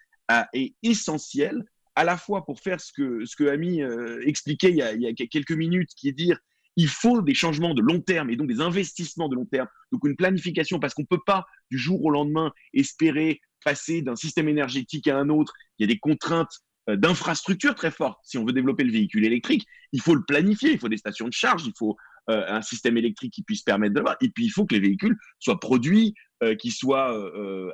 est 0.52 0.74
essentiel 0.82 1.64
à 1.96 2.04
la 2.04 2.16
fois 2.16 2.44
pour 2.44 2.60
faire 2.60 2.80
ce 2.80 2.92
que, 2.92 3.24
ce 3.24 3.36
que 3.36 3.44
Ami 3.44 3.82
euh, 3.82 4.20
expliquait 4.26 4.70
il 4.70 4.76
y, 4.76 4.82
a, 4.82 5.12
quelques 5.12 5.52
minutes, 5.52 5.90
qui 5.96 6.08
est 6.08 6.12
dire 6.12 6.38
il 6.76 6.88
faut 6.88 7.22
des 7.22 7.34
changements 7.34 7.72
de 7.72 7.82
long 7.82 8.00
terme 8.00 8.30
et 8.30 8.36
donc 8.36 8.48
des 8.48 8.60
investissements 8.60 9.28
de 9.28 9.36
long 9.36 9.46
terme, 9.46 9.68
donc 9.92 10.04
une 10.04 10.16
planification, 10.16 10.80
parce 10.80 10.92
qu'on 10.92 11.02
ne 11.02 11.06
peut 11.06 11.22
pas 11.24 11.46
du 11.70 11.78
jour 11.78 12.04
au 12.04 12.10
lendemain 12.10 12.52
espérer 12.72 13.40
passer 13.64 14.02
d'un 14.02 14.16
système 14.16 14.48
énergétique 14.48 15.06
à 15.06 15.16
un 15.16 15.28
autre. 15.28 15.52
Il 15.78 15.84
y 15.84 15.90
a 15.90 15.92
des 15.92 16.00
contraintes 16.00 16.52
euh, 16.90 16.96
d'infrastructure 16.96 17.76
très 17.76 17.92
fortes. 17.92 18.18
Si 18.24 18.38
on 18.38 18.44
veut 18.44 18.52
développer 18.52 18.82
le 18.82 18.92
véhicule 18.92 19.24
électrique, 19.24 19.66
il 19.92 20.00
faut 20.00 20.16
le 20.16 20.24
planifier, 20.24 20.72
il 20.72 20.78
faut 20.80 20.88
des 20.88 20.96
stations 20.96 21.28
de 21.28 21.32
charge, 21.32 21.64
il 21.64 21.72
faut 21.78 21.96
euh, 22.28 22.44
un 22.48 22.60
système 22.60 22.96
électrique 22.96 23.32
qui 23.32 23.44
puisse 23.44 23.62
permettre 23.62 23.94
de 23.94 24.02
et 24.20 24.30
puis 24.30 24.46
il 24.46 24.50
faut 24.50 24.66
que 24.66 24.74
les 24.74 24.80
véhicules 24.80 25.16
soient 25.38 25.60
produits, 25.60 26.14
qu'ils 26.58 26.72
soient 26.72 27.16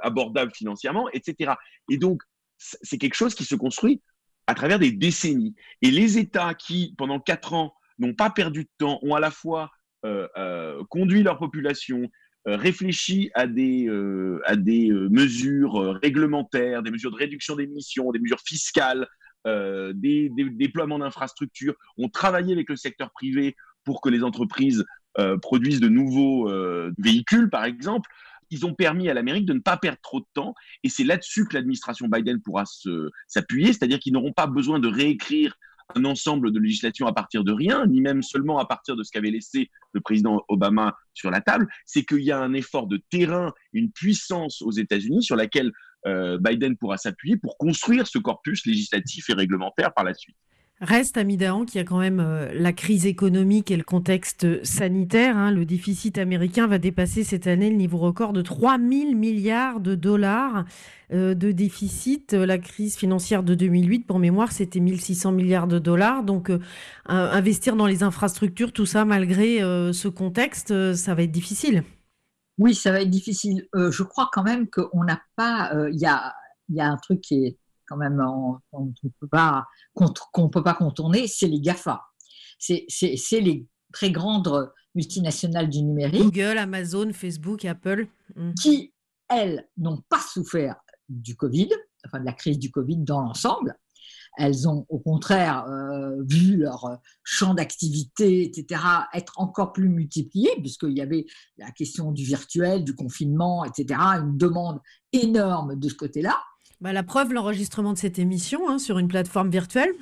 abordables 0.03 0.53
financièrement, 0.55 1.09
etc. 1.11 1.55
Et 1.90 1.96
donc, 1.96 2.22
c'est 2.61 2.98
quelque 2.98 3.14
chose 3.14 3.34
qui 3.34 3.44
se 3.44 3.54
construit 3.54 4.02
à 4.46 4.54
travers 4.54 4.78
des 4.78 4.92
décennies. 4.92 5.54
Et 5.82 5.90
les 5.90 6.18
États 6.18 6.54
qui, 6.54 6.94
pendant 6.98 7.20
quatre 7.20 7.54
ans, 7.54 7.74
n'ont 7.98 8.14
pas 8.14 8.30
perdu 8.30 8.64
de 8.64 8.70
temps, 8.78 8.98
ont 9.02 9.14
à 9.14 9.20
la 9.20 9.30
fois 9.30 9.70
conduit 10.88 11.22
leur 11.22 11.38
population, 11.38 12.08
à 12.46 12.56
des, 13.46 13.88
à 14.46 14.56
des 14.56 14.90
mesures 15.11 15.98
réglementaires, 16.02 16.82
des 16.82 16.90
mesures 16.90 17.11
de 17.11 17.16
réduction 17.16 17.54
d'émissions, 17.56 18.11
des 18.12 18.18
mesures 18.18 18.40
fiscales, 18.40 19.06
des, 19.44 20.30
déploiements 20.52 20.98
d'infrastructures, 20.98 21.74
ont 21.98 22.08
travaillé 22.08 22.52
avec 22.52 22.68
le 22.68 22.76
secteur 22.76 23.11
privé 23.12 23.56
pour 23.84 24.00
que 24.00 24.08
les 24.08 24.22
entreprises 24.22 24.84
produisent 25.42 25.80
de 25.80 25.88
nouveaux 25.88 26.50
véhicules, 26.98 27.50
par 27.50 27.64
exemple 27.64 28.08
ils 28.51 28.66
ont 28.66 28.74
permis 28.74 29.09
à 29.09 29.14
l'Amérique 29.14 29.46
de 29.46 29.55
ne 29.55 29.61
pas 29.61 29.76
perdre 29.76 30.01
trop 30.03 30.20
de 30.20 30.26
temps. 30.34 30.55
Et 30.82 30.88
c'est 30.88 31.05
là-dessus 31.05 31.46
que 31.46 31.55
l'administration 31.55 32.09
Biden 32.09 32.40
pourra 32.40 32.64
s'appuyer, 33.26 33.72
c'est-à-dire 33.72 33.98
qu'ils 33.98 34.12
n'auront 34.12 34.32
pas 34.32 34.46
besoin 34.46 34.78
de 34.78 34.88
réécrire 34.88 35.55
un 35.96 36.05
ensemble 36.05 36.53
de 36.53 36.61
législation 36.61 37.07
à 37.07 37.12
partir 37.12 37.42
de 37.44 37.53
rien, 37.53 37.86
ni 37.86 38.01
même 38.01 38.22
seulement 38.22 38.59
à 38.59 38.64
partir 38.64 38.96
de 38.96 39.03
ce 39.03 39.11
qu'avait 39.11 39.30
laissé 39.30 39.70
le 39.92 40.01
président 40.01 40.44
Obama 40.48 40.96
sur 41.14 41.30
la 41.30 41.40
table, 41.40 41.66
c'est 41.84 42.05
qu'il 42.05 42.22
y 42.22 42.30
a 42.30 42.38
un 42.38 42.53
effort 42.53 42.86
de 42.86 43.03
terrain, 43.11 43.53
une 43.72 43.90
puissance 43.90 44.62
aux 44.62 44.70
États-Unis 44.70 45.24
sur 45.24 45.36
laquelle 45.36 45.72
euh, 46.07 46.38
Biden 46.38 46.76
pourra 46.76 46.96
s'appuyer 46.96 47.36
pour 47.36 47.59
construire 47.59 48.07
ce 48.07 48.18
corpus 48.18 48.64
législatif 48.66 49.28
et 49.30 49.34
réglementaire 49.34 49.92
par 49.92 50.05
la 50.05 50.14
suite. 50.14 50.36
Reste 50.81 51.18
à 51.18 51.24
Midahan 51.24 51.66
qu'il 51.66 51.76
y 51.76 51.83
a 51.83 51.85
quand 51.85 51.99
même 51.99 52.20
euh, 52.20 52.51
la 52.55 52.72
crise 52.72 53.05
économique 53.05 53.70
et 53.70 53.76
le 53.76 53.83
contexte 53.83 54.64
sanitaire. 54.64 55.37
Hein. 55.37 55.51
Le 55.51 55.66
déficit 55.66 56.16
américain 56.16 56.66
va 56.66 56.78
dépasser 56.78 57.22
cette 57.22 57.47
année 57.47 57.68
le 57.68 57.76
niveau 57.76 57.99
record 57.99 58.33
de 58.33 58.41
3 58.41 58.78
000 58.78 59.14
milliards 59.14 59.81
de 59.81 59.95
dollars 59.95 60.64
euh, 61.12 61.35
de 61.35 61.53
déficit. 61.53 62.33
La 62.33 62.57
crise 62.57 62.97
financière 62.97 63.43
de 63.43 63.55
2008, 63.55 64.07
pour 64.07 64.18
mémoire, 64.18 64.53
c'était 64.53 64.81
1600 64.81 65.33
milliards 65.33 65.66
de 65.66 65.78
dollars. 65.78 66.24
Donc, 66.24 66.49
euh, 66.49 66.59
investir 67.05 67.76
dans 67.76 67.87
les 67.87 68.03
infrastructures, 68.03 68.72
tout 68.72 68.87
ça, 68.87 69.05
malgré 69.05 69.59
ce 69.59 70.09
contexte, 70.09 70.95
ça 70.95 71.14
va 71.14 71.24
être 71.24 71.31
difficile. 71.31 71.85
Oui, 72.57 72.74
ça 72.74 72.91
va 72.91 73.03
être 73.03 73.11
difficile. 73.11 73.66
je 73.74 74.03
crois 74.03 74.31
quand 74.33 74.45
même 74.45 74.66
qu'on 74.70 75.05
n'a 75.05 75.20
pas. 75.37 75.72
Il 75.93 76.01
y 76.01 76.07
a, 76.07 76.33
y, 76.70 76.81
a, 76.81 76.89
un 76.89 76.97
truc 76.97 77.20
qui 77.20 77.45
est 77.45 77.59
quand 77.91 77.97
même 77.97 78.22
qu'on 78.70 78.86
ne 78.86 79.11
peut 79.20 79.28
pas, 79.28 79.66
qu'on 79.95 80.49
peut 80.49 80.62
pas 80.62 80.74
contourner, 80.74 81.26
c'est 81.26 81.49
les 81.49 81.61
GAFA. 81.61 82.01
C'est 82.59 82.86
les 83.32 83.66
très 83.93 84.12
grandes 84.12 84.72
multinationales 84.95 85.68
du 85.68 85.82
numérique. 85.82 86.22
Google, 86.22 86.59
Amazon, 86.59 87.12
Facebook, 87.12 87.64
Apple. 87.64 88.07
Hmm. 88.36 88.53
Qui, 88.55 88.95
elles, 89.28 89.68
n'ont 89.76 90.03
pas 90.09 90.20
souffert 90.20 90.76
du 91.09 91.36
Covid, 91.36 91.70
enfin 92.07 92.20
de 92.20 92.24
la 92.24 92.32
crise 92.32 92.59
du 92.59 92.70
Covid 92.70 92.99
dans 92.99 93.20
l'ensemble. 93.20 93.76
Elles 94.38 94.68
ont 94.68 94.86
au 94.88 95.01
contraire 95.01 95.66
euh, 95.66 96.22
vu 96.22 96.57
leur 96.57 97.01
champ 97.24 97.53
d'activité, 97.55 98.45
etc., 98.45 98.80
être 99.12 99.41
encore 99.41 99.72
plus 99.72 99.88
multiplié, 99.88 100.49
puisqu'il 100.61 100.97
y 100.97 101.01
avait 101.01 101.26
la 101.59 101.72
question 101.72 102.12
du 102.12 102.22
virtuel, 102.22 102.84
du 102.84 102.95
confinement, 102.95 103.64
etc., 103.64 104.01
une 104.01 104.36
demande 104.36 104.78
énorme 105.12 105.74
de 105.74 105.88
ce 105.88 105.95
côté-là. 105.95 106.36
Bah, 106.81 106.95
la 106.95 107.03
preuve, 107.03 107.35
l'enregistrement 107.35 107.93
de 107.93 107.99
cette 107.99 108.18
émission 108.18 108.68
hein, 108.68 108.78
sur 108.78 108.99
une 108.99 109.09
plateforme 109.09 109.51
virtuelle. 109.51 109.93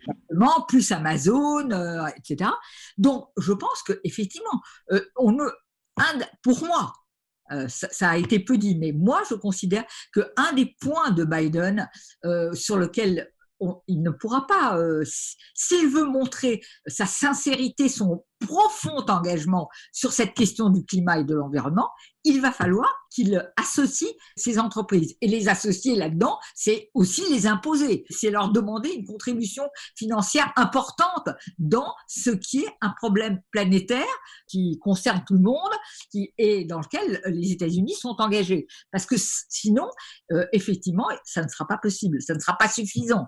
Plus 0.68 0.92
Amazon, 0.92 1.70
euh, 1.72 2.06
etc. 2.16 2.50
Donc, 2.98 3.28
je 3.36 3.52
pense 3.52 3.82
qu'effectivement, 3.82 4.62
euh, 4.92 5.00
pour 6.42 6.64
moi, 6.64 6.92
euh, 7.50 7.66
ça, 7.68 8.10
a 8.10 8.16
été 8.16 8.38
peu 8.38 8.56
dit, 8.58 8.76
mais 8.78 8.92
moi, 8.92 9.22
je 9.28 9.34
considère 9.34 9.84
qu'un 10.14 10.52
des 10.52 10.76
points 10.80 11.10
de 11.10 11.24
Biden 11.24 11.88
sur 12.52 12.76
lequel 12.76 13.28
il 13.88 14.02
ne 14.02 14.10
pourra 14.10 14.46
pas, 14.46 14.78
s'il 15.54 15.88
veut 15.88 16.04
montrer 16.04 16.60
sa 16.86 17.06
sincérité, 17.06 17.88
son 17.88 18.24
profond 18.40 19.04
engagement 19.08 19.68
sur 19.92 20.12
cette 20.12 20.34
question 20.34 20.70
du 20.70 20.84
climat 20.84 21.18
et 21.18 21.24
de 21.24 21.34
l'environnement, 21.34 21.90
il 22.24 22.40
va 22.40 22.52
falloir 22.52 22.88
qu'il 23.10 23.50
associe 23.56 24.10
ces 24.36 24.58
entreprises. 24.58 25.16
Et 25.20 25.28
les 25.28 25.48
associer 25.48 25.96
là-dedans, 25.96 26.38
c'est 26.54 26.90
aussi 26.94 27.22
les 27.30 27.46
imposer. 27.46 28.04
C'est 28.10 28.30
leur 28.30 28.50
demander 28.50 28.90
une 28.90 29.06
contribution 29.06 29.64
financière 29.96 30.52
importante 30.56 31.28
dans 31.58 31.94
ce 32.06 32.30
qui 32.30 32.60
est 32.60 32.72
un 32.80 32.92
problème 32.98 33.40
planétaire 33.50 34.04
qui 34.46 34.78
concerne 34.78 35.22
tout 35.26 35.34
le 35.34 35.40
monde 35.40 35.72
qui, 36.10 36.32
et 36.38 36.64
dans 36.64 36.80
lequel 36.80 37.20
les 37.26 37.52
États-Unis 37.52 37.94
sont 37.94 38.16
engagés. 38.18 38.66
Parce 38.92 39.06
que 39.06 39.16
sinon, 39.16 39.88
euh, 40.32 40.46
effectivement, 40.52 41.06
ça 41.24 41.42
ne 41.42 41.48
sera 41.48 41.66
pas 41.66 41.78
possible, 41.78 42.20
ça 42.20 42.34
ne 42.34 42.40
sera 42.40 42.56
pas 42.58 42.68
suffisant. 42.68 43.26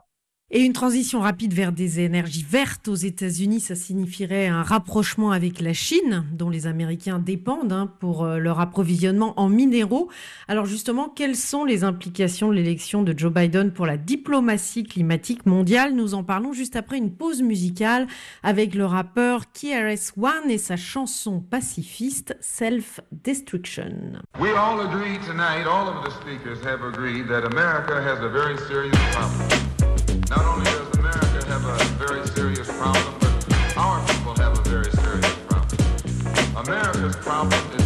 Et 0.52 0.62
une 0.62 0.72
transition 0.72 1.20
rapide 1.20 1.54
vers 1.54 1.70
des 1.70 2.00
énergies 2.00 2.44
vertes 2.48 2.88
aux 2.88 2.96
États-Unis, 2.96 3.60
ça 3.60 3.76
signifierait 3.76 4.48
un 4.48 4.64
rapprochement 4.64 5.30
avec 5.30 5.60
la 5.60 5.72
Chine, 5.72 6.24
dont 6.32 6.50
les 6.50 6.66
Américains 6.66 7.20
dépendent 7.20 7.72
hein, 7.72 7.88
pour 8.00 8.24
euh, 8.24 8.38
leur 8.38 8.58
approvisionnement 8.58 9.38
en 9.38 9.48
minéraux. 9.48 10.10
Alors 10.48 10.66
justement, 10.66 11.08
quelles 11.08 11.36
sont 11.36 11.64
les 11.64 11.84
implications 11.84 12.48
de 12.48 12.54
l'élection 12.54 13.04
de 13.04 13.16
Joe 13.16 13.32
Biden 13.32 13.72
pour 13.72 13.86
la 13.86 13.96
diplomatie 13.96 14.82
climatique 14.82 15.46
mondiale? 15.46 15.94
Nous 15.94 16.14
en 16.14 16.24
parlons 16.24 16.52
juste 16.52 16.74
après 16.74 16.98
une 16.98 17.12
pause 17.12 17.42
musicale 17.42 18.08
avec 18.42 18.74
le 18.74 18.86
rappeur 18.86 19.52
KRS-One 19.52 20.50
et 20.50 20.58
sa 20.58 20.76
chanson 20.76 21.38
pacifiste 21.38 22.36
Self 22.40 22.98
Destruction. 23.12 24.18
We 24.40 24.50
all 24.50 24.80
agree 24.80 25.16
tonight, 25.28 25.64
all 25.64 25.86
of 25.86 26.04
the 26.04 26.10
speakers 26.10 26.58
have 26.64 26.82
agreed 26.82 27.28
that 27.28 27.44
America 27.44 28.02
has 28.02 28.18
a 28.20 28.28
very 28.28 28.58
serious 28.66 28.98
problem. 29.12 29.79
Not 30.30 30.44
only 30.46 30.64
does 30.64 30.96
America 30.96 31.44
have 31.46 31.64
a 31.64 31.76
very 31.98 32.24
serious 32.28 32.68
problem, 32.78 33.14
but 33.18 33.76
our 33.76 34.06
people 34.06 34.32
have 34.36 34.56
a 34.56 34.62
very 34.62 34.88
serious 34.92 35.34
problem. 35.48 35.76
America's 36.56 37.16
problem 37.16 37.60
is 37.74 37.82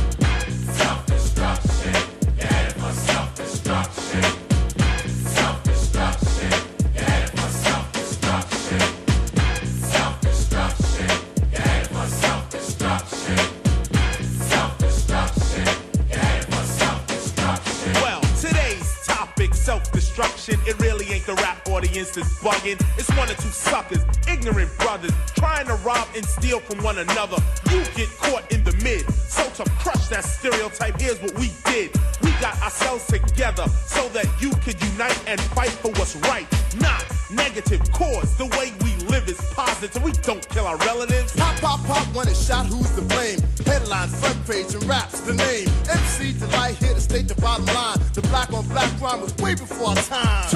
self-destruction. 19.64 20.61
It 20.66 20.78
really 20.78 21.14
audience 21.95 22.16
bugging. 22.42 22.80
It's 22.99 23.09
one 23.16 23.30
or 23.30 23.34
two 23.34 23.51
suckers, 23.51 24.05
ignorant 24.28 24.70
brothers, 24.78 25.12
trying 25.36 25.66
to 25.66 25.74
rob 25.86 26.09
and 26.16 26.24
steal 26.24 26.59
from 26.59 26.82
one 26.82 26.99
another. 26.99 27.36
You 27.70 27.84
get 27.95 28.09
caught 28.18 28.51
in 28.51 28.64
the 28.64 28.72
mid. 28.82 29.09
So 29.12 29.49
to 29.62 29.70
crush 29.78 30.09
that 30.09 30.24
stereotype, 30.24 31.01
here's 31.01 31.20
what 31.20 31.34
we 31.38 31.53
did. 31.64 31.92
We 32.22 32.32
got 32.40 32.61
ourselves 32.62 33.07
together 33.07 33.68
so 33.86 34.09
that 34.09 34.26
you 34.40 34.51
could 34.64 34.82
unite 34.82 35.22
and 35.28 35.40
fight 35.40 35.70
for 35.70 35.92
what's 35.92 36.16
right. 36.16 36.47
Not 36.80 37.05
negative 37.30 37.80
cause. 37.92 38.36
The 38.38 38.47
way 38.59 38.72
we 38.82 38.95
live 39.07 39.28
is 39.28 39.40
positive. 39.55 40.03
We 40.03 40.12
don't 40.12 40.47
kill 40.49 40.66
our 40.66 40.76
relatives. 40.78 41.36
Pop, 41.36 41.57
pop, 41.61 41.84
pop, 41.84 42.07
when 42.14 42.26
it's 42.26 42.45
shot, 42.45 42.66
who's 42.66 42.90
to 42.97 43.03
blame? 43.03 43.38
Headlines, 43.66 44.18
front 44.18 44.45
page, 44.47 44.74
and 44.74 44.84
raps 44.84 45.20
the 45.20 45.34
name. 45.34 45.68
MC 45.88 46.32
Delight 46.38 46.74
here 46.76 46.95
to 46.95 47.01
state 47.01 47.28
the 47.28 47.40
bottom 47.40 47.66
line. 47.66 47.99
The 48.14 48.22
black 48.22 48.53
on 48.53 48.66
black 48.68 48.90
crime 48.99 49.20
was 49.20 49.34
way 49.36 49.55
before 49.55 49.90
our 49.90 49.97
time. 49.97 50.54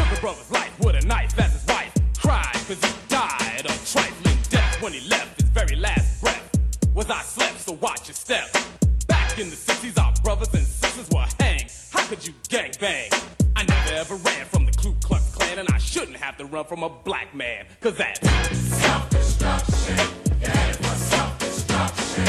From 16.78 16.92
a 16.92 17.02
black 17.02 17.34
man, 17.34 17.66
cause 17.80 17.96
that's 17.96 18.20
self 18.30 19.10
destruction. 19.10 19.96
Yeah, 20.40 20.72
for 20.72 20.94
self 20.94 21.38
destruction. 21.38 22.26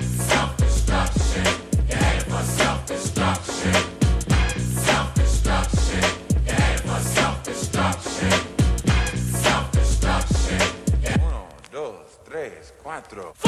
Self 0.00 0.56
destruction. 0.56 1.44
Yeah, 1.86 2.20
for 2.20 2.42
self 2.42 2.86
destruction. 2.86 3.88
cuatro. 12.88 13.32
Funky 13.34 13.47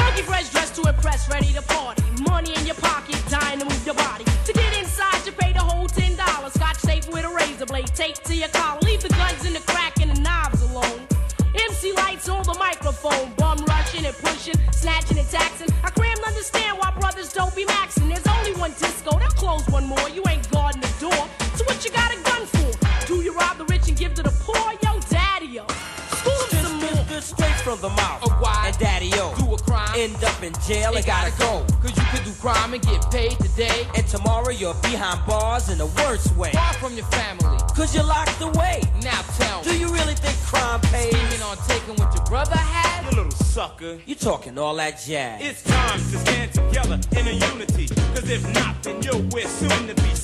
crime 32.41 32.73
and 32.73 32.81
get 32.81 33.09
paid 33.11 33.37
today. 33.39 33.87
And 33.95 34.05
tomorrow 34.07 34.49
you're 34.49 34.73
behind 34.81 35.25
bars 35.27 35.69
in 35.69 35.77
the 35.77 35.85
worst 35.85 36.35
way. 36.35 36.51
Far 36.51 36.73
from 36.73 36.95
your 36.95 37.05
family. 37.05 37.57
Cause 37.75 37.93
you're 37.93 38.03
locked 38.03 38.41
away. 38.41 38.81
Now 39.03 39.21
tell 39.37 39.59
me. 39.59 39.71
Do 39.71 39.77
you 39.77 39.87
really 39.93 40.15
think 40.15 40.37
crime 40.39 40.81
pays? 40.81 41.13
Scheming 41.13 41.43
on 41.43 41.57
taking 41.67 41.95
what 41.95 42.13
your 42.15 42.25
brother 42.25 42.57
had? 42.57 43.11
You 43.11 43.17
little 43.17 43.31
sucker. 43.31 43.99
You 44.07 44.15
talking 44.15 44.57
all 44.57 44.75
that 44.75 44.99
jazz. 45.05 45.39
It's 45.43 45.63
time 45.63 45.99
to 45.99 46.17
stand 46.17 46.53
together 46.53 46.99
in 47.15 47.27
a 47.27 47.33
unity. 47.51 47.87
Cause 48.15 48.27
if 48.27 48.43
not, 48.55 48.81
then 48.81 49.03
you'll 49.03 49.21
we're 49.31 49.47
soon 49.47 49.87
to 49.87 49.93
be 50.01 50.15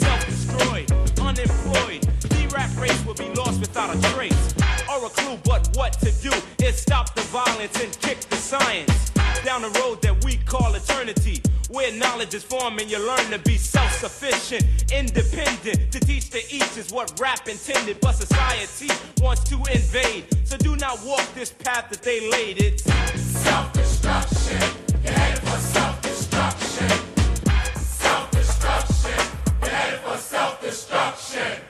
self-destroyed, 0.58 1.20
unemployed. 1.20 2.02
The 2.22 2.52
rap 2.54 2.70
race 2.80 3.06
will 3.06 3.14
be 3.14 3.30
lost 3.36 3.60
without 3.60 3.96
a 3.96 4.02
trace 4.14 4.54
or 4.90 5.06
a 5.06 5.10
clue. 5.10 5.38
But 5.44 5.70
what 5.76 5.94
to 6.00 6.12
do 6.22 6.32
is 6.64 6.78
stop 6.78 7.14
the 7.16 7.22
violence 7.22 7.82
and 7.82 8.00
kick 8.02 8.20
the 8.22 8.36
science 8.36 9.12
down 9.44 9.62
the 9.62 9.70
road 9.82 10.02
that 10.02 10.24
we 10.24 10.38
call 10.38 10.74
eternity. 10.76 11.42
Where 11.70 11.92
knowledge 11.94 12.34
is 12.34 12.44
formed 12.44 12.80
and 12.80 12.90
you 12.90 13.06
learn 13.06 13.30
to 13.32 13.40
be 13.40 13.58
self-sufficient, 13.58 14.66
independent. 14.92 15.92
To 15.92 16.00
teach 16.00 16.30
the 16.30 16.44
each 16.50 16.78
is 16.78 16.92
what 16.92 17.20
rap 17.20 17.48
intended, 17.48 18.00
but 18.00 18.16
society 18.16 18.90
wants 19.22 19.44
to 19.46 19.56
invade. 19.72 20.26
So 20.46 20.58
do 20.58 20.76
not 20.78 21.04
walk 21.04 21.26
this 21.36 21.52
path 21.52 21.90
that 21.90 22.02
they 22.02 22.30
laid. 22.30 22.62
It's 22.62 22.84
self-destruction. 22.84 24.62
You're 25.04 25.47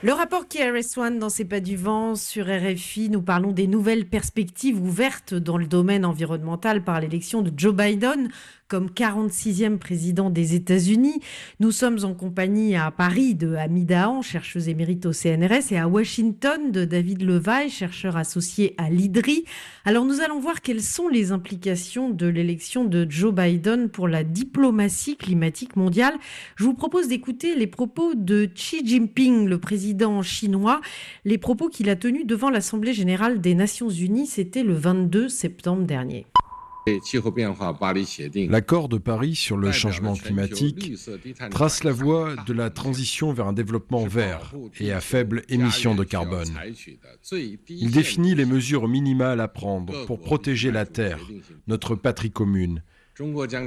Le 0.03 0.13
rapport 0.13 0.47
KRS-One 0.47 1.17
dans 1.17 1.29
C'est 1.29 1.43
pas 1.43 1.59
du 1.59 1.75
vent 1.75 2.13
sur 2.13 2.45
RFI, 2.45 3.09
nous 3.09 3.23
parlons 3.23 3.51
des 3.51 3.65
nouvelles 3.65 4.05
perspectives 4.05 4.79
ouvertes 4.79 5.33
dans 5.33 5.57
le 5.57 5.65
domaine 5.65 6.05
environnemental 6.05 6.83
par 6.83 7.01
l'élection 7.01 7.41
de 7.41 7.51
Joe 7.57 7.73
Biden 7.73 8.29
comme 8.67 8.89
46e 8.89 9.77
président 9.77 10.29
des 10.29 10.55
États-Unis. 10.55 11.21
Nous 11.59 11.71
sommes 11.71 11.99
en 12.03 12.13
compagnie 12.13 12.75
à 12.75 12.91
Paris 12.91 13.33
de 13.35 13.55
Amida 13.55 13.87
Dahan, 13.87 14.21
chercheuse 14.21 14.67
émérite 14.67 15.05
au 15.05 15.13
CNRS, 15.13 15.71
et 15.71 15.77
à 15.77 15.87
Washington 15.87 16.71
de 16.71 16.83
David 16.83 17.21
Levaille, 17.21 17.69
chercheur 17.69 18.17
associé 18.17 18.75
à 18.77 18.89
l'IDRI. 18.89 19.45
Alors 19.85 20.03
nous 20.03 20.19
allons 20.19 20.39
voir 20.39 20.61
quelles 20.61 20.81
sont 20.81 21.07
les 21.07 21.31
implications 21.31 22.09
de 22.09 22.27
l'élection 22.27 22.83
de 22.83 23.07
Joe 23.09 23.33
Biden 23.33 23.89
pour 23.89 24.07
la 24.07 24.23
diplomatie 24.23 25.15
climatique 25.15 25.77
mondiale. 25.77 26.15
Je 26.57 26.65
vous 26.65 26.73
propose 26.73 27.07
d'écouter 27.07 27.55
les 27.55 27.67
propos 27.67 28.13
de 28.15 28.45
Xi 28.45 28.85
Jinping, 28.85 29.47
le 29.47 29.57
président 29.57 30.21
chinois, 30.21 30.81
les 31.23 31.37
propos 31.37 31.69
qu'il 31.69 31.89
a 31.89 31.95
tenus 31.95 32.25
devant 32.25 32.49
l'Assemblée 32.49 32.93
générale 32.93 33.39
des 33.39 33.55
Nations 33.55 33.89
unies, 33.89 34.27
c'était 34.27 34.63
le 34.63 34.73
22 34.73 35.29
septembre 35.29 35.83
dernier. 35.83 36.25
L'accord 38.49 38.89
de 38.89 38.97
Paris 38.97 39.35
sur 39.35 39.57
le 39.57 39.71
changement 39.71 40.13
climatique 40.15 40.93
trace 41.49 41.83
la 41.83 41.91
voie 41.91 42.35
de 42.45 42.53
la 42.53 42.69
transition 42.69 43.33
vers 43.33 43.47
un 43.47 43.53
développement 43.53 44.05
vert 44.05 44.53
et 44.79 44.91
à 44.91 45.01
faible 45.01 45.43
émission 45.49 45.95
de 45.95 46.03
carbone. 46.03 46.49
Il 47.69 47.91
définit 47.91 48.35
les 48.35 48.45
mesures 48.45 48.87
minimales 48.87 49.41
à 49.41 49.47
prendre 49.47 50.05
pour 50.05 50.19
protéger 50.19 50.71
la 50.71 50.85
Terre, 50.85 51.19
notre 51.67 51.95
patrie 51.95 52.31
commune. 52.31 52.83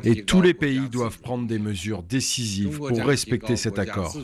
Et 0.05 0.23
tous 0.25 0.43
les 0.43 0.55
pays 0.55 0.89
doivent 0.89 1.19
prendre 1.19 1.47
des 1.47 1.59
mesures 1.59 2.03
décisives 2.03 2.79
pour 2.79 3.05
respecter 3.05 3.57
cet 3.57 3.79
accord. 3.79 4.17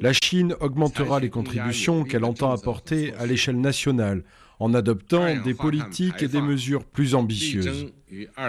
La 0.00 0.12
Chine 0.12 0.56
augmentera 0.60 1.20
les 1.20 1.30
contributions 1.30 2.04
qu'elle 2.04 2.24
entend 2.24 2.50
apporter 2.50 3.14
à 3.14 3.26
l'échelle 3.26 3.60
nationale 3.60 4.24
en 4.60 4.74
adoptant 4.74 5.34
des 5.42 5.54
politiques 5.54 6.22
et 6.22 6.28
des 6.28 6.42
mesures 6.42 6.84
plus 6.84 7.14
ambitieuses. 7.14 7.92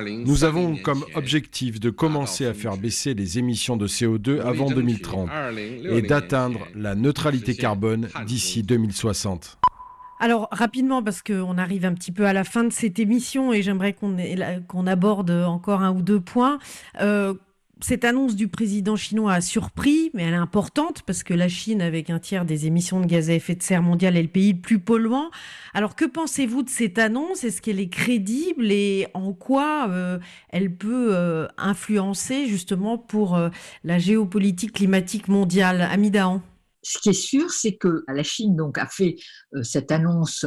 Nous 0.08 0.44
avons 0.44 0.76
comme 0.76 1.06
objectif 1.16 1.80
de 1.80 1.90
commencer 1.90 2.46
à 2.46 2.54
faire 2.54 2.78
baisser 2.78 3.14
les 3.14 3.40
émissions 3.40 3.78
de 3.78 3.88
CO2 3.88 4.42
avant 4.42 4.70
2030 4.70 5.30
et 5.90 6.02
d'atteindre 6.02 6.68
la 6.76 6.96
neutralité 6.96 7.56
carbone 7.56 8.10
d'ici 8.26 8.64
2060. 8.64 9.58
Alors 10.20 10.50
rapidement, 10.52 11.02
parce 11.02 11.24
qu'on 11.24 11.58
arrive 11.58 11.84
un 11.84 11.96
petit 11.96 12.12
peu 12.12 12.28
à 12.28 12.34
la 12.34 12.44
fin 12.44 12.64
de 12.64 12.72
cette 12.72 13.00
émission 13.00 13.54
et 13.54 13.64
j'aimerais 13.64 13.94
qu'on 13.94 14.88
aborde 14.88 15.32
encore 15.32 15.82
un 15.82 15.92
ou 15.92 16.04
deux 16.04 16.20
points. 16.20 16.60
Euh, 17.02 17.34
cette 17.84 18.06
annonce 18.06 18.36
du 18.36 18.48
président 18.48 18.96
chinois 18.96 19.34
a 19.34 19.42
surpris, 19.42 20.12
mais 20.14 20.24
elle 20.24 20.34
est 20.34 20.38
importante 20.38 21.02
parce 21.04 21.24
que 21.24 21.34
la 21.34 21.50
Chine, 21.50 21.82
avec 21.82 22.10
un 22.10 22.20
tiers 22.20 22.46
des 22.46 22.68
émissions 22.68 23.02
de 23.02 23.06
gaz 23.06 23.30
à 23.30 23.34
effet 23.34 23.56
de 23.56 23.64
serre 23.64 23.82
mondial, 23.82 24.18
est 24.18 24.22
le 24.22 24.28
pays 24.28 24.54
le 24.54 24.60
plus 24.60 24.80
polluant. 24.80 25.32
Alors 25.74 25.96
que 25.96 26.06
pensez-vous 26.06 26.64
de 26.64 26.70
cette 26.70 27.00
annonce? 27.00 27.44
Est-ce 27.44 27.62
qu'elle 27.62 27.80
est 27.80 27.90
crédible 27.90 28.72
et 28.72 29.08
en 29.14 29.34
quoi 29.34 29.90
euh, 29.90 30.20
elle 30.50 30.76
peut 30.76 31.16
euh, 31.16 31.48
influencer 31.58 32.48
justement 32.48 32.98
pour 32.98 33.36
euh, 33.36 33.50
la 33.84 34.00
géopolitique 34.00 34.74
climatique 34.74 35.28
mondiale? 35.28 35.82
Amidahan 35.82 36.42
Ce 36.84 37.00
qui 37.00 37.10
est 37.10 37.14
sûr, 37.14 37.50
c'est 37.52 37.78
que 37.78 38.04
la 38.08 38.24
Chine 38.24 38.56
donc 38.56 38.78
a 38.78 38.88
fait 38.88 39.16
cette 39.64 39.92
annonce 39.92 40.46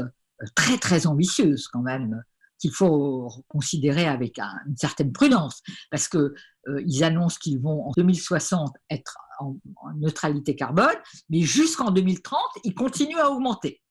très 0.55 0.78
très 0.78 1.07
ambitieuse 1.07 1.68
quand 1.68 1.82
même 1.82 2.22
qu'il 2.65 2.73
faut 2.73 3.31
considérer 3.49 4.07
avec 4.07 4.39
une 4.39 4.77
certaine 4.79 5.12
prudence, 5.12 5.61
parce 5.91 6.09
qu'ils 6.09 6.33
euh, 6.69 7.03
annoncent 7.03 7.37
qu'ils 7.39 7.61
vont 7.61 7.89
en 7.89 7.93
2060 7.95 8.75
être 8.89 9.19
en, 9.39 9.57
neutralité 9.97 10.57
carbone, 10.57 10.97
mais 11.29 11.43
jusqu'en 11.43 11.91
2030, 11.91 12.41
ils 12.65 12.75
continuent 12.75 13.19
à 13.19 13.31
augmenter. 13.31 13.83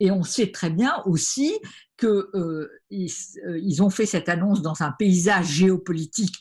Et 0.00 0.10
on 0.10 0.22
sait 0.22 0.50
très 0.50 0.70
bien 0.70 1.02
aussi 1.04 1.58
qu'ils 1.98 2.08
euh, 2.08 2.70
euh, 2.92 3.60
ils 3.62 3.82
ont 3.82 3.90
fait 3.90 4.06
cette 4.06 4.30
annonce 4.30 4.62
dans 4.62 4.82
un 4.82 4.92
paysage 4.92 5.48
géopolitique 5.48 6.36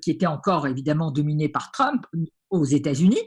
qui 0.00 0.10
était 0.10 0.26
encore 0.26 0.66
évidemment 0.66 1.10
dominé 1.10 1.50
par 1.50 1.70
Trump 1.70 2.06
aux 2.48 2.64
États-Unis. 2.64 3.20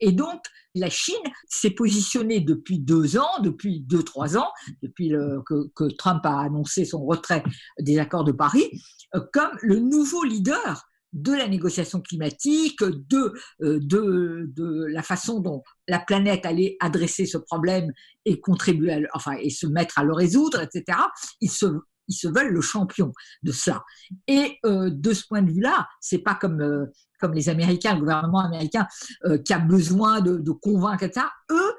Et 0.00 0.12
donc, 0.12 0.42
la 0.74 0.90
Chine 0.90 1.14
s'est 1.48 1.70
positionnée 1.70 2.40
depuis 2.40 2.78
deux 2.78 3.16
ans, 3.16 3.40
depuis 3.42 3.80
deux, 3.80 4.02
trois 4.02 4.36
ans, 4.36 4.50
depuis 4.82 5.10
que, 5.10 5.96
Trump 5.96 6.24
a 6.24 6.40
annoncé 6.40 6.84
son 6.84 7.04
retrait 7.04 7.42
des 7.80 7.98
accords 7.98 8.24
de 8.24 8.32
Paris, 8.32 8.70
euh, 9.14 9.20
comme 9.32 9.50
le 9.62 9.78
nouveau 9.78 10.22
leader 10.24 10.86
de 11.12 11.32
la 11.32 11.48
négociation 11.48 12.00
climatique, 12.00 12.82
de, 12.82 13.32
euh, 13.62 13.78
de, 13.80 14.50
de, 14.54 14.86
la 14.90 15.02
façon 15.02 15.40
dont 15.40 15.62
la 15.88 15.98
planète 15.98 16.44
allait 16.44 16.76
adresser 16.80 17.24
ce 17.24 17.38
problème 17.38 17.92
et 18.26 18.40
contribuer, 18.40 19.06
enfin, 19.14 19.32
et 19.40 19.50
se 19.50 19.66
mettre 19.66 19.98
à 19.98 20.04
le 20.04 20.12
résoudre, 20.12 20.60
etc. 20.60 20.98
Il 21.40 21.50
se, 21.50 21.66
ils 22.08 22.14
se 22.14 22.28
veulent 22.28 22.52
le 22.52 22.60
champion 22.60 23.12
de 23.42 23.52
ça. 23.52 23.84
Et 24.26 24.58
euh, 24.64 24.90
de 24.90 25.12
ce 25.12 25.26
point 25.26 25.42
de 25.42 25.50
vue-là, 25.50 25.88
c'est 26.00 26.18
pas 26.18 26.34
comme 26.34 26.60
euh, 26.60 26.86
comme 27.18 27.32
les 27.32 27.48
Américains, 27.48 27.94
le 27.94 28.00
gouvernement 28.00 28.40
américain 28.40 28.86
euh, 29.24 29.38
qui 29.38 29.54
a 29.54 29.58
besoin 29.58 30.20
de, 30.20 30.36
de 30.36 30.50
convaincre, 30.50 31.02
etc. 31.04 31.26
Eux, 31.50 31.72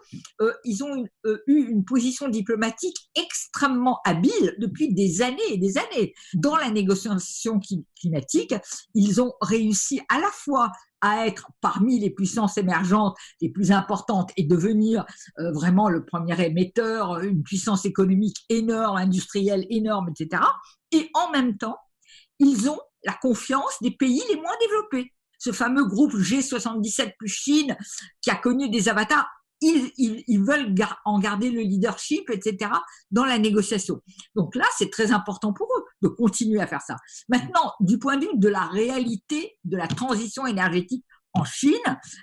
ils 0.65 0.84
ont 0.84 1.05
eu 1.45 1.63
une 1.69 1.86
position 1.86 2.28
diplomatique 2.28 2.97
extrêmement 3.15 3.99
habile 4.03 4.55
depuis 4.57 4.93
des 4.95 5.21
années 5.21 5.38
et 5.51 5.57
des 5.59 5.78
années. 5.78 6.15
Dans 6.34 6.55
la 6.55 6.71
négociation 6.71 7.59
climatique, 7.99 8.55
ils 8.95 9.21
ont 9.21 9.34
réussi 9.41 10.01
à 10.09 10.19
la 10.19 10.30
fois 10.32 10.71
à 11.02 11.28
être 11.28 11.50
parmi 11.62 12.00
les 12.00 12.10
puissances 12.10 12.58
émergentes 12.58 13.18
les 13.41 13.50
plus 13.50 13.72
importantes 13.72 14.32
et 14.38 14.43
devenir 14.43 15.06
euh, 15.39 15.52
vraiment 15.52 15.89
le 15.89 16.06
premier 16.06 16.39
émetteur, 16.45 17.20
une 17.20 17.43
puissance 17.43 17.86
économique 17.86 18.38
énorme, 18.50 18.98
industrielle 18.98 19.66
énorme, 19.70 20.10
etc. 20.10 20.43
Et 20.91 21.10
en 21.14 21.32
même 21.32 21.58
temps, 21.58 21.78
ils 22.39 22.70
ont 22.70 22.80
la 23.04 23.14
confiance 23.14 23.76
des 23.82 23.91
pays 23.91 24.22
les 24.30 24.36
moins 24.36 24.56
développés. 24.62 25.14
Ce 25.39 25.52
fameux 25.52 25.86
groupe 25.86 26.14
G77 26.14 27.14
plus 27.18 27.28
Chine 27.28 27.78
qui 28.22 28.32
a 28.32 28.36
connu 28.36 28.70
des 28.70 28.89
avatars 28.89 29.28
ils, 29.62 30.43
veulent 30.43 30.74
en 31.06 31.20
garder 31.20 31.50
le 31.50 31.62
leadership, 31.62 32.30
etc., 32.30 32.72
dans 33.12 33.26
la 33.26 33.39
négociation. 33.39 34.02
Donc 34.36 34.56
là, 34.56 34.66
c'est 34.78 34.91
très 34.91 35.12
important 35.12 35.54
pour 35.54 35.68
eux 35.78 35.84
de 36.02 36.08
continuer 36.08 36.62
à 36.62 36.68
faire 36.68 36.82
ça. 36.82 36.95
Maintenant, 37.30 37.74
du 37.80 37.98
point 37.98 38.18
de 38.18 38.26
vue 38.26 38.38
de 38.38 38.50
la 38.50 38.66
réalité 38.66 39.58
de 39.64 39.78
la 39.78 39.88
transition 39.88 40.45
énergétique 40.45 41.06
en 41.34 41.43
Chine, 41.43 41.74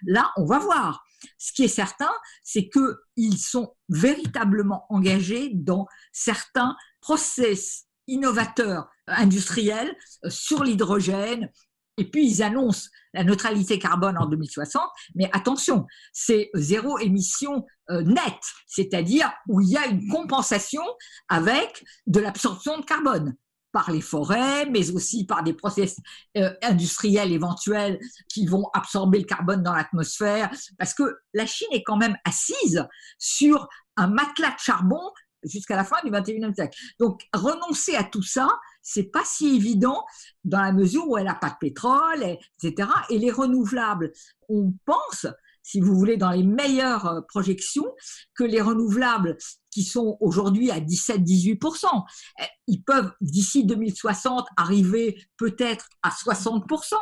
là, 0.07 0.33
on 0.37 0.45
va 0.45 0.59
voir. 0.59 1.05
Ce 1.39 1.53
qui 1.53 1.64
est 1.64 1.68
certain, 1.68 2.11
c'est 2.43 2.68
qu'ils 2.68 3.39
sont 3.39 3.75
véritablement 3.89 4.85
engagés 4.91 5.51
dans 5.55 5.87
certains 6.12 6.77
process 7.01 7.85
innovateurs 8.07 8.89
industriels 9.07 9.97
euh, 10.25 10.31
sur 10.31 10.64
l'hydrogène, 10.64 11.51
et 11.97 12.11
puis, 12.11 12.29
ils 12.29 12.43
annoncent 12.43 12.89
la 13.12 13.22
neutralité 13.22 13.79
carbone 13.79 14.18
en 14.18 14.27
2060, 14.27 14.83
mais 15.14 15.31
attention, 15.33 15.87
c'est 16.12 16.51
zéro 16.55 16.99
émission 16.99 17.64
euh, 17.91 18.03
nette, 18.03 18.43
c'est-à-dire 18.66 19.33
où 19.49 19.61
il 19.61 19.68
y 19.68 19.77
a 19.77 19.87
une 19.87 20.09
compensation 20.09 20.83
avec 21.29 21.85
de 22.07 22.18
l'absorption 22.18 22.79
de 22.79 22.85
carbone 22.85 23.37
par 23.75 23.91
les 23.91 24.01
forêts, 24.01 24.66
mais 24.66 24.93
aussi 24.93 25.27
par 25.27 25.43
des 25.43 25.53
process 25.53 25.97
euh, 26.39 26.55
industriels 26.62 27.33
éventuels 27.33 27.99
qui 28.29 28.47
vont 28.47 28.70
absorber 28.72 29.18
le 29.18 29.25
carbone 29.25 29.64
dans 29.64 29.75
l'atmosphère, 29.75 30.49
parce 30.79 30.95
que 30.95 31.03
la 31.35 31.45
Chine 31.45 31.68
est 31.72 31.83
quand 31.83 31.97
même 31.97 32.16
assise 32.25 32.87
sur 33.18 33.68
un 33.97 34.07
matelas 34.07 34.53
de 34.53 34.61
charbon 34.61 35.01
jusqu'à 35.43 35.75
la 35.75 35.83
fin 35.83 35.97
du 36.05 36.11
21e 36.11 36.55
siècle. 36.55 36.79
Donc, 37.01 37.22
renoncer 37.35 37.97
à 37.97 38.05
tout 38.05 38.22
ça, 38.22 38.49
c'est 38.81 39.11
pas 39.11 39.25
si 39.25 39.57
évident 39.57 40.07
dans 40.45 40.62
la 40.62 40.72
mesure 40.72 41.09
où 41.09 41.18
elle 41.18 41.27
n'a 41.27 41.35
pas 41.35 41.51
de 41.51 41.57
pétrole, 41.61 42.22
etc. 42.62 42.89
Et 43.11 43.18
les 43.18 43.33
renouvelables, 43.33 44.12
on 44.49 44.72
pense, 44.85 45.27
si 45.64 45.81
vous 45.81 45.97
voulez, 45.97 46.16
dans 46.16 46.31
les 46.31 46.45
meilleures 46.45 47.07
euh, 47.07 47.20
projections, 47.22 47.93
que 48.35 48.45
les 48.45 48.61
renouvelables 48.61 49.37
qui 49.75 49.83
sont 49.83 50.16
aujourd'hui 50.20 50.70
à 50.70 50.79
17-18%, 50.79 52.05
eh, 52.41 52.45
ils 52.68 52.83
peuvent 52.83 53.12
d'ici 53.20 53.66
2060 53.66 54.47
arriver 54.57 55.20
peut-être 55.37 55.89
à 56.03 56.11
60%. 56.11 56.95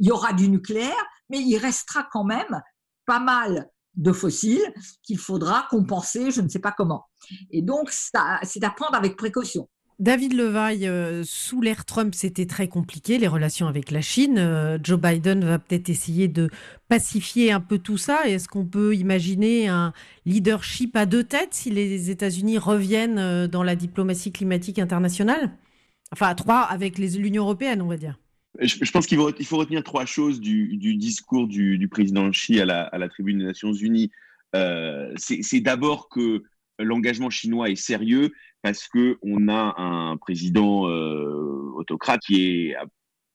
Il 0.00 0.08
y 0.08 0.10
aura 0.10 0.32
du 0.32 0.48
nucléaire, 0.48 1.06
mais 1.30 1.38
il 1.38 1.56
restera 1.56 2.06
quand 2.10 2.24
même 2.24 2.60
pas 3.06 3.20
mal 3.20 3.70
de 3.94 4.12
fossiles 4.12 4.74
qu'il 5.04 5.18
faudra 5.18 5.68
compenser, 5.70 6.30
je 6.32 6.42
ne 6.42 6.48
sais 6.48 6.58
pas 6.58 6.72
comment. 6.72 7.06
Et 7.50 7.62
donc, 7.62 7.90
c'est 7.90 8.14
à 8.64 8.70
prendre 8.70 8.94
avec 8.94 9.16
précaution. 9.16 9.68
David 9.98 10.34
Levaille, 10.34 10.86
euh, 10.86 11.22
sous 11.24 11.62
l'ère 11.62 11.86
Trump, 11.86 12.14
c'était 12.14 12.44
très 12.44 12.68
compliqué, 12.68 13.16
les 13.16 13.28
relations 13.28 13.66
avec 13.66 13.90
la 13.90 14.02
Chine. 14.02 14.36
Euh, 14.36 14.78
Joe 14.82 15.00
Biden 15.00 15.42
va 15.42 15.58
peut-être 15.58 15.88
essayer 15.88 16.28
de 16.28 16.50
pacifier 16.88 17.50
un 17.50 17.60
peu 17.60 17.78
tout 17.78 17.96
ça. 17.96 18.28
Est-ce 18.28 18.46
qu'on 18.46 18.66
peut 18.66 18.94
imaginer 18.94 19.68
un 19.68 19.94
leadership 20.26 20.94
à 20.96 21.06
deux 21.06 21.24
têtes 21.24 21.54
si 21.54 21.70
les 21.70 22.10
États-Unis 22.10 22.58
reviennent 22.58 23.18
euh, 23.18 23.48
dans 23.48 23.62
la 23.62 23.74
diplomatie 23.74 24.32
climatique 24.32 24.78
internationale? 24.78 25.50
Enfin, 26.12 26.26
à 26.26 26.34
trois 26.34 26.60
avec 26.60 26.98
l'Union 26.98 27.44
européenne, 27.44 27.80
on 27.80 27.88
va 27.88 27.96
dire. 27.96 28.18
Je, 28.60 28.90
pense 28.90 29.06
qu'il 29.06 29.18
faut, 29.18 29.56
retenir 29.56 29.82
trois 29.82 30.04
choses 30.04 30.40
du, 30.40 30.76
discours 30.96 31.48
du, 31.48 31.88
président 31.90 32.30
Xi 32.30 32.60
à 32.60 32.64
la, 32.66 33.08
tribune 33.08 33.38
des 33.38 33.44
Nations 33.44 33.72
Unies. 33.72 34.10
C'est 35.16 35.60
d'abord 35.60 36.08
que 36.08 36.42
l'engagement 36.78 37.28
chinois 37.28 37.70
est 37.70 37.76
sérieux 37.76 38.32
parce 38.66 38.88
qu'on 38.88 39.46
a 39.46 39.80
un 39.80 40.16
président 40.16 40.88
euh, 40.88 41.70
autocrate 41.76 42.20
qui 42.26 42.42
est 42.42 42.76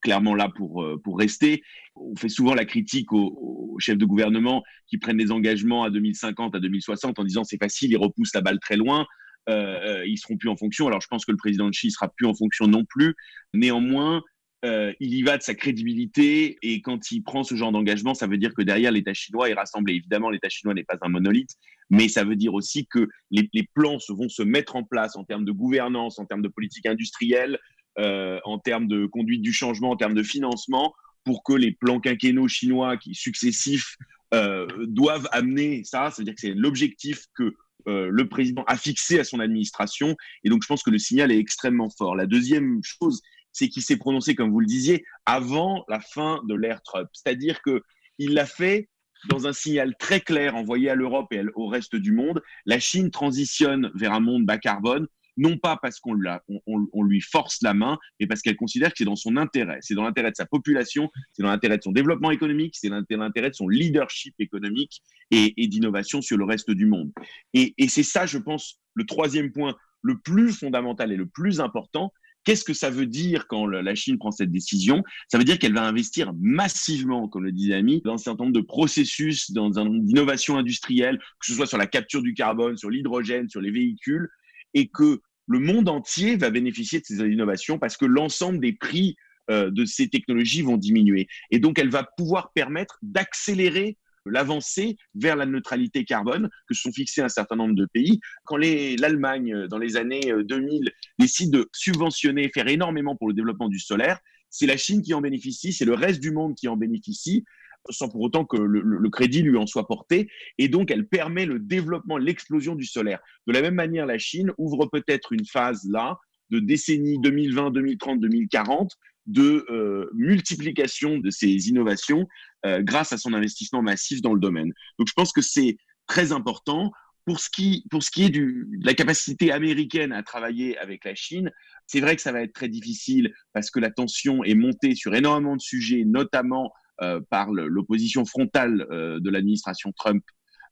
clairement 0.02 0.36
là 0.36 0.50
pour, 0.54 0.84
euh, 0.84 1.00
pour 1.02 1.18
rester. 1.18 1.64
On 1.96 2.18
fait 2.18 2.28
souvent 2.28 2.54
la 2.54 2.66
critique 2.66 3.14
aux, 3.14 3.78
chefs 3.80 3.98
de 3.98 4.04
gouvernement 4.04 4.62
qui 4.88 4.98
prennent 4.98 5.16
des 5.16 5.32
engagements 5.32 5.86
à 5.86 5.90
2050, 5.90 6.54
à 6.54 6.60
2060 6.60 7.18
en 7.18 7.24
disant 7.24 7.46
c'est 7.46 7.58
facile, 7.58 7.92
ils 7.92 7.98
repoussent 7.98 8.36
la 8.36 8.42
balle 8.42 8.60
très 8.60 8.76
loin. 8.76 9.06
Euh, 9.48 10.04
ils 10.06 10.18
seront 10.18 10.36
plus 10.36 10.50
en 10.50 10.58
fonction. 10.58 10.86
Alors 10.88 11.00
je 11.00 11.08
pense 11.08 11.24
que 11.24 11.32
le 11.32 11.38
président 11.38 11.68
de 11.68 11.72
Xi 11.72 11.92
sera 11.92 12.10
plus 12.10 12.28
en 12.28 12.34
fonction 12.34 12.68
non 12.68 12.84
plus. 12.84 13.16
Néanmoins, 13.54 14.24
euh, 14.64 14.94
il 15.00 15.16
y 15.16 15.24
va 15.24 15.38
de 15.38 15.42
sa 15.44 15.56
crédibilité 15.56 16.60
et 16.62 16.82
quand 16.82 17.12
il 17.12 17.24
prend 17.24 17.44
ce 17.44 17.56
genre 17.56 17.72
d'engagement, 17.72 18.14
ça 18.14 18.28
veut 18.28 18.38
dire 18.38 18.54
que 18.54 18.62
derrière 18.62 18.92
l'État 18.92 19.14
chinois 19.14 19.50
est 19.50 19.54
rassemblé. 19.54 19.96
Évidemment, 19.96 20.30
l'État 20.30 20.50
chinois 20.50 20.76
n'est 20.76 20.84
pas 20.84 20.98
un 21.02 21.10
monolithe, 21.10 21.56
mais 21.90 22.08
ça 22.08 22.24
veut 22.24 22.36
dire 22.36 22.54
aussi 22.54 22.86
que 22.86 23.10
les, 23.32 23.50
plans 23.74 23.98
vont 24.10 24.30
se 24.30 24.44
mettre 24.44 24.76
en 24.76 24.84
place 24.84 25.16
en 25.16 25.24
termes 25.24 25.46
de 25.46 25.52
gouvernance, 25.52 26.20
en 26.20 26.26
termes 26.26 26.44
de 26.44 26.48
politique 26.48 26.86
industrielle, 26.86 27.58
euh, 27.98 28.40
en 28.46 28.60
termes 28.60 28.88
de 28.88 29.08
conduite 29.08 29.42
du 29.42 29.52
changement, 29.52 29.90
en 29.90 29.96
termes 29.96 30.14
de 30.14 30.24
financement, 30.24 30.94
pour 31.24 31.44
que 31.44 31.54
les 31.54 31.72
plans 31.72 32.00
quinquennaux 32.00 32.48
chinois 32.48 32.98
qui 32.98 33.16
successifs 33.16 33.98
euh, 34.36 34.68
doivent 34.86 35.28
amener 35.32 35.84
ça. 35.84 36.12
Ça 36.12 36.18
veut 36.20 36.26
dire 36.26 36.36
que 36.36 36.42
c'est 36.42 36.54
l'objectif 36.54 37.26
que 37.36 37.56
le 37.88 38.30
président 38.30 38.64
a 38.68 38.78
fixé 38.78 39.20
à 39.20 39.24
son 39.24 39.40
administration. 39.40 40.16
Et 40.44 40.50
donc, 40.52 40.62
je 40.62 40.68
pense 40.68 40.84
que 40.84 40.92
le 40.92 41.00
signal 41.00 41.32
est 41.32 41.40
extrêmement 41.40 41.90
fort. 41.90 42.16
La 42.16 42.28
deuxième 42.28 42.80
chose, 42.84 43.24
c'est 43.52 43.70
qu'il 43.70 43.84
s'est 43.84 43.98
prononcé, 43.98 44.36
comme 44.36 44.52
vous 44.52 44.60
le 44.60 44.66
disiez, 44.66 45.04
avant 45.26 45.84
la 45.88 46.00
fin 46.00 46.42
de 46.48 46.56
l'ère 46.56 46.82
Trump. 46.84 47.10
C'est-à-dire 47.14 47.62
qu'il 47.62 48.34
l'a 48.34 48.46
fait 48.46 48.90
dans 49.30 49.48
un 49.48 49.54
signal 49.54 49.96
très 50.00 50.20
clair 50.20 50.56
envoyé 50.56 50.90
à 50.90 50.96
l'Europe 50.96 51.32
et 51.32 51.42
au 51.56 51.68
reste 51.68 51.96
du 51.96 52.12
monde. 52.12 52.42
La 52.66 52.80
Chine 52.80 53.12
transitionne 53.12 53.92
vers 53.94 54.14
un 54.14 54.20
monde 54.20 54.46
bas 54.46 54.58
carbone, 54.58 55.08
non 55.38 55.58
pas 55.58 55.78
parce 55.82 56.00
qu'on 56.00 56.14
lui 56.16 57.22
force 57.22 57.60
la 57.62 57.74
main, 57.74 57.98
mais 58.20 58.28
parce 58.28 58.42
qu'elle 58.42 58.56
considère 58.56 58.90
que 58.90 58.96
c'est 58.98 59.06
dans 59.06 59.16
son 59.16 59.38
intérêt. 59.38 59.78
C'est 59.82 59.96
dans 59.96 60.04
l'intérêt 60.04 60.32
de 60.32 60.36
sa 60.36 60.46
population, 60.46 61.10
c'est 61.34 61.44
dans 61.44 61.50
l'intérêt 61.50 61.78
de 61.78 61.84
son 61.84 61.92
développement 61.92 62.32
économique, 62.32 62.76
c'est 62.78 62.90
dans 62.90 63.04
l'intérêt 63.10 63.50
de 63.50 63.56
son 63.56 63.68
leadership 63.68 64.34
économique 64.40 65.02
et, 65.30 65.54
d'innovation 65.68 66.22
sur 66.22 66.38
le 66.38 66.44
reste 66.44 66.72
du 66.72 66.86
monde. 66.86 67.12
et 67.54 67.74
c'est 67.88 68.04
ça, 68.04 68.26
je 68.26 68.38
pense, 68.38 68.80
le 68.94 69.06
troisième 69.06 69.52
point 69.52 69.76
le 70.02 70.20
plus 70.20 70.52
fondamental 70.52 71.12
et 71.12 71.16
le 71.16 71.28
plus 71.28 71.62
important, 71.62 72.12
Qu'est-ce 72.44 72.64
que 72.64 72.74
ça 72.74 72.90
veut 72.90 73.06
dire 73.06 73.48
quand 73.48 73.66
la 73.68 73.96
Chine 73.96 74.18
prend 74.18 74.32
cette 74.32 74.52
décision? 74.52 75.04
Ça 75.28 75.38
veut 75.38 75.44
dire 75.44 75.60
qu'elle 75.60 75.74
va 75.74 75.84
investir 75.84 76.34
massivement, 76.40 77.28
comme 77.28 77.44
le 77.44 77.52
disait 77.52 77.76
Ami, 77.76 78.02
dans 78.04 78.14
un 78.14 78.18
certain 78.18 78.46
nombre 78.46 78.56
de 78.56 78.66
processus, 78.66 79.52
dans 79.52 79.78
un 79.78 79.86
nombre 79.86 80.04
d'innovations 80.04 80.58
industrielles, 80.58 81.20
que 81.40 81.46
ce 81.46 81.54
soit 81.54 81.68
sur 81.68 81.78
la 81.78 81.88
capture 81.88 82.22
du 82.22 82.34
carbone, 82.34 82.78
sur 82.78 82.90
l'hydrogène, 82.90 83.48
sur 83.50 83.62
les 83.62 83.72
véhicules, 83.72 84.28
et 84.74 84.88
que 84.88 85.22
le 85.48 85.60
monde 85.60 85.90
entier 85.90 86.36
va 86.36 86.50
bénéficier 86.50 87.00
de 87.00 87.06
ces 87.06 87.18
innovations 87.18 87.78
parce 87.78 87.98
que 87.98 88.06
l'ensemble 88.06 88.60
des 88.60 88.74
prix 88.74 89.16
euh, 89.50 89.70
de 89.70 89.86
ces 89.86 90.08
technologies 90.08 90.62
vont 90.62 90.78
diminuer. 90.78 91.28
Et 91.50 91.60
donc, 91.60 91.78
elle 91.78 91.90
va 91.90 92.08
pouvoir 92.18 92.52
permettre 92.54 92.98
d'accélérer 93.02 93.98
l'avancée 94.26 94.98
vers 95.16 95.36
la 95.36 95.46
neutralité 95.46 96.06
carbone 96.06 96.50
que 96.68 96.74
se 96.74 96.82
sont 96.82 96.92
fixés 96.92 97.22
un 97.22 97.30
certain 97.30 97.56
nombre 97.56 97.76
de 97.76 97.86
pays. 97.86 98.20
Quand 98.46 98.58
l'Allemagne, 98.58 99.54
euh, 99.54 99.68
dans 99.68 99.78
les 99.78 99.98
années 99.98 100.34
2000, 100.44 100.88
euh, 100.88 100.92
décide 101.20 101.52
de 101.52 101.70
subventionner, 101.74 102.50
faire 102.54 102.68
énormément 102.68 103.16
pour 103.16 103.28
le 103.28 103.34
développement 103.34 103.70
du 103.70 103.80
solaire, 103.80 104.20
c'est 104.50 104.68
la 104.68 104.78
Chine 104.78 105.02
qui 105.02 105.14
en 105.14 105.22
bénéficie, 105.22 105.74
c'est 105.74 105.86
le 105.86 105.94
reste 105.94 106.20
du 106.20 106.32
monde 106.32 106.56
qui 106.56 106.68
en 106.68 106.78
bénéficie 106.78 107.46
sans 107.90 108.10
pour 108.10 108.22
autant 108.22 108.46
que 108.46 108.58
le, 108.58 109.10
crédit 109.10 109.42
lui 109.42 109.58
en 109.58 109.66
soit 109.66 109.88
porté. 109.88 110.30
Et 110.58 110.68
donc, 110.68 110.92
elle 110.92 111.08
permet 111.08 111.46
le 111.46 111.60
développement, 111.60 112.18
l'explosion 112.18 112.76
du 112.76 112.86
solaire. 112.86 113.20
De 113.48 113.54
la 113.54 113.62
même 113.62 113.76
manière, 113.76 114.06
la 114.06 114.18
Chine 114.18 114.52
ouvre 114.58 114.86
peut-être 114.86 115.34
une 115.34 115.46
phase 115.46 115.84
là 115.90 116.20
de 116.52 116.60
décennie 116.60 117.20
2020, 117.20 117.72
2030, 117.72 118.20
2040 118.20 118.98
de 119.28 119.66
euh, 119.70 120.10
multiplication 120.14 121.18
de 121.18 121.30
ces 121.30 121.70
innovations 121.70 122.28
euh, 122.66 122.82
grâce 122.82 123.14
à 123.14 123.18
son 123.18 123.34
investissement 123.34 123.82
massif 123.82 124.22
dans 124.22 124.34
le 124.34 124.40
domaine. 124.40 124.72
Donc 124.98 125.08
je 125.08 125.14
pense 125.14 125.32
que 125.32 125.42
c'est 125.42 125.78
très 126.08 126.32
important. 126.32 126.92
Pour 127.26 127.40
ce 127.40 127.50
qui, 127.52 127.86
pour 127.92 128.02
ce 128.02 128.10
qui 128.10 128.24
est 128.24 128.30
de 128.30 128.66
la 128.84 128.96
capacité 128.96 129.52
américaine 129.52 130.12
à 130.12 130.24
travailler 130.24 130.76
avec 130.80 131.06
la 131.06 131.14
Chine, 131.14 131.52
c'est 131.86 132.00
vrai 132.00 132.16
que 132.16 132.22
ça 132.22 132.32
va 132.32 132.42
être 132.42 132.54
très 132.54 132.68
difficile 132.68 133.32
parce 133.54 133.70
que 133.70 133.80
la 133.80 133.92
tension 133.92 134.44
est 134.44 134.56
montée 134.56 134.96
sur 134.96 135.14
énormément 135.14 135.56
de 135.56 135.62
sujets, 135.62 136.04
notamment 136.04 136.74
euh, 137.04 137.22
par 137.30 137.52
l'opposition 137.52 138.26
frontale 138.26 138.88
de 138.90 139.30
l'administration 139.30 139.92
Trump 139.96 140.24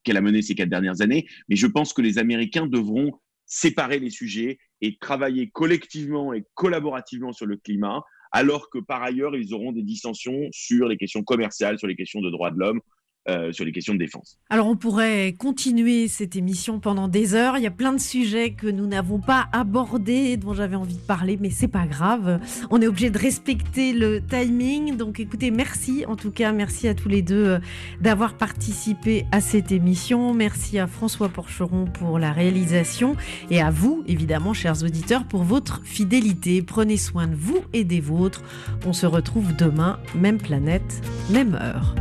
qu'elle 0.03 0.17
a 0.17 0.21
menée 0.21 0.41
ces 0.41 0.55
quatre 0.55 0.69
dernières 0.69 1.01
années. 1.01 1.27
Mais 1.49 1.55
je 1.55 1.67
pense 1.67 1.93
que 1.93 2.01
les 2.01 2.17
Américains 2.17 2.65
devront 2.65 3.11
séparer 3.45 3.99
les 3.99 4.09
sujets 4.09 4.57
et 4.81 4.97
travailler 4.97 5.49
collectivement 5.51 6.33
et 6.33 6.45
collaborativement 6.55 7.31
sur 7.31 7.45
le 7.45 7.57
climat 7.57 8.03
alors 8.31 8.69
que 8.69 8.79
par 8.79 9.01
ailleurs, 9.01 9.35
ils 9.35 9.53
auront 9.53 9.71
des 9.71 9.83
dissensions 9.83 10.47
sur 10.51 10.87
les 10.87 10.97
questions 10.97 11.23
commerciales, 11.23 11.79
sur 11.79 11.87
les 11.87 11.95
questions 11.95 12.21
de 12.21 12.29
droits 12.29 12.51
de 12.51 12.59
l'homme, 12.59 12.81
euh, 13.29 13.51
sur 13.51 13.65
les 13.65 13.71
questions 13.71 13.93
de 13.93 13.99
défense. 13.99 14.37
Alors 14.49 14.67
on 14.67 14.75
pourrait 14.75 15.35
continuer 15.37 16.07
cette 16.07 16.35
émission 16.35 16.79
pendant 16.79 17.07
des 17.07 17.35
heures. 17.35 17.57
Il 17.57 17.63
y 17.63 17.67
a 17.67 17.71
plein 17.71 17.93
de 17.93 17.99
sujets 17.99 18.51
que 18.51 18.67
nous 18.67 18.87
n'avons 18.87 19.19
pas 19.19 19.47
abordés, 19.51 20.35
dont 20.37 20.53
j'avais 20.53 20.75
envie 20.75 20.95
de 20.95 21.01
parler, 21.01 21.37
mais 21.39 21.49
c'est 21.49 21.67
pas 21.67 21.85
grave. 21.85 22.39
On 22.71 22.81
est 22.81 22.87
obligé 22.87 23.09
de 23.09 23.19
respecter 23.19 23.93
le 23.93 24.21
timing. 24.21 24.97
Donc 24.97 25.19
écoutez, 25.19 25.51
merci 25.51 26.05
en 26.07 26.15
tout 26.15 26.31
cas, 26.31 26.51
merci 26.51 26.87
à 26.87 26.95
tous 26.95 27.09
les 27.09 27.21
deux 27.21 27.45
euh, 27.45 27.59
d'avoir 28.01 28.33
participé 28.33 29.25
à 29.31 29.41
cette 29.41 29.71
émission. 29.71 30.33
Merci 30.33 30.79
à 30.79 30.87
François 30.87 31.29
Porcheron 31.29 31.85
pour 31.85 32.19
la 32.19 32.31
réalisation 32.31 33.15
et 33.49 33.61
à 33.61 33.69
vous, 33.69 34.03
évidemment, 34.07 34.53
chers 34.53 34.83
auditeurs, 34.83 35.25
pour 35.25 35.43
votre 35.43 35.81
fidélité. 35.83 36.61
Prenez 36.61 36.97
soin 36.97 37.27
de 37.27 37.35
vous 37.35 37.59
et 37.73 37.83
des 37.83 37.99
vôtres. 37.99 38.41
On 38.85 38.93
se 38.93 39.05
retrouve 39.05 39.55
demain, 39.55 39.99
même 40.15 40.37
planète, 40.37 41.01
même 41.29 41.55
heure. 41.55 41.95